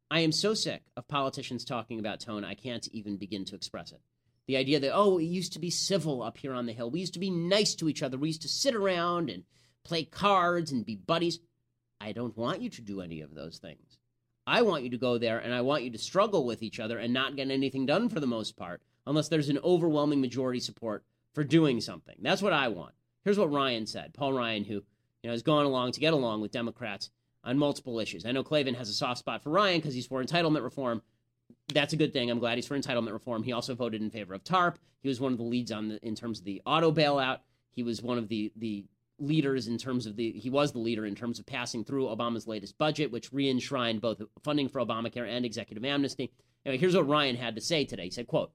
I 0.10 0.20
am 0.20 0.32
so 0.32 0.54
sick 0.54 0.84
of 0.96 1.08
politicians 1.08 1.66
talking 1.66 2.00
about 2.00 2.20
tone, 2.20 2.44
I 2.44 2.54
can't 2.54 2.88
even 2.90 3.18
begin 3.18 3.46
to 3.46 3.56
express 3.56 3.92
it. 3.92 4.02
The 4.48 4.58
idea 4.58 4.80
that, 4.80 4.94
oh, 4.94 5.16
we 5.16 5.26
used 5.26 5.54
to 5.54 5.60
be 5.60 5.70
civil 5.70 6.22
up 6.22 6.38
here 6.38 6.54
on 6.54 6.66
the 6.66 6.74
Hill. 6.74 6.92
We 6.92 7.00
used 7.00 7.14
to 7.14 7.20
be 7.20 7.32
nice 7.32 7.76
to 7.76 7.90
each 7.90 8.04
other. 8.04 8.18
We 8.18 8.28
used 8.28 8.42
to 8.44 8.50
sit 8.50 8.76
around 8.76 9.30
and 9.30 9.44
play 9.84 10.04
cards 10.04 10.72
and 10.72 10.86
be 10.86 10.96
buddies. 10.96 11.40
I 12.00 12.12
don't 12.12 12.38
want 12.38 12.62
you 12.62 12.70
to 12.70 12.82
do 12.82 13.02
any 13.02 13.22
of 13.22 13.34
those 13.34 13.58
things. 13.58 13.93
I 14.46 14.62
want 14.62 14.84
you 14.84 14.90
to 14.90 14.98
go 14.98 15.18
there 15.18 15.40
and 15.40 15.54
I 15.54 15.62
want 15.62 15.84
you 15.84 15.90
to 15.92 15.98
struggle 15.98 16.46
with 16.46 16.62
each 16.62 16.80
other 16.80 16.98
and 16.98 17.14
not 17.14 17.36
get 17.36 17.50
anything 17.50 17.86
done 17.86 18.10
for 18.10 18.20
the 18.20 18.28
most 18.28 18.58
part, 18.58 18.82
unless 19.08 19.30
there's 19.30 19.50
an 19.50 19.60
overwhelming 19.64 20.22
majority 20.22 20.60
support 20.60 21.04
for 21.34 21.44
doing 21.44 21.82
something. 21.82 22.16
That's 22.22 22.42
what 22.42 22.54
I 22.54 22.68
want. 22.68 22.94
Here's 23.24 23.40
what 23.40 23.52
Ryan 23.52 23.86
said. 23.86 24.14
Paul 24.14 24.34
Ryan, 24.34 24.66
who 24.66 24.74
you 24.74 24.84
know, 25.24 25.32
has 25.32 25.44
gone 25.44 25.66
along 25.66 25.94
to 25.94 26.00
get 26.00 26.14
along 26.14 26.42
with 26.42 26.52
Democrats 26.52 27.10
on 27.44 27.58
multiple 27.58 28.00
issues. 28.00 28.26
I 28.26 28.32
know 28.32 28.44
Klavan 28.44 28.76
has 28.76 28.90
a 28.90 28.94
soft 28.94 29.20
spot 29.20 29.44
for 29.44 29.50
Ryan 29.50 29.80
because 29.80 29.94
he's 29.94 30.08
for 30.08 30.24
entitlement 30.24 30.64
reform, 30.64 31.02
that's 31.74 31.94
a 31.94 31.98
good 31.98 32.14
thing. 32.14 32.30
I'm 32.30 32.40
glad 32.40 32.58
he's 32.58 32.68
for 32.68 32.78
entitlement 32.78 33.14
reform. 33.14 33.44
He 33.44 33.52
also 33.52 33.76
voted 33.76 34.02
in 34.02 34.10
favor 34.10 34.34
of 34.34 34.44
TARP. 34.44 34.78
He 35.02 35.08
was 35.08 35.20
one 35.20 35.32
of 35.32 35.38
the 35.38 35.44
leads 35.44 35.72
on 35.72 35.90
the, 35.90 36.06
in 36.06 36.16
terms 36.16 36.40
of 36.40 36.46
the 36.46 36.62
auto 36.66 36.92
bailout. 36.92 37.40
He 37.72 37.84
was 37.84 38.02
one 38.02 38.18
of 38.18 38.28
the 38.28 38.52
the 38.56 38.86
leaders 39.24 39.68
in 39.68 39.78
terms 39.78 40.06
of 40.06 40.16
the 40.16 40.32
he 40.32 40.50
was 40.50 40.72
the 40.72 40.80
leader 40.80 41.06
in 41.06 41.16
terms 41.16 41.40
of 41.40 41.46
passing 41.46 41.84
through 41.84 42.08
Obama's 42.08 42.48
latest 42.48 42.78
budget, 42.78 43.12
which 43.12 43.32
re-enshrined 43.34 44.02
both 44.02 44.22
funding 44.44 44.70
for 44.70 44.80
Obamacare 44.80 45.28
and 45.28 45.46
executive 45.46 45.86
amnesty. 45.86 46.32
Anyway, 46.66 46.80
here's 46.80 46.96
what 46.96 47.08
Ryan 47.08 47.36
had 47.36 47.56
to 47.56 47.62
say 47.62 47.86
today. 47.86 48.06
He 48.06 48.12
said, 48.12 48.28
"quote 48.28 48.52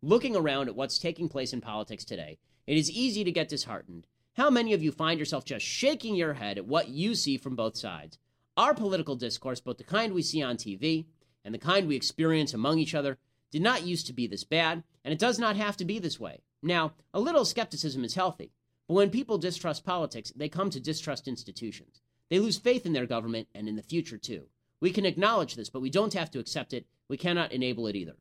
Looking 0.00 0.34
around 0.34 0.68
at 0.68 0.74
what's 0.74 0.98
taking 0.98 1.28
place 1.28 1.52
in 1.52 1.60
politics 1.60 2.04
today, 2.04 2.38
it 2.66 2.76
is 2.76 2.90
easy 2.90 3.24
to 3.24 3.32
get 3.32 3.48
disheartened. 3.48 4.06
How 4.34 4.50
many 4.50 4.72
of 4.72 4.82
you 4.82 4.90
find 4.90 5.18
yourself 5.18 5.44
just 5.44 5.64
shaking 5.64 6.14
your 6.14 6.34
head 6.34 6.58
at 6.58 6.66
what 6.66 6.88
you 6.88 7.14
see 7.14 7.36
from 7.36 7.54
both 7.54 7.76
sides? 7.76 8.18
Our 8.56 8.74
political 8.74 9.14
discourse, 9.14 9.60
both 9.60 9.78
the 9.78 9.84
kind 9.84 10.12
we 10.12 10.22
see 10.22 10.42
on 10.42 10.56
TV 10.56 11.06
and 11.44 11.54
the 11.54 11.58
kind 11.58 11.86
we 11.86 11.96
experience 11.96 12.54
among 12.54 12.78
each 12.78 12.94
other 12.94 13.18
did 13.50 13.62
not 13.62 13.86
used 13.86 14.06
to 14.06 14.12
be 14.12 14.26
this 14.26 14.44
bad, 14.44 14.82
and 15.04 15.12
it 15.12 15.18
does 15.18 15.38
not 15.38 15.56
have 15.56 15.76
to 15.76 15.84
be 15.84 15.98
this 15.98 16.18
way. 16.18 16.40
Now, 16.62 16.94
a 17.12 17.20
little 17.20 17.44
skepticism 17.44 18.04
is 18.04 18.14
healthy, 18.14 18.52
but 18.92 18.96
when 18.96 19.08
people 19.08 19.38
distrust 19.38 19.86
politics, 19.86 20.34
they 20.36 20.50
come 20.50 20.68
to 20.68 20.78
distrust 20.78 21.26
institutions. 21.26 22.02
They 22.28 22.38
lose 22.38 22.58
faith 22.58 22.84
in 22.84 22.92
their 22.92 23.06
government 23.06 23.48
and 23.54 23.66
in 23.66 23.76
the 23.76 23.82
future, 23.82 24.18
too. 24.18 24.48
We 24.80 24.90
can 24.90 25.06
acknowledge 25.06 25.54
this, 25.54 25.70
but 25.70 25.80
we 25.80 25.88
don't 25.88 26.12
have 26.12 26.30
to 26.32 26.38
accept 26.38 26.74
it. 26.74 26.86
We 27.08 27.16
cannot 27.16 27.52
enable 27.52 27.86
it 27.86 27.96
either. 27.96 28.16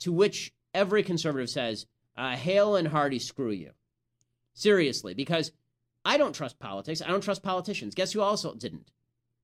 To 0.00 0.12
which 0.12 0.52
every 0.74 1.02
conservative 1.02 1.48
says, 1.48 1.86
uh, 2.18 2.36
hail 2.36 2.76
and 2.76 2.88
hearty 2.88 3.18
screw 3.18 3.50
you. 3.50 3.70
Seriously, 4.52 5.14
because 5.14 5.52
I 6.04 6.18
don't 6.18 6.34
trust 6.34 6.58
politics. 6.58 7.00
I 7.00 7.08
don't 7.08 7.24
trust 7.24 7.42
politicians. 7.42 7.94
Guess 7.94 8.12
who 8.12 8.20
also 8.20 8.54
didn't? 8.54 8.90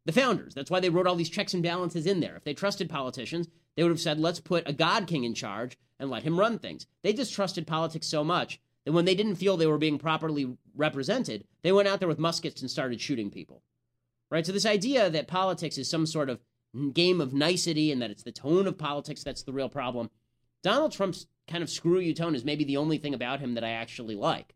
the 0.07 0.13
founders. 0.13 0.55
That's 0.55 0.71
why 0.71 0.81
they 0.81 0.89
wrote 0.89 1.07
all 1.07 1.17
these 1.17 1.29
checks 1.29 1.53
and 1.53 1.63
balances 1.63 2.07
in 2.07 2.21
there. 2.21 2.37
If 2.37 2.45
they 2.45 2.55
trusted 2.55 2.89
politicians, 2.89 3.49
they 3.75 3.83
would 3.83 3.91
have 3.91 4.01
said, 4.01 4.21
let's 4.21 4.41
put 4.41 4.69
a 4.69 4.73
God 4.73 5.07
King 5.07 5.25
in 5.25 5.35
charge 5.35 5.77
and 5.99 6.09
let 6.09 6.23
him 6.23 6.39
run 6.39 6.59
things. 6.59 6.87
They 7.03 7.13
distrusted 7.13 7.67
politics 7.67 8.07
so 8.07 8.23
much 8.23 8.61
that 8.87 8.93
when 8.93 9.05
they 9.05 9.15
didn't 9.15 9.35
feel 9.35 9.57
they 9.57 9.67
were 9.67 9.77
being 9.77 9.99
properly 9.99 10.57
represented, 10.75 11.45
they 11.63 11.73
went 11.73 11.89
out 11.89 11.99
there 11.99 12.09
with 12.09 12.21
muskets 12.21 12.63
and 12.63 12.71
started 12.71 13.01
shooting 13.01 13.31
people. 13.31 13.63
Right? 14.31 14.47
So, 14.47 14.53
this 14.53 14.65
idea 14.65 15.11
that 15.11 15.29
politics 15.29 15.77
is 15.77 15.91
some 15.91 16.07
sort 16.07 16.31
of 16.31 16.41
game 16.93 17.21
of 17.21 17.35
nicety 17.35 17.91
and 17.91 18.01
that 18.01 18.11
it's 18.11 18.23
the 18.23 18.33
tone 18.33 18.67
of 18.67 18.79
politics 18.79 19.23
that's 19.23 19.43
the 19.43 19.53
real 19.53 19.69
problem, 19.69 20.11
Donald 20.63 20.93
Trump's 20.93 21.27
kind 21.49 21.63
of 21.63 21.71
screw 21.71 21.99
you 21.99 22.15
tone 22.15 22.35
is 22.35 22.45
maybe 22.45 22.65
the 22.65 22.77
only 22.77 22.99
thing 22.99 23.15
about 23.15 23.41
him 23.41 23.55
that 23.55 23.65
I 23.65 23.71
actually 23.71 24.15
like. 24.15 24.55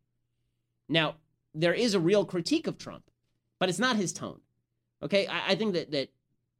Now, 0.89 1.17
there 1.55 1.75
is 1.75 1.95
a 1.95 2.01
real 2.01 2.25
critique 2.25 2.67
of 2.67 2.79
Trump, 2.79 3.11
but 3.59 3.69
it's 3.69 3.79
not 3.79 3.97
his 3.97 4.13
tone. 4.13 4.41
Okay, 5.03 5.27
I, 5.27 5.51
I 5.51 5.55
think 5.57 5.75
that 5.75 5.91
that 5.91 6.11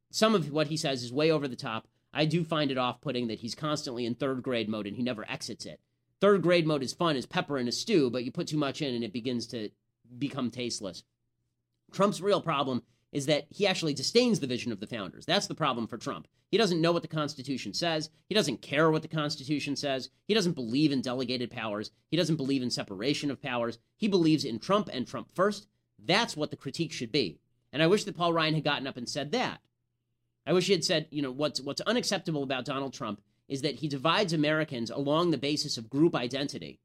some 0.09 0.35
of 0.35 0.51
what 0.51 0.67
he 0.67 0.77
says 0.77 1.03
is 1.03 1.13
way 1.13 1.31
over 1.31 1.47
the 1.47 1.55
top. 1.55 1.87
I 2.13 2.25
do 2.25 2.43
find 2.43 2.69
it 2.69 2.77
off-putting 2.77 3.27
that 3.27 3.39
he's 3.39 3.55
constantly 3.55 4.05
in 4.05 4.15
third 4.15 4.43
grade 4.43 4.67
mode 4.67 4.85
and 4.85 4.97
he 4.97 5.03
never 5.03 5.25
exits 5.31 5.65
it. 5.65 5.79
Third 6.21 6.43
grade 6.43 6.67
mode 6.67 6.83
is 6.83 6.93
fun 6.93 7.15
as 7.15 7.25
pepper 7.25 7.57
in 7.57 7.67
a 7.67 7.71
stew, 7.71 8.09
but 8.11 8.23
you 8.23 8.31
put 8.31 8.47
too 8.47 8.57
much 8.57 8.81
in 8.81 8.93
and 8.93 9.03
it 9.03 9.11
begins 9.11 9.47
to 9.47 9.69
become 10.17 10.51
tasteless. 10.51 11.03
Trump's 11.91 12.21
real 12.21 12.41
problem 12.41 12.83
is 13.11 13.25
that 13.25 13.47
he 13.49 13.67
actually 13.67 13.93
disdains 13.93 14.39
the 14.39 14.47
vision 14.47 14.71
of 14.71 14.79
the 14.79 14.87
founders. 14.87 15.25
That's 15.25 15.47
the 15.47 15.55
problem 15.55 15.87
for 15.87 15.97
Trump. 15.97 16.27
He 16.49 16.57
doesn't 16.57 16.79
know 16.79 16.91
what 16.91 17.01
the 17.01 17.07
Constitution 17.07 17.73
says. 17.73 18.09
He 18.27 18.35
doesn't 18.35 18.61
care 18.61 18.91
what 18.91 19.01
the 19.01 19.07
Constitution 19.07 19.75
says. 19.75 20.09
He 20.27 20.33
doesn't 20.33 20.53
believe 20.53 20.91
in 20.91 21.01
delegated 21.01 21.49
powers. 21.49 21.91
He 22.09 22.17
doesn't 22.17 22.35
believe 22.35 22.61
in 22.61 22.69
separation 22.69 23.31
of 23.31 23.41
powers. 23.41 23.79
He 23.97 24.07
believes 24.07 24.45
in 24.45 24.59
Trump 24.59 24.89
and 24.93 25.07
Trump 25.07 25.29
first. 25.33 25.67
That's 25.97 26.37
what 26.37 26.51
the 26.51 26.57
critique 26.57 26.93
should 26.93 27.11
be. 27.11 27.39
And 27.73 27.81
I 27.81 27.87
wish 27.87 28.03
that 28.03 28.15
Paul 28.15 28.33
Ryan 28.33 28.53
had 28.53 28.63
gotten 28.63 28.87
up 28.87 28.97
and 28.97 29.09
said 29.09 29.31
that. 29.31 29.59
I 30.45 30.53
wish 30.53 30.67
he 30.67 30.73
had 30.73 30.83
said, 30.83 31.07
you 31.09 31.21
know, 31.21 31.31
what's 31.31 31.61
what's 31.61 31.81
unacceptable 31.81 32.43
about 32.43 32.65
Donald 32.65 32.93
Trump 32.93 33.21
is 33.51 33.63
that 33.63 33.75
he 33.75 33.89
divides 33.89 34.31
Americans 34.31 34.89
along 34.89 35.29
the 35.29 35.37
basis 35.37 35.77
of 35.77 35.89
group 35.89 36.15
identity. 36.15 36.79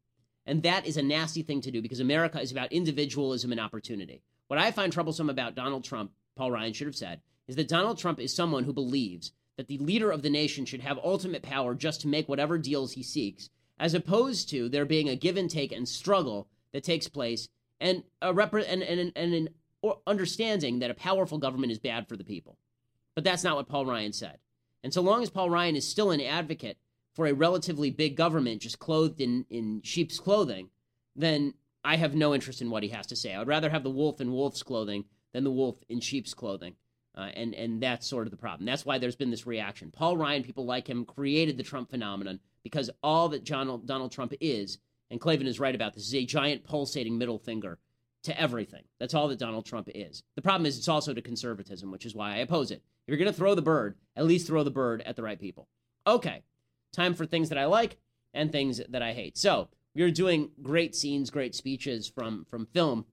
And 0.45 0.64
that 0.64 0.85
is 0.85 0.97
a 0.97 1.03
nasty 1.03 1.43
thing 1.43 1.61
to 1.61 1.71
do 1.71 1.81
because 1.81 2.01
America 2.01 2.41
is 2.41 2.51
about 2.51 2.73
individualism 2.73 3.53
and 3.53 3.61
opportunity. 3.61 4.25
What 4.49 4.59
I 4.59 4.73
find 4.73 4.93
troublesome 4.93 5.31
about 5.31 5.55
Donald 5.55 5.85
Trump, 5.85 6.11
Paul 6.35 6.51
Ryan 6.51 6.73
should 6.73 6.89
have 6.89 6.97
said, 6.97 7.21
is 7.47 7.55
that 7.55 7.69
Donald 7.69 7.99
Trump 7.99 8.19
is 8.19 8.35
someone 8.35 8.64
who 8.64 8.73
believes 8.73 9.31
that 9.57 9.69
the 9.69 9.79
leader 9.79 10.11
of 10.11 10.23
the 10.23 10.29
nation 10.29 10.64
should 10.64 10.81
have 10.81 10.99
ultimate 11.05 11.43
power 11.43 11.73
just 11.73 12.01
to 12.01 12.09
make 12.09 12.29
whatever 12.29 12.59
deals 12.59 12.93
he 12.93 13.03
seeks, 13.03 13.49
as 13.79 13.95
opposed 13.95 14.51
to 14.51 14.69
there 14.69 14.85
being 14.85 15.09
a 15.09 15.14
give 15.14 15.37
and 15.37 15.49
take 15.49 15.71
and 15.71 15.89
struggle 15.89 16.49
that 16.73 16.83
takes 16.83 17.07
place 17.07 17.49
and 17.81 18.03
a 18.21 18.35
rep- 18.35 18.55
and, 18.55 18.83
and, 18.83 19.12
and 19.14 19.35
an 19.35 19.49
understanding 20.05 20.81
that 20.81 20.91
a 20.91 20.95
powerful 20.95 21.39
government 21.39 21.71
is 21.71 21.79
bad 21.79 22.09
for 22.09 22.17
the 22.17 22.25
people. 22.25 22.59
But 23.14 23.23
that's 23.23 23.45
not 23.45 23.55
what 23.55 23.69
Paul 23.69 23.87
Ryan 23.87 24.12
said. 24.12 24.39
And 24.87 24.95
so 24.95 25.03
long 25.03 25.24
as 25.24 25.30
Paul 25.30 25.51
Ryan 25.51 25.74
is 25.74 25.84
still 25.84 26.12
an 26.12 26.20
advocate 26.20 26.78
for 27.12 27.26
a 27.26 27.34
relatively 27.34 27.91
big 27.91 28.16
government 28.16 28.62
just 28.62 28.78
clothed 28.78 29.20
in, 29.20 29.45
in 29.51 29.82
sheep's 29.82 30.20
clothing, 30.20 30.68
then 31.16 31.55
I 31.82 31.97
have 31.97 32.14
no 32.14 32.32
interest 32.32 32.62
in 32.62 32.70
what 32.70 32.84
he 32.84 32.91
has 32.91 33.05
to 33.09 33.16
say. 33.16 33.34
I 33.34 33.41
would 33.41 33.49
rather 33.49 33.68
have 33.68 33.82
the 33.82 33.91
wolf 33.91 34.20
in 34.20 34.30
wolf's 34.30 34.62
clothing 34.62 35.07
than 35.32 35.43
the 35.43 35.51
wolf 35.51 35.74
in 35.89 35.99
sheep's 35.99 36.34
clothing. 36.34 36.76
Uh, 37.16 37.30
and 37.34 37.53
and 37.53 37.82
that's 37.82 38.07
sort 38.07 38.28
of 38.28 38.30
the 38.30 38.37
problem. 38.37 38.64
That's 38.64 38.87
why 38.87 38.99
there's 38.99 39.16
been 39.16 39.32
this 39.32 39.45
reaction. 39.45 39.91
Paul 39.91 40.16
Ryan, 40.16 40.45
people 40.45 40.66
like 40.66 40.87
him, 40.89 41.05
created 41.05 41.57
the 41.57 41.64
Trump 41.64 41.91
phenomenon 41.91 42.39
because 42.62 42.89
all 43.03 43.28
that 43.30 43.43
John, 43.43 43.82
Donald 43.87 44.12
Trump 44.12 44.34
is, 44.41 44.78
and 45.11 45.20
Klavan 45.20 45.49
is 45.49 45.59
right 45.59 45.74
about 45.74 45.95
this, 45.95 46.07
is 46.07 46.14
a 46.14 46.24
giant 46.24 46.62
pulsating 46.62 47.18
middle 47.18 47.41
finger 47.41 47.80
to 48.22 48.41
everything. 48.41 48.84
That's 49.01 49.14
all 49.14 49.26
that 49.26 49.41
Donald 49.41 49.66
Trump 49.66 49.89
is. 49.93 50.22
The 50.37 50.43
problem 50.43 50.64
is 50.64 50.78
it's 50.78 50.87
also 50.87 51.12
to 51.12 51.22
conservatism, 51.22 51.91
which 51.91 52.07
is 52.07 52.14
why 52.14 52.34
I 52.34 52.37
oppose 52.37 52.70
it. 52.70 52.84
If 53.07 53.13
you're 53.13 53.19
going 53.19 53.33
to 53.33 53.39
throw 53.39 53.55
the 53.55 53.63
bird, 53.63 53.95
at 54.17 54.27
least 54.27 54.49
throw 54.49 54.65
the 54.65 54.71
bird 54.71 55.01
at 55.03 55.15
the 55.15 55.23
right 55.23 55.39
people. 55.39 55.69
Okay, 56.07 56.43
time 56.93 57.15
for 57.15 57.25
things 57.25 57.51
that 57.51 57.59
I 57.59 57.67
like 57.67 57.99
and 58.35 58.51
things 58.51 58.81
that 58.89 59.03
I 59.03 59.13
hate. 59.13 59.39
So 59.39 59.69
we 59.95 60.03
are 60.03 60.11
doing 60.11 60.51
great 60.61 60.97
scenes, 60.97 61.31
great 61.31 61.55
speeches 61.55 62.09
from 62.09 62.47
from 62.51 62.67
film. 62.67 63.07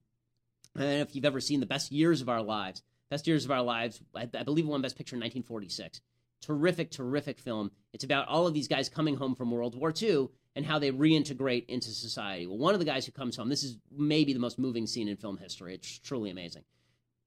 And 0.74 1.00
if 1.00 1.14
you've 1.14 1.24
ever 1.24 1.40
seen 1.40 1.60
the 1.60 1.66
best 1.66 1.92
years 1.92 2.20
of 2.20 2.28
our 2.28 2.42
lives, 2.42 2.82
best 3.08 3.28
years 3.28 3.44
of 3.44 3.52
our 3.52 3.62
lives, 3.62 4.00
I, 4.16 4.22
I 4.22 4.42
believe 4.42 4.66
won 4.66 4.82
Best 4.82 4.96
Picture 4.96 5.14
in 5.14 5.20
1946. 5.20 6.00
Terrific, 6.42 6.90
terrific 6.90 7.38
film. 7.38 7.70
It's 7.92 8.04
about 8.04 8.26
all 8.26 8.48
of 8.48 8.54
these 8.54 8.68
guys 8.68 8.88
coming 8.88 9.16
home 9.16 9.36
from 9.36 9.52
World 9.52 9.76
War 9.76 9.94
II 9.96 10.28
and 10.56 10.66
how 10.66 10.80
they 10.80 10.90
reintegrate 10.90 11.66
into 11.68 11.90
society. 11.90 12.46
Well, 12.46 12.58
one 12.58 12.74
of 12.74 12.80
the 12.80 12.86
guys 12.86 13.06
who 13.06 13.12
comes 13.12 13.36
home, 13.36 13.48
this 13.48 13.62
is 13.62 13.78
maybe 13.96 14.32
the 14.32 14.40
most 14.40 14.58
moving 14.58 14.86
scene 14.86 15.08
in 15.08 15.16
film 15.16 15.38
history. 15.38 15.74
It's 15.74 15.98
truly 16.00 16.30
amazing. 16.30 16.64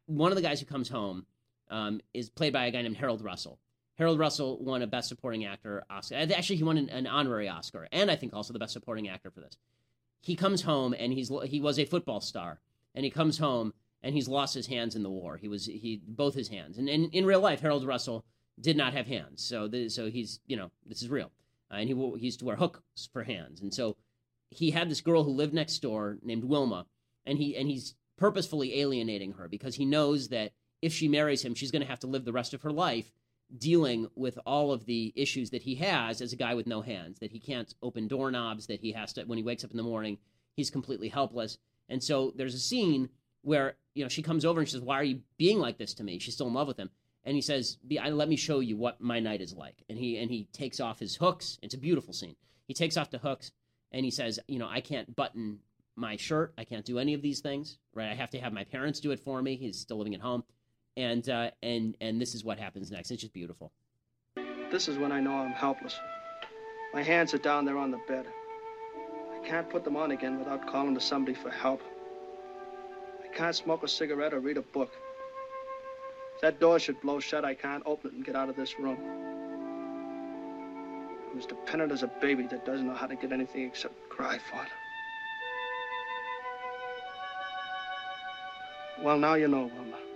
One 0.05 0.31
of 0.31 0.35
the 0.35 0.41
guys 0.41 0.59
who 0.59 0.65
comes 0.65 0.89
home 0.89 1.25
um, 1.69 2.01
is 2.13 2.29
played 2.29 2.53
by 2.53 2.65
a 2.65 2.71
guy 2.71 2.81
named 2.81 2.97
Harold 2.97 3.23
Russell. 3.23 3.59
Harold 3.97 4.19
Russell 4.19 4.63
won 4.63 4.81
a 4.81 4.87
Best 4.87 5.09
Supporting 5.09 5.45
Actor 5.45 5.83
Oscar. 5.89 6.15
Actually, 6.15 6.57
he 6.57 6.63
won 6.63 6.77
an, 6.77 6.89
an, 6.89 7.07
honorary 7.07 7.49
Oscar, 7.49 7.87
and 7.91 8.11
I 8.11 8.15
think 8.15 8.33
also 8.33 8.53
the 8.53 8.59
Best 8.59 8.73
Supporting 8.73 9.09
Actor 9.09 9.31
for 9.31 9.41
this. 9.41 9.57
He 10.21 10.35
comes 10.35 10.61
home, 10.61 10.93
and 10.97 11.13
he's 11.13 11.31
he 11.45 11.59
was 11.59 11.79
a 11.79 11.85
football 11.85 12.21
star, 12.21 12.59
and 12.93 13.03
he 13.03 13.11
comes 13.11 13.39
home, 13.39 13.73
and 14.03 14.13
he's 14.13 14.27
lost 14.27 14.53
his 14.53 14.67
hands 14.67 14.95
in 14.95 15.03
the 15.03 15.09
war. 15.09 15.37
He 15.37 15.47
was 15.47 15.65
he 15.65 16.01
both 16.07 16.35
his 16.35 16.49
hands, 16.49 16.77
and, 16.77 16.87
and 16.87 17.13
in 17.13 17.25
real 17.25 17.41
life, 17.41 17.61
Harold 17.61 17.85
Russell 17.85 18.23
did 18.59 18.77
not 18.77 18.93
have 18.93 19.07
hands, 19.07 19.43
so 19.43 19.69
so 19.87 20.09
he's 20.09 20.39
you 20.45 20.57
know 20.57 20.71
this 20.85 21.01
is 21.01 21.09
real, 21.09 21.31
uh, 21.71 21.75
and 21.75 21.89
he, 21.89 21.95
he 22.19 22.25
used 22.25 22.39
to 22.39 22.45
wear 22.45 22.55
hooks 22.55 23.09
for 23.11 23.23
hands, 23.23 23.61
and 23.61 23.73
so 23.73 23.97
he 24.49 24.71
had 24.71 24.89
this 24.89 25.01
girl 25.01 25.23
who 25.23 25.31
lived 25.31 25.53
next 25.53 25.79
door 25.79 26.17
named 26.21 26.43
Wilma, 26.43 26.85
and 27.25 27.37
he 27.37 27.55
and 27.55 27.67
he's 27.67 27.95
purposefully 28.17 28.79
alienating 28.79 29.33
her 29.33 29.47
because 29.47 29.75
he 29.75 29.85
knows 29.85 30.29
that 30.29 30.51
if 30.81 30.93
she 30.93 31.07
marries 31.07 31.43
him, 31.43 31.55
she's 31.55 31.71
going 31.71 31.81
to 31.81 31.87
have 31.87 31.99
to 31.99 32.07
live 32.07 32.25
the 32.25 32.33
rest 32.33 32.53
of 32.53 32.61
her 32.61 32.71
life 32.71 33.11
dealing 33.57 34.07
with 34.15 34.37
all 34.45 34.71
of 34.71 34.85
the 34.85 35.13
issues 35.15 35.51
that 35.51 35.61
he 35.61 35.75
has 35.75 36.21
as 36.21 36.33
a 36.33 36.35
guy 36.35 36.53
with 36.53 36.67
no 36.67 36.81
hands 36.81 37.19
that 37.19 37.31
he 37.31 37.39
can't 37.39 37.73
open 37.81 38.07
doorknobs 38.07 38.67
that 38.67 38.81
he 38.81 38.91
has 38.91 39.13
to 39.13 39.23
when 39.23 39.37
he 39.37 39.43
wakes 39.43 39.63
up 39.63 39.71
in 39.71 39.77
the 39.77 39.83
morning 39.83 40.17
he's 40.57 40.69
completely 40.69 41.07
helpless. 41.07 41.57
And 41.87 42.03
so 42.03 42.33
there's 42.35 42.55
a 42.55 42.59
scene 42.59 43.09
where 43.43 43.77
you 43.93 44.03
know 44.03 44.09
she 44.09 44.21
comes 44.21 44.43
over 44.43 44.59
and 44.59 44.67
she 44.67 44.73
says 44.73 44.81
why 44.81 44.99
are 44.99 45.03
you 45.03 45.21
being 45.37 45.59
like 45.59 45.77
this 45.77 45.93
to 45.93 46.03
me? 46.03 46.19
She's 46.19 46.33
still 46.33 46.47
in 46.47 46.53
love 46.53 46.67
with 46.67 46.77
him. 46.77 46.89
And 47.23 47.35
he 47.35 47.41
says 47.41 47.77
let 47.89 48.27
me 48.27 48.35
show 48.35 48.59
you 48.59 48.75
what 48.75 48.99
my 48.99 49.21
night 49.21 49.39
is 49.39 49.53
like. 49.53 49.83
And 49.87 49.97
he 49.97 50.17
and 50.17 50.29
he 50.29 50.49
takes 50.51 50.81
off 50.81 50.99
his 50.99 51.15
hooks. 51.15 51.57
It's 51.61 51.75
a 51.75 51.77
beautiful 51.77 52.13
scene. 52.13 52.35
He 52.67 52.73
takes 52.73 52.97
off 52.97 53.11
the 53.11 53.19
hooks 53.19 53.53
and 53.93 54.03
he 54.03 54.11
says 54.11 54.39
you 54.49 54.59
know 54.59 54.67
i 54.69 54.81
can't 54.81 55.15
button 55.15 55.59
my 55.95 56.17
shirt. 56.17 56.53
I 56.57 56.65
can't 56.65 56.85
do 56.85 56.99
any 56.99 57.13
of 57.13 57.21
these 57.21 57.39
things 57.39 57.77
right? 57.93 58.09
I 58.09 58.15
have 58.15 58.31
to 58.31 58.39
have 58.39 58.51
my 58.51 58.65
parents 58.65 58.99
do 58.99 59.11
it 59.11 59.19
for 59.19 59.41
me. 59.41 59.55
He's 59.55 59.79
still 59.79 59.97
living 59.97 60.15
at 60.15 60.21
home 60.21 60.43
and 60.97 61.29
uh, 61.29 61.51
and 61.63 61.95
and 62.01 62.19
this 62.19 62.35
is 62.35 62.43
what 62.43 62.59
happens 62.59 62.91
next. 62.91 63.11
It's 63.11 63.21
just 63.21 63.33
beautiful. 63.33 63.71
This 64.71 64.89
is 64.89 64.97
when 64.97 65.13
I 65.13 65.21
know 65.21 65.31
I'm 65.31 65.51
helpless. 65.51 65.97
My 66.93 67.03
hands 67.03 67.33
are 67.33 67.37
down 67.37 67.63
there 67.63 67.77
on 67.77 67.91
the 67.91 67.99
bed. 68.07 68.25
I 69.31 69.47
can't 69.47 69.69
put 69.69 69.85
them 69.85 69.95
on 69.95 70.11
again 70.11 70.39
without 70.39 70.67
calling 70.67 70.93
to 70.95 70.99
somebody 70.99 71.35
for 71.35 71.49
help. 71.49 71.81
I 73.23 73.27
can't 73.33 73.55
smoke 73.55 73.83
a 73.83 73.87
cigarette 73.87 74.33
or 74.33 74.39
read 74.39 74.57
a 74.57 74.61
book. 74.61 74.91
If 76.35 76.41
that 76.41 76.59
door 76.59 76.79
should 76.79 76.99
blow 77.01 77.19
shut, 77.19 77.45
I 77.45 77.53
can't 77.53 77.83
open 77.85 78.09
it 78.09 78.13
and 78.15 78.25
get 78.25 78.35
out 78.35 78.49
of 78.49 78.55
this 78.55 78.79
room. 78.79 78.97
I'm 81.31 81.37
as 81.37 81.45
dependent 81.45 81.91
as 81.91 82.03
a 82.03 82.07
baby 82.07 82.47
that 82.47 82.65
doesn't 82.65 82.87
know 82.87 82.93
how 82.93 83.07
to 83.07 83.15
get 83.15 83.31
anything 83.31 83.63
except 83.63 83.93
cry 84.09 84.37
for 84.37 84.61
it. 84.63 84.69
Well, 89.03 89.19
now 89.19 89.35
you 89.35 89.47
know, 89.47 89.69
Wilma. 89.75 90.06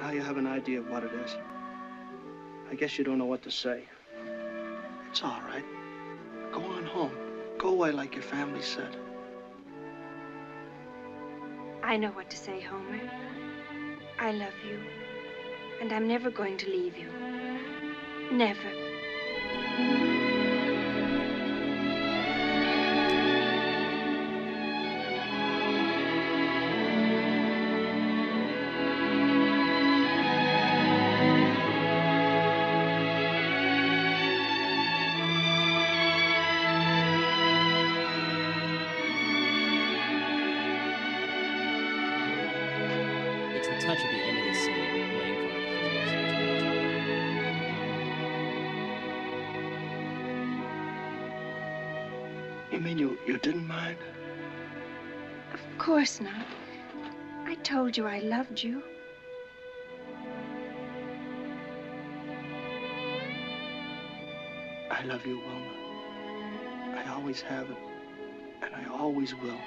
Now 0.00 0.10
you 0.10 0.22
have 0.22 0.36
an 0.36 0.46
idea 0.46 0.80
of 0.80 0.88
what 0.88 1.04
it 1.04 1.12
is. 1.24 1.36
I 2.70 2.74
guess 2.74 2.98
you 2.98 3.04
don't 3.04 3.18
know 3.18 3.26
what 3.26 3.42
to 3.42 3.50
say. 3.50 3.84
It's 5.10 5.22
all 5.22 5.42
right. 5.42 5.64
Go 6.52 6.62
on 6.62 6.84
home. 6.84 7.12
Go 7.58 7.68
away 7.68 7.92
like 7.92 8.14
your 8.14 8.22
family 8.22 8.62
said. 8.62 8.96
I 11.82 11.96
know 11.96 12.10
what 12.10 12.30
to 12.30 12.36
say, 12.36 12.60
Homer. 12.60 13.00
I 14.18 14.32
love 14.32 14.54
you. 14.66 14.78
And 15.80 15.92
I'm 15.92 16.06
never 16.06 16.30
going 16.30 16.56
to 16.58 16.70
leave 16.70 16.96
you. 16.96 17.10
Never. 18.30 20.21
Course 56.02 56.20
not. 56.20 56.46
I 57.46 57.54
told 57.62 57.96
you 57.96 58.08
I 58.08 58.18
loved 58.18 58.60
you. 58.60 58.82
I 64.90 65.04
love 65.04 65.24
you, 65.24 65.38
Wilma. 65.38 66.96
I 66.96 67.04
always 67.14 67.40
have, 67.42 67.68
and 68.62 68.74
I 68.74 68.84
always 68.90 69.32
will. 69.36 69.60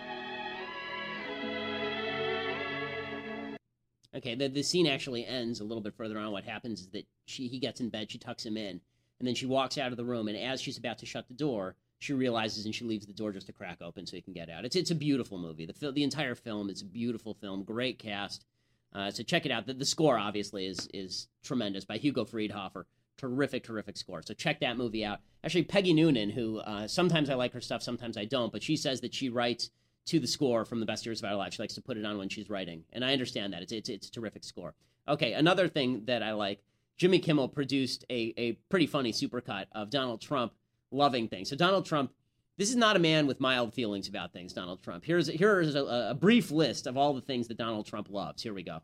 Okay, 4.13 4.35
the, 4.35 4.49
the 4.49 4.61
scene 4.61 4.87
actually 4.87 5.25
ends 5.25 5.61
a 5.61 5.63
little 5.63 5.81
bit 5.81 5.95
further 5.95 6.19
on. 6.19 6.33
What 6.33 6.43
happens 6.43 6.81
is 6.81 6.87
that 6.87 7.05
she 7.27 7.47
he 7.47 7.59
gets 7.59 7.79
in 7.79 7.87
bed, 7.87 8.11
she 8.11 8.17
tucks 8.17 8.45
him 8.45 8.57
in, 8.57 8.81
and 9.19 9.25
then 9.25 9.35
she 9.35 9.45
walks 9.45 9.77
out 9.77 9.91
of 9.91 9.97
the 9.97 10.03
room, 10.03 10.27
and 10.27 10.35
as 10.35 10.59
she's 10.59 10.77
about 10.77 10.97
to 10.97 11.05
shut 11.05 11.29
the 11.29 11.33
door, 11.33 11.77
she 11.99 12.13
realizes 12.13 12.65
and 12.65 12.75
she 12.75 12.85
leaves 12.85 13.05
the 13.05 13.13
door 13.13 13.31
just 13.31 13.47
to 13.47 13.53
crack 13.53 13.77
open 13.81 14.05
so 14.05 14.15
he 14.15 14.21
can 14.21 14.33
get 14.33 14.49
out. 14.49 14.65
It's 14.65 14.75
it's 14.75 14.91
a 14.91 14.95
beautiful 14.95 15.37
movie. 15.37 15.65
The 15.65 15.91
the 15.91 16.03
entire 16.03 16.35
film 16.35 16.69
it's 16.69 16.81
a 16.81 16.85
beautiful 16.85 17.33
film. 17.33 17.63
Great 17.63 17.99
cast. 17.99 18.45
Uh, 18.93 19.11
so 19.11 19.23
check 19.23 19.45
it 19.45 19.51
out. 19.51 19.65
The, 19.65 19.73
the 19.73 19.85
score 19.85 20.17
obviously 20.17 20.65
is 20.65 20.87
is 20.93 21.27
tremendous 21.43 21.85
by 21.85 21.97
Hugo 21.97 22.25
Friedhofer. 22.25 22.85
Terrific, 23.17 23.63
terrific 23.63 23.97
score. 23.97 24.21
So 24.21 24.33
check 24.33 24.59
that 24.59 24.77
movie 24.77 25.05
out. 25.05 25.19
Actually, 25.43 25.63
Peggy 25.63 25.93
Noonan, 25.93 26.29
who 26.29 26.59
uh, 26.59 26.87
sometimes 26.87 27.29
I 27.29 27.35
like 27.35 27.53
her 27.53 27.61
stuff, 27.61 27.81
sometimes 27.81 28.17
I 28.17 28.25
don't, 28.25 28.51
but 28.51 28.61
she 28.61 28.75
says 28.75 28.99
that 29.01 29.13
she 29.13 29.29
writes 29.29 29.69
to 30.07 30.19
the 30.19 30.27
score 30.27 30.65
from 30.65 30.79
the 30.79 30.85
best 30.85 31.05
years 31.05 31.21
of 31.21 31.29
our 31.29 31.35
life. 31.35 31.53
She 31.53 31.63
likes 31.63 31.75
to 31.75 31.81
put 31.81 31.97
it 31.97 32.05
on 32.05 32.17
when 32.17 32.29
she's 32.29 32.49
writing, 32.49 32.83
and 32.93 33.03
I 33.03 33.13
understand 33.13 33.53
that. 33.53 33.61
It's 33.61 33.71
it's 33.71 33.89
it's 33.89 34.07
a 34.07 34.11
terrific 34.11 34.43
score. 34.43 34.73
Okay, 35.07 35.33
another 35.33 35.67
thing 35.67 36.03
that 36.05 36.23
I 36.23 36.33
like. 36.33 36.61
Jimmy 36.97 37.19
Kimmel 37.19 37.49
produced 37.49 38.05
a 38.09 38.33
a 38.37 38.53
pretty 38.69 38.87
funny 38.87 39.11
supercut 39.11 39.65
of 39.73 39.89
Donald 39.89 40.21
Trump 40.21 40.53
loving 40.95 41.27
things. 41.27 41.49
So 41.49 41.55
Donald 41.55 41.85
Trump. 41.85 42.11
This 42.57 42.69
is 42.69 42.77
not 42.77 42.95
a 42.95 42.99
man 42.99 43.27
with 43.27 43.41
mild 43.41 43.73
feelings 43.73 44.07
about 44.07 44.31
things, 44.31 44.53
Donald 44.53 44.81
Trump. 44.81 45.03
Here's 45.03 45.27
here 45.27 45.59
is 45.59 45.75
a, 45.75 45.83
a 46.11 46.13
brief 46.13 46.51
list 46.51 46.87
of 46.87 46.95
all 46.95 47.13
the 47.13 47.19
things 47.19 47.49
that 47.49 47.57
Donald 47.57 47.85
Trump 47.85 48.09
loves. 48.09 48.41
Here 48.41 48.53
we 48.53 48.63
go. 48.63 48.79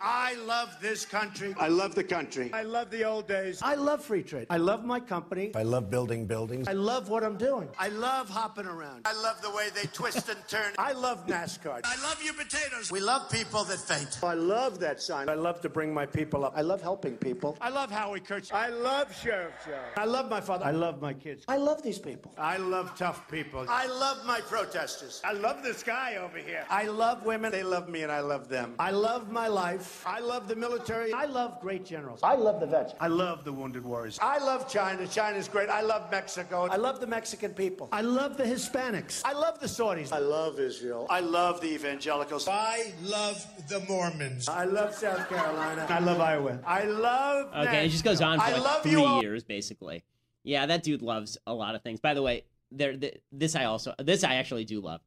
I 0.00 0.34
love 0.46 0.76
this 0.82 1.06
country. 1.06 1.54
I 1.58 1.68
love 1.68 1.94
the 1.94 2.04
country. 2.04 2.50
I 2.52 2.62
love 2.62 2.90
the 2.90 3.04
old 3.04 3.26
days. 3.26 3.62
I 3.62 3.76
love 3.76 4.04
free 4.04 4.22
trade. 4.22 4.46
I 4.50 4.58
love 4.58 4.84
my 4.84 5.00
company. 5.00 5.52
I 5.54 5.62
love 5.62 5.88
building 5.90 6.26
buildings. 6.26 6.68
I 6.68 6.72
love 6.72 7.08
what 7.08 7.24
I'm 7.24 7.38
doing. 7.38 7.68
I 7.78 7.88
love 7.88 8.28
hopping 8.28 8.66
around. 8.66 9.06
I 9.06 9.14
love 9.22 9.40
the 9.40 9.50
way 9.50 9.68
they 9.74 9.88
twist 9.94 10.28
and 10.28 10.38
turn. 10.48 10.74
I 10.78 10.92
love 10.92 11.26
NASCAR. 11.26 11.80
I 11.82 12.02
love 12.02 12.22
your 12.22 12.34
potatoes. 12.34 12.92
We 12.92 13.00
love 13.00 13.30
people 13.30 13.64
that 13.64 13.78
faint. 13.78 14.18
I 14.22 14.34
love 14.34 14.78
that 14.80 15.00
sign. 15.00 15.30
I 15.30 15.34
love 15.34 15.62
to 15.62 15.70
bring 15.70 15.94
my 15.94 16.04
people 16.04 16.44
up. 16.44 16.52
I 16.54 16.60
love 16.60 16.82
helping 16.82 17.16
people. 17.16 17.56
I 17.62 17.70
love 17.70 17.90
Howie 17.90 18.20
Kurtz. 18.20 18.52
I 18.52 18.68
love 18.68 19.16
Sheriff 19.18 19.54
Joe. 19.64 19.78
I 19.96 20.04
love 20.04 20.28
my 20.28 20.42
father. 20.42 20.66
I 20.66 20.72
love 20.72 21.00
my 21.00 21.14
kids. 21.14 21.44
I 21.48 21.56
love 21.56 21.82
these 21.82 21.98
people. 21.98 22.32
I 22.36 22.58
love 22.58 22.94
tough 22.96 23.30
people. 23.30 23.64
I 23.68 23.86
love 23.86 24.26
my 24.26 24.40
protesters. 24.40 25.22
I 25.24 25.32
love 25.32 25.62
this 25.62 25.82
guy 25.82 26.16
over 26.16 26.36
here. 26.38 26.66
I 26.68 26.84
love 26.84 27.24
women. 27.24 27.50
They 27.50 27.62
love 27.62 27.88
me 27.88 28.02
and 28.02 28.12
I 28.12 28.20
love 28.20 28.48
them. 28.50 28.74
I 28.78 28.90
love 28.90 29.30
my 29.32 29.48
life. 29.48 29.85
I 30.04 30.20
love 30.20 30.48
the 30.48 30.56
military. 30.56 31.12
I 31.12 31.24
love 31.26 31.60
great 31.60 31.84
generals. 31.84 32.20
I 32.22 32.34
love 32.34 32.60
the 32.60 32.66
vets. 32.66 32.94
I 33.00 33.08
love 33.08 33.44
the 33.44 33.52
wounded 33.52 33.84
warriors. 33.84 34.18
I 34.20 34.38
love 34.38 34.68
China. 34.68 35.06
China's 35.06 35.48
great. 35.48 35.68
I 35.68 35.80
love 35.80 36.10
Mexico. 36.10 36.68
I 36.70 36.76
love 36.76 37.00
the 37.00 37.06
Mexican 37.06 37.52
people. 37.52 37.88
I 37.92 38.02
love 38.02 38.36
the 38.36 38.44
Hispanics. 38.44 39.22
I 39.24 39.32
love 39.32 39.60
the 39.60 39.66
Saudis. 39.66 40.12
I 40.12 40.18
love 40.18 40.58
Israel. 40.58 41.06
I 41.10 41.20
love 41.20 41.60
the 41.60 41.68
evangelicals. 41.68 42.48
I 42.48 42.92
love 43.02 43.44
the 43.68 43.80
Mormons. 43.80 44.48
I 44.48 44.64
love 44.64 44.94
South 44.94 45.28
Carolina. 45.28 45.86
I 45.88 45.98
love 45.98 46.20
Iowa. 46.20 46.60
I 46.66 46.84
love. 46.84 47.52
Okay, 47.54 47.86
it 47.86 47.88
just 47.90 48.04
goes 48.04 48.20
on 48.20 48.40
for 48.40 48.58
like 48.58 48.82
three 48.82 49.20
years, 49.20 49.44
basically. 49.44 50.04
Yeah, 50.42 50.66
that 50.66 50.82
dude 50.84 51.02
loves 51.02 51.38
a 51.46 51.54
lot 51.54 51.74
of 51.74 51.82
things. 51.82 51.98
By 52.00 52.14
the 52.14 52.22
way, 52.22 52.44
there, 52.70 52.96
this 53.32 53.56
I 53.56 53.64
also, 53.64 53.94
this 53.98 54.22
I 54.24 54.34
actually 54.34 54.64
do 54.64 54.80
love. 54.80 55.00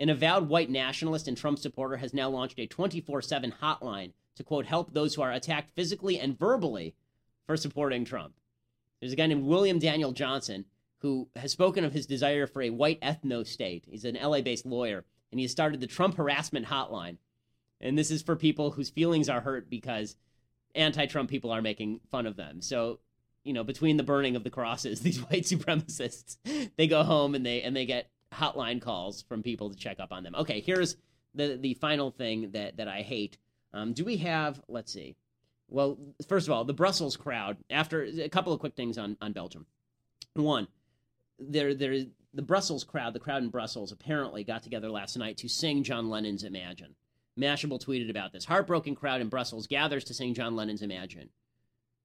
An 0.00 0.08
avowed 0.08 0.48
white 0.48 0.70
nationalist 0.70 1.28
and 1.28 1.36
Trump 1.36 1.58
supporter 1.58 1.98
has 1.98 2.14
now 2.14 2.30
launched 2.30 2.58
a 2.58 2.66
24 2.66 3.20
7 3.20 3.54
hotline 3.62 4.12
to, 4.34 4.42
quote, 4.42 4.64
help 4.64 4.94
those 4.94 5.14
who 5.14 5.20
are 5.20 5.30
attacked 5.30 5.74
physically 5.76 6.18
and 6.18 6.38
verbally 6.38 6.94
for 7.46 7.54
supporting 7.58 8.06
Trump. 8.06 8.32
There's 8.98 9.12
a 9.12 9.16
guy 9.16 9.26
named 9.26 9.44
William 9.44 9.78
Daniel 9.78 10.12
Johnson 10.12 10.64
who 11.00 11.28
has 11.36 11.52
spoken 11.52 11.84
of 11.84 11.92
his 11.92 12.06
desire 12.06 12.46
for 12.46 12.62
a 12.62 12.70
white 12.70 13.00
ethno 13.02 13.46
state. 13.46 13.84
He's 13.86 14.06
an 14.06 14.18
LA 14.20 14.40
based 14.40 14.64
lawyer, 14.64 15.04
and 15.30 15.38
he 15.38 15.44
has 15.44 15.52
started 15.52 15.80
the 15.80 15.86
Trump 15.86 16.16
Harassment 16.16 16.66
Hotline. 16.66 17.18
And 17.78 17.98
this 17.98 18.10
is 18.10 18.22
for 18.22 18.36
people 18.36 18.70
whose 18.70 18.88
feelings 18.88 19.28
are 19.28 19.42
hurt 19.42 19.68
because 19.68 20.16
anti 20.74 21.04
Trump 21.06 21.28
people 21.28 21.50
are 21.50 21.62
making 21.62 22.00
fun 22.10 22.26
of 22.26 22.36
them. 22.36 22.62
So, 22.62 23.00
you 23.44 23.52
know, 23.52 23.64
between 23.64 23.98
the 23.98 24.02
burning 24.02 24.34
of 24.34 24.44
the 24.44 24.50
crosses, 24.50 25.00
these 25.02 25.18
white 25.18 25.44
supremacists, 25.44 26.38
they 26.78 26.86
go 26.86 27.02
home 27.02 27.34
and 27.34 27.44
they 27.44 27.60
and 27.60 27.76
they 27.76 27.84
get 27.84 28.08
hotline 28.32 28.80
calls 28.80 29.22
from 29.22 29.42
people 29.42 29.70
to 29.70 29.76
check 29.76 30.00
up 30.00 30.12
on 30.12 30.22
them. 30.22 30.34
Okay, 30.34 30.60
here's 30.60 30.96
the 31.34 31.56
the 31.60 31.74
final 31.74 32.10
thing 32.10 32.50
that 32.52 32.76
that 32.76 32.88
I 32.88 33.02
hate. 33.02 33.38
Um, 33.72 33.92
do 33.92 34.04
we 34.04 34.16
have? 34.18 34.60
Let's 34.68 34.92
see. 34.92 35.16
Well, 35.68 35.98
first 36.26 36.48
of 36.48 36.52
all, 36.52 36.64
the 36.64 36.74
Brussels 36.74 37.16
crowd. 37.16 37.58
After 37.70 38.02
a 38.02 38.28
couple 38.28 38.52
of 38.52 38.60
quick 38.60 38.74
things 38.74 38.98
on 38.98 39.16
on 39.20 39.32
Belgium. 39.32 39.66
One, 40.34 40.68
there 41.38 41.74
there 41.74 42.04
the 42.32 42.42
Brussels 42.42 42.84
crowd, 42.84 43.12
the 43.12 43.20
crowd 43.20 43.42
in 43.42 43.48
Brussels, 43.48 43.92
apparently 43.92 44.44
got 44.44 44.62
together 44.62 44.88
last 44.90 45.16
night 45.16 45.36
to 45.38 45.48
sing 45.48 45.82
John 45.82 46.08
Lennon's 46.08 46.44
Imagine. 46.44 46.94
Mashable 47.38 47.84
tweeted 47.84 48.10
about 48.10 48.32
this. 48.32 48.44
Heartbroken 48.44 48.94
crowd 48.94 49.20
in 49.20 49.28
Brussels 49.28 49.66
gathers 49.66 50.04
to 50.04 50.14
sing 50.14 50.34
John 50.34 50.56
Lennon's 50.56 50.82
Imagine. 50.82 51.30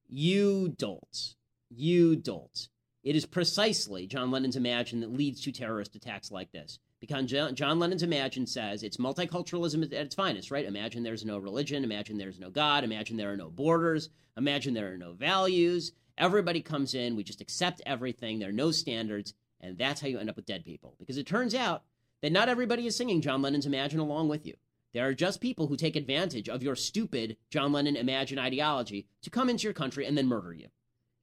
You 0.08 0.70
dolts. 0.78 1.36
You 1.70 2.16
dolts. 2.16 2.70
It 3.06 3.16
is 3.16 3.28
precisely 3.28 4.08
John 4.08 4.32
Lennon's 4.32 4.56
Imagine 4.56 5.00
that 5.02 5.14
leads 5.14 5.40
to 5.42 5.52
terrorist 5.52 5.96
attacks 5.96 6.32
like 6.32 6.52
this. 6.52 6.80
Because 7.00 7.32
John 7.54 7.78
Lennon's 7.78 8.02
Imagine 8.02 8.48
says 8.48 8.82
it's 8.82 8.98
multiculturalism 8.98 9.84
at 9.84 9.94
its 9.94 10.16
finest, 10.16 10.50
right? 10.50 10.66
Imagine 10.66 11.04
there's 11.04 11.24
no 11.24 11.38
religion, 11.38 11.84
imagine 11.84 12.18
there's 12.18 12.40
no 12.40 12.50
God, 12.50 12.84
imagine 12.84 13.16
there 13.16 13.32
are 13.32 13.38
no 13.38 13.52
borders, 13.52 14.10
imagine 14.36 14.74
there 14.74 14.92
are 14.92 14.98
no 14.98 15.14
values. 15.14 15.92
Everybody 16.18 16.62
comes 16.62 16.96
in, 16.96 17.16
we 17.16 17.24
just 17.24 17.42
accept 17.42 17.80
everything, 17.86 18.40
there 18.40 18.50
are 18.50 18.54
no 18.54 18.72
standards, 18.72 19.36
and 19.62 19.78
that's 19.78 20.02
how 20.02 20.08
you 20.08 20.18
end 20.18 20.32
up 20.32 20.36
with 20.36 20.48
dead 20.48 20.66
people. 20.66 20.96
Because 20.98 21.20
it 21.20 21.28
turns 21.28 21.54
out 21.54 21.84
that 22.24 22.32
not 22.32 22.50
everybody 22.50 22.88
is 22.88 22.96
singing 22.96 23.22
John 23.22 23.44
Lennon's 23.44 23.68
Imagine 23.68 24.00
along 24.00 24.30
with 24.30 24.48
you. 24.48 24.56
There 24.96 25.08
are 25.08 25.14
just 25.14 25.42
people 25.42 25.68
who 25.68 25.78
take 25.78 25.96
advantage 25.96 26.50
of 26.50 26.64
your 26.64 26.76
stupid 26.76 27.38
John 27.52 27.72
Lennon 27.72 27.98
Imagine 27.98 28.40
ideology 28.40 29.06
to 29.22 29.30
come 29.30 29.48
into 29.48 29.66
your 29.66 29.74
country 29.74 30.08
and 30.08 30.18
then 30.18 30.26
murder 30.26 30.54
you. 30.54 30.70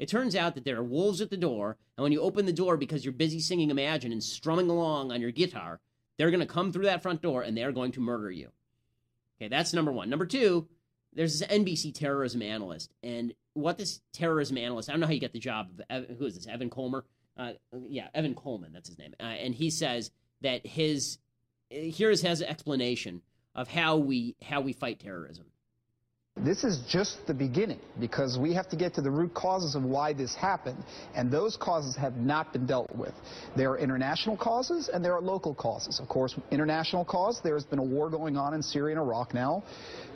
It 0.03 0.09
turns 0.09 0.35
out 0.35 0.57
that 0.57 0.65
there 0.65 0.79
are 0.79 0.83
wolves 0.83 1.21
at 1.21 1.31
the 1.31 1.37
door, 1.37 1.77
and 1.97 2.03
when 2.03 2.11
you 2.11 2.23
open 2.23 2.45
the 2.45 2.53
door 2.53 2.77
because 2.77 3.05
you're 3.05 3.13
busy 3.13 3.39
singing 3.39 3.71
Imagine 3.71 4.11
and 4.11 4.21
strumming 4.21 4.69
along 4.69 5.13
on 5.13 5.21
your 5.21 5.31
guitar, 5.31 5.79
they're 6.19 6.33
going 6.33 6.41
to 6.41 6.47
come 6.47 6.73
through 6.73 6.87
that 6.87 7.03
front 7.03 7.23
door 7.23 7.43
and 7.43 7.57
they're 7.57 7.71
going 7.71 7.93
to 7.93 8.01
murder 8.01 8.29
you. 8.29 8.49
Okay, 9.37 9.47
that's 9.47 9.73
number 9.73 9.93
one. 9.93 10.11
Number 10.11 10.27
two, 10.27 10.67
there's 11.13 11.39
this 11.39 11.49
NBC 11.49 11.95
terrorism 11.95 12.43
analyst, 12.43 12.93
and 13.05 13.33
what 13.55 13.79
this 13.79 14.01
terrorism 14.13 14.59
analyst, 14.59 14.89
I 14.89 14.93
don't 14.93 14.99
know 14.99 15.07
how 15.07 15.13
you 15.13 15.21
get 15.21 15.35
the 15.35 15.39
job 15.39 15.69
of, 15.89 16.07
who 16.19 16.27
is 16.27 16.35
this, 16.35 16.49
Evan 16.49 16.69
Colmer? 16.69 17.05
Uh, 17.37 17.53
yeah, 17.87 18.09
Evan 18.13 18.35
Kohlmann, 18.35 18.73
that's 18.73 18.89
his 18.89 18.99
name. 18.99 19.15
Uh, 19.21 19.23
and 19.23 19.55
he 19.55 19.71
says 19.71 20.11
that 20.41 20.67
his, 20.67 21.19
here's 21.71 22.23
his 22.23 22.43
explanation 22.43 23.23
of 23.55 23.69
how 23.69 23.99
we 23.99 24.35
how 24.43 24.63
we 24.63 24.73
fight 24.73 24.99
terrorism. 24.99 25.47
This 26.39 26.65
is 26.65 26.81
just 26.89 27.27
the 27.27 27.35
beginning 27.35 27.79
because 28.01 28.39
we 28.39 28.55
have 28.55 28.67
to 28.71 28.77
get 28.77 28.95
to 28.95 29.03
the 29.03 29.11
root 29.11 29.35
causes 29.35 29.75
of 29.75 29.85
why 29.85 30.15
this 30.15 30.35
happened, 30.35 30.83
and 31.15 31.31
those 31.31 31.59
causes 31.59 31.95
have 31.95 32.17
not 32.17 32.55
been 32.55 32.65
dealt 32.65 32.93
with. 32.97 33.13
There 33.55 33.71
are 33.71 33.79
international 33.79 34.39
causes 34.39 34.89
and 34.89 35.05
there 35.05 35.13
are 35.13 35.21
local 35.21 35.55
causes. 35.55 36.01
Of 36.01 36.09
course, 36.09 36.35
international 36.51 37.05
cause, 37.05 37.41
there's 37.45 37.65
been 37.65 37.79
a 37.79 37.85
war 37.85 38.09
going 38.09 38.39
on 38.39 38.55
in 38.55 38.63
Syria 38.63 38.97
and 38.97 39.07
Iraq 39.07 39.35
now 39.35 39.63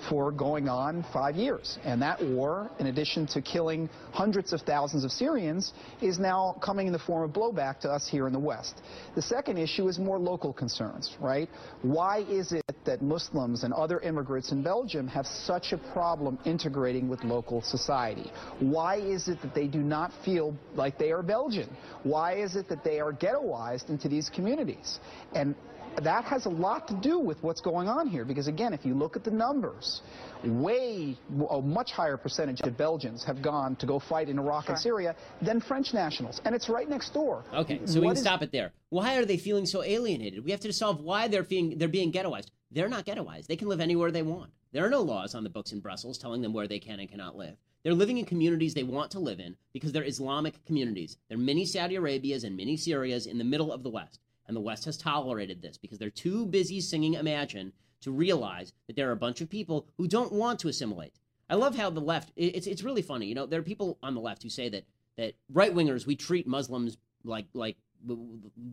for 0.09 0.33
going 0.33 0.71
on 0.71 1.05
five 1.13 1.37
years. 1.37 1.79
And 1.85 2.01
that 2.01 2.21
war, 2.25 2.71
in 2.79 2.87
addition 2.87 3.27
to 3.29 3.43
killing 3.43 3.91
hundreds 4.13 4.55
of 4.55 4.63
thousands 4.63 5.05
of 5.05 5.13
Syrians, 5.13 5.75
is 6.01 6.19
now 6.19 6.57
coming 6.63 6.87
in 6.87 6.95
the 6.95 6.99
form 6.99 7.29
of 7.29 7.37
blowback 7.37 7.79
to 7.81 7.91
us 7.91 8.09
here 8.09 8.27
in 8.27 8.33
the 8.33 8.39
West. 8.39 8.81
The 9.15 9.23
second 9.23 9.59
issue 9.59 9.87
is 9.87 9.99
more 9.99 10.19
local 10.19 10.55
concerns, 10.55 11.15
right? 11.21 11.51
Why 11.83 12.21
is 12.21 12.53
it 12.53 12.65
that 12.87 13.03
Muslims 13.03 13.65
and 13.65 13.75
other 13.75 14.01
immigrants 14.01 14.51
in 14.51 14.63
Belgium 14.63 15.07
have 15.09 15.27
such 15.27 15.73
a 15.73 15.79
problem 15.79 16.06
integrating 16.45 17.09
with 17.09 17.23
local 17.25 17.63
society? 17.63 18.31
Why 18.61 18.97
is 18.97 19.29
it 19.29 19.41
that 19.43 19.55
they 19.55 19.67
do 19.67 19.81
not 19.81 20.13
feel 20.25 20.57
like 20.75 20.99
they 20.99 21.13
are 21.13 21.23
Belgian? 21.23 21.69
Why 22.03 22.35
is 22.35 22.57
it 22.57 22.69
that 22.69 22.85
they 22.85 23.01
are 23.01 23.13
ghettoized 23.13 23.89
into 23.89 24.09
these 24.09 24.29
communities? 24.29 24.99
And 25.35 25.55
that 26.03 26.25
has 26.25 26.47
a 26.47 26.49
lot 26.49 26.87
to 26.89 26.95
do 26.95 27.19
with 27.19 27.43
what's 27.43 27.61
going 27.61 27.89
on 27.89 28.07
here 28.07 28.25
because 28.25 28.49
again 28.49 28.73
if 28.75 28.85
you 28.85 28.95
look 28.95 29.17
at 29.17 29.25
the 29.25 29.31
numbers 29.31 30.03
way 30.45 31.17
a 31.51 31.61
much 31.61 31.91
higher 31.91 32.17
percentage 32.17 32.61
of 32.61 32.77
Belgians 32.77 33.25
have 33.25 33.41
gone 33.43 33.77
to 33.77 33.87
go 33.87 33.99
fight 33.99 34.29
in 34.29 34.39
Iraq 34.39 34.65
sure. 34.65 34.75
and 34.75 34.81
Syria 34.81 35.17
than 35.41 35.61
French 35.61 35.95
nationals 35.95 36.41
and 36.45 36.55
it's 36.55 36.69
right 36.69 36.89
next 36.89 37.15
door 37.15 37.45
okay 37.55 37.81
so 37.87 37.95
what 37.95 38.01
we 38.01 38.07
can 38.09 38.17
is... 38.17 38.23
stop 38.23 38.43
it 38.43 38.53
there 38.53 38.73
why 38.91 39.17
are 39.17 39.25
they 39.25 39.39
feeling 39.39 39.67
so 39.67 39.83
alienated 39.83 40.45
we 40.45 40.51
have 40.51 40.61
to 40.61 40.73
solve 40.73 41.01
why 41.01 41.29
they're 41.29 41.43
being 41.43 41.79
they're 41.79 41.89
being 41.89 42.13
ghettoized 42.13 42.51
they're 42.71 42.89
not 42.89 43.07
ghettoized 43.07 43.47
they 43.47 43.57
can 43.57 43.69
live 43.69 43.81
anywhere 43.81 44.11
they 44.11 44.23
want 44.23 44.51
there 44.77 44.85
are 44.87 44.91
no 44.91 45.03
laws 45.03 45.35
on 45.35 45.43
the 45.43 45.51
books 45.51 45.73
in 45.73 45.81
Brussels 45.81 46.19
telling 46.19 46.43
them 46.43 46.53
where 46.53 46.69
they 46.69 46.79
can 46.79 47.01
and 47.01 47.09
cannot 47.09 47.37
live 47.37 47.57
they're 47.87 47.95
living 47.95 48.19
in 48.19 48.25
communities 48.25 48.75
they 48.75 48.83
want 48.83 49.13
to 49.13 49.21
live 49.21 49.39
in 49.39 49.57
because 49.73 49.93
they're 49.93 50.03
Islamic 50.03 50.65
communities. 50.67 51.19
They're 51.29 51.39
many 51.39 51.65
Saudi 51.65 51.95
Arabias 51.95 52.43
and 52.43 52.57
many 52.57 52.77
Syrias 52.77 53.29
in 53.29 53.39
the 53.39 53.45
middle 53.45 53.73
of 53.73 53.85
the 53.85 53.91
West. 53.91 54.19
And 54.49 54.57
the 54.57 54.61
West 54.61 54.87
has 54.87 54.97
tolerated 54.97 55.63
this 55.63 55.79
because 55.79 55.97
they're 55.97 56.11
too 56.11 56.47
busy 56.47 56.81
singing 56.81 57.15
Imagine 57.15 57.73
to 58.01 58.11
realize 58.11 58.73
that 58.89 58.97
there 58.97 59.09
are 59.09 59.13
a 59.13 59.17
bunch 59.17 59.41
of 59.41 59.49
people 59.49 59.87
who 59.99 60.09
don't 60.09 60.33
want 60.33 60.59
to 60.59 60.69
assimilate. 60.69 61.21
I 61.49 61.55
love 61.55 61.77
how 61.77 61.91
the 61.91 62.01
left, 62.01 62.33
it's, 62.35 62.67
it's 62.67 62.83
really 62.83 63.03
funny. 63.03 63.27
You 63.27 63.37
know, 63.37 63.47
there 63.47 63.61
are 63.61 63.63
people 63.63 63.99
on 64.03 64.15
the 64.15 64.21
left 64.21 64.43
who 64.43 64.49
say 64.49 64.69
that, 64.69 64.85
that 65.17 65.35
right 65.53 65.73
wingers, 65.73 66.07
we 66.07 66.17
treat 66.17 66.49
Muslims 66.49 66.99
like, 67.23 67.47
like 67.55 67.77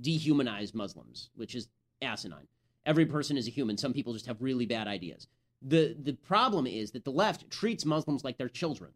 dehumanized 0.01 0.74
Muslims, 0.74 1.30
which 1.36 1.54
is 1.54 1.68
asinine. 2.01 2.47
Every 2.84 3.06
person 3.06 3.38
is 3.38 3.47
a 3.47 3.51
human. 3.51 3.78
Some 3.78 3.93
people 3.93 4.14
just 4.14 4.26
have 4.26 4.41
really 4.41 4.66
bad 4.66 4.88
ideas. 4.88 5.28
The, 5.66 5.95
the 5.97 6.14
problem 6.14 6.68
is 6.68 6.91
that 6.91 7.05
the 7.05 7.11
left 7.11 7.49
treats 7.49 7.86
Muslims 7.86 8.24
like 8.24 8.38
they're 8.38 8.49
children. 8.49 8.91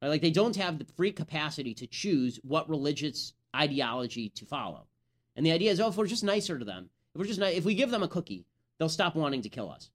Right? 0.00 0.08
Like 0.08 0.22
they 0.22 0.30
don't 0.30 0.56
have 0.56 0.78
the 0.78 0.86
free 0.96 1.12
capacity 1.12 1.74
to 1.74 1.86
choose 1.86 2.40
what 2.42 2.68
religious 2.68 3.34
ideology 3.54 4.30
to 4.30 4.44
follow. 4.44 4.86
And 5.36 5.44
the 5.44 5.52
idea 5.52 5.70
is, 5.70 5.80
oh, 5.80 5.88
if 5.88 5.96
we're 5.96 6.06
just 6.06 6.24
nicer 6.24 6.58
to 6.58 6.64
them, 6.64 6.90
if 7.14 7.18
we're 7.18 7.26
just 7.26 7.40
if 7.40 7.64
we 7.64 7.74
give 7.74 7.90
them 7.90 8.02
a 8.02 8.08
cookie, 8.08 8.44
they'll 8.78 8.88
stop 8.88 9.14
wanting 9.14 9.42
to 9.42 9.48
kill 9.48 9.70
us. 9.70 9.90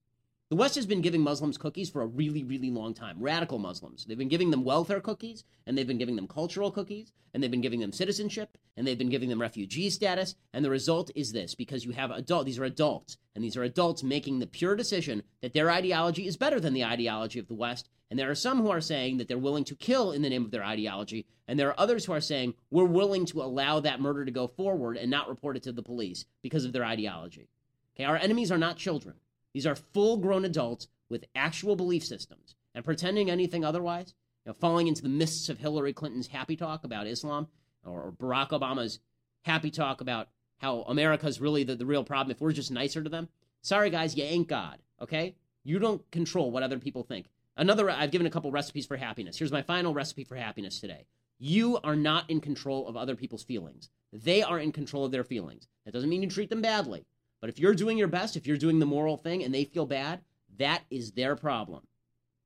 The 0.54 0.60
West 0.60 0.76
has 0.76 0.86
been 0.86 1.02
giving 1.02 1.22
Muslims 1.22 1.58
cookies 1.58 1.90
for 1.90 2.04
a 2.04 2.06
really, 2.06 2.44
really 2.44 2.70
long 2.70 2.94
time. 2.94 3.18
Radical 3.20 3.58
Muslims. 3.58 4.06
They've 4.06 4.16
been 4.16 4.28
giving 4.28 4.52
them 4.52 4.64
welfare 4.64 5.02
cookies, 5.02 5.44
and 5.66 5.76
they've 5.76 5.88
been 5.88 5.98
giving 5.98 6.16
them 6.16 6.28
cultural 6.28 6.70
cookies, 6.70 7.12
and 7.34 7.42
they've 7.42 7.50
been 7.50 7.60
giving 7.60 7.80
them 7.80 7.92
citizenship, 7.92 8.56
and 8.78 8.86
they've 8.86 8.96
been 8.96 9.10
giving 9.10 9.30
them 9.30 9.42
refugee 9.42 9.90
status. 9.90 10.36
And 10.54 10.64
the 10.64 10.70
result 10.70 11.10
is 11.16 11.32
this 11.32 11.56
because 11.56 11.86
you 11.86 11.92
have 11.94 12.12
adult, 12.12 12.46
these 12.46 12.60
are 12.60 12.66
adults, 12.66 13.18
and 13.34 13.44
these 13.44 13.58
are 13.58 13.64
adults 13.64 14.04
making 14.04 14.38
the 14.38 14.46
pure 14.46 14.76
decision 14.76 15.24
that 15.42 15.54
their 15.54 15.72
ideology 15.72 16.28
is 16.28 16.38
better 16.38 16.60
than 16.60 16.76
the 16.76 16.86
ideology 16.86 17.40
of 17.40 17.48
the 17.48 17.56
West. 17.56 17.90
And 18.12 18.20
there 18.20 18.30
are 18.30 18.36
some 18.36 18.62
who 18.62 18.70
are 18.70 18.80
saying 18.80 19.18
that 19.18 19.28
they're 19.28 19.40
willing 19.40 19.64
to 19.64 19.76
kill 19.76 20.12
in 20.12 20.22
the 20.22 20.30
name 20.30 20.46
of 20.46 20.52
their 20.52 20.64
ideology, 20.64 21.26
and 21.48 21.60
there 21.60 21.70
are 21.70 21.80
others 21.80 22.06
who 22.06 22.14
are 22.14 22.22
saying 22.22 22.54
we're 22.70 22.86
willing 22.86 23.26
to 23.26 23.42
allow 23.42 23.80
that 23.80 24.00
murder 24.00 24.24
to 24.24 24.30
go 24.30 24.46
forward 24.46 24.98
and 24.98 25.10
not 25.10 25.30
report 25.30 25.58
it 25.58 25.64
to 25.64 25.72
the 25.72 25.82
police 25.82 26.26
because 26.44 26.64
of 26.64 26.74
their 26.74 26.86
ideology. 26.86 27.50
Okay, 27.96 28.04
our 28.04 28.18
enemies 28.18 28.52
are 28.52 28.60
not 28.60 28.78
children. 28.78 29.16
These 29.54 29.68
are 29.68 29.76
full 29.76 30.18
grown 30.18 30.46
adults 30.46 30.88
with 31.10 31.26
actual 31.36 31.76
belief 31.76 32.04
systems. 32.04 32.56
And 32.76 32.84
pretending 32.84 33.30
anything 33.30 33.64
otherwise, 33.64 34.16
you 34.44 34.50
know, 34.50 34.56
falling 34.60 34.88
into 34.88 35.04
the 35.04 35.10
mists 35.10 35.48
of 35.48 35.60
Hillary 35.60 35.94
Clinton's 35.94 36.28
happy 36.28 36.56
talk 36.56 36.84
about 36.84 37.06
Islam 37.06 37.48
or 37.86 38.14
Barack 38.20 38.50
Obama's 38.50 39.00
happy 39.44 39.70
talk 39.70 40.02
about 40.02 40.30
how 40.58 40.82
America's 40.84 41.40
really 41.40 41.64
the, 41.64 41.76
the 41.76 41.86
real 41.86 42.04
problem 42.04 42.32
if 42.32 42.42
we're 42.42 42.52
just 42.52 42.72
nicer 42.72 43.04
to 43.04 43.10
them. 43.10 43.30
Sorry, 43.62 43.90
guys, 43.90 44.16
you 44.16 44.24
ain't 44.24 44.48
God, 44.48 44.80
okay? 45.02 45.36
You 45.64 45.78
don't 45.78 46.10
control 46.12 46.52
what 46.52 46.64
other 46.64 46.80
people 46.80 47.04
think. 47.04 47.28
Another, 47.56 47.90
I've 47.90 48.12
given 48.12 48.26
a 48.26 48.32
couple 48.32 48.52
recipes 48.52 48.86
for 48.86 48.98
happiness. 48.98 49.38
Here's 49.38 49.52
my 49.52 49.62
final 49.62 49.94
recipe 49.94 50.24
for 50.24 50.36
happiness 50.36 50.80
today. 50.80 51.06
You 51.38 51.80
are 51.84 51.96
not 51.96 52.30
in 52.30 52.42
control 52.42 52.88
of 52.88 52.98
other 52.98 53.16
people's 53.16 53.44
feelings. 53.44 53.90
They 54.12 54.42
are 54.42 54.60
in 54.60 54.72
control 54.72 55.06
of 55.06 55.12
their 55.12 55.24
feelings. 55.24 55.68
That 55.86 55.92
doesn't 55.92 56.10
mean 56.10 56.24
you 56.24 56.30
treat 56.30 56.50
them 56.50 56.62
badly. 56.62 57.06
But 57.44 57.50
if 57.50 57.60
you're 57.60 57.76
doing 57.76 57.98
your 57.98 58.08
best, 58.08 58.38
if 58.38 58.48
you're 58.48 58.56
doing 58.56 58.80
the 58.80 58.86
moral 58.86 59.18
thing 59.18 59.44
and 59.44 59.54
they 59.54 59.66
feel 59.66 59.86
bad, 59.86 60.22
that 60.60 60.84
is 60.90 61.12
their 61.12 61.36
problem. 61.36 61.82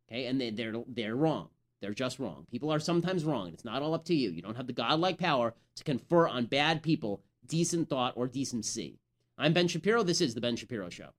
Okay? 0.10 0.26
And 0.26 0.42
they, 0.42 0.50
they're 0.50 0.74
they're 0.88 1.16
wrong. 1.16 1.50
They're 1.82 1.94
just 1.94 2.18
wrong. 2.18 2.48
People 2.50 2.74
are 2.74 2.80
sometimes 2.80 3.24
wrong. 3.24 3.50
It's 3.54 3.64
not 3.64 3.84
all 3.84 3.94
up 3.94 4.06
to 4.06 4.16
you. 4.16 4.32
You 4.32 4.42
don't 4.42 4.58
have 4.58 4.66
the 4.66 4.74
godlike 4.74 5.20
power 5.20 5.54
to 5.76 5.84
confer 5.84 6.28
on 6.28 6.46
bad 6.46 6.82
people 6.82 7.22
decent 7.46 7.90
thought 7.90 8.14
or 8.16 8.26
decency. 8.26 8.98
I'm 9.38 9.54
Ben 9.54 9.68
Shapiro. 9.68 10.02
This 10.02 10.20
is 10.20 10.34
the 10.34 10.42
Ben 10.42 10.56
Shapiro 10.56 10.90
Show. 10.90 11.10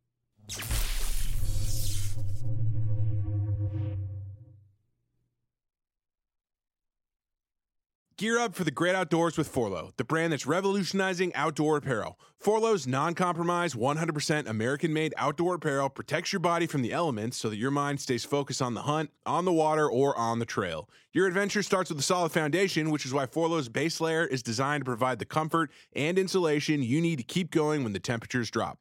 Gear 8.18 8.40
up 8.40 8.56
for 8.56 8.64
the 8.64 8.72
great 8.72 8.96
outdoors 8.96 9.38
with 9.38 9.48
Forloh, 9.48 9.92
the 9.96 10.02
brand 10.02 10.32
that's 10.32 10.44
revolutionizing 10.44 11.32
outdoor 11.36 11.76
apparel. 11.76 12.18
Forloh's 12.42 12.84
non 12.84 13.14
compromise, 13.14 13.74
100% 13.74 14.48
American 14.48 14.92
made 14.92 15.14
outdoor 15.16 15.54
apparel 15.54 15.88
protects 15.88 16.32
your 16.32 16.40
body 16.40 16.66
from 16.66 16.82
the 16.82 16.92
elements 16.92 17.36
so 17.36 17.48
that 17.48 17.58
your 17.58 17.70
mind 17.70 18.00
stays 18.00 18.24
focused 18.24 18.60
on 18.60 18.74
the 18.74 18.82
hunt, 18.82 19.10
on 19.24 19.44
the 19.44 19.52
water, 19.52 19.88
or 19.88 20.18
on 20.18 20.40
the 20.40 20.44
trail. 20.44 20.90
Your 21.12 21.28
adventure 21.28 21.62
starts 21.62 21.90
with 21.90 22.00
a 22.00 22.02
solid 22.02 22.32
foundation, 22.32 22.90
which 22.90 23.06
is 23.06 23.14
why 23.14 23.24
Forloh's 23.26 23.68
base 23.68 24.00
layer 24.00 24.26
is 24.26 24.42
designed 24.42 24.80
to 24.80 24.84
provide 24.84 25.20
the 25.20 25.24
comfort 25.24 25.70
and 25.92 26.18
insulation 26.18 26.82
you 26.82 27.00
need 27.00 27.18
to 27.18 27.22
keep 27.22 27.52
going 27.52 27.84
when 27.84 27.92
the 27.92 28.00
temperatures 28.00 28.50
drop. 28.50 28.80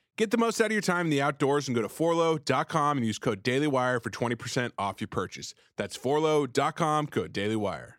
Get 0.21 0.29
the 0.29 0.37
most 0.37 0.61
out 0.61 0.67
of 0.67 0.71
your 0.71 0.81
time 0.81 1.07
in 1.07 1.09
the 1.09 1.19
outdoors 1.19 1.67
and 1.67 1.73
go 1.73 1.81
to 1.81 1.87
forloh.com 1.87 2.97
and 2.97 3.03
use 3.03 3.17
code 3.17 3.43
DailyWire 3.43 4.03
for 4.03 4.11
20% 4.11 4.69
off 4.77 5.01
your 5.01 5.07
purchase. 5.07 5.55
That's 5.77 5.97
forloh.com, 5.97 7.07
code 7.07 7.33
DailyWire. 7.33 7.93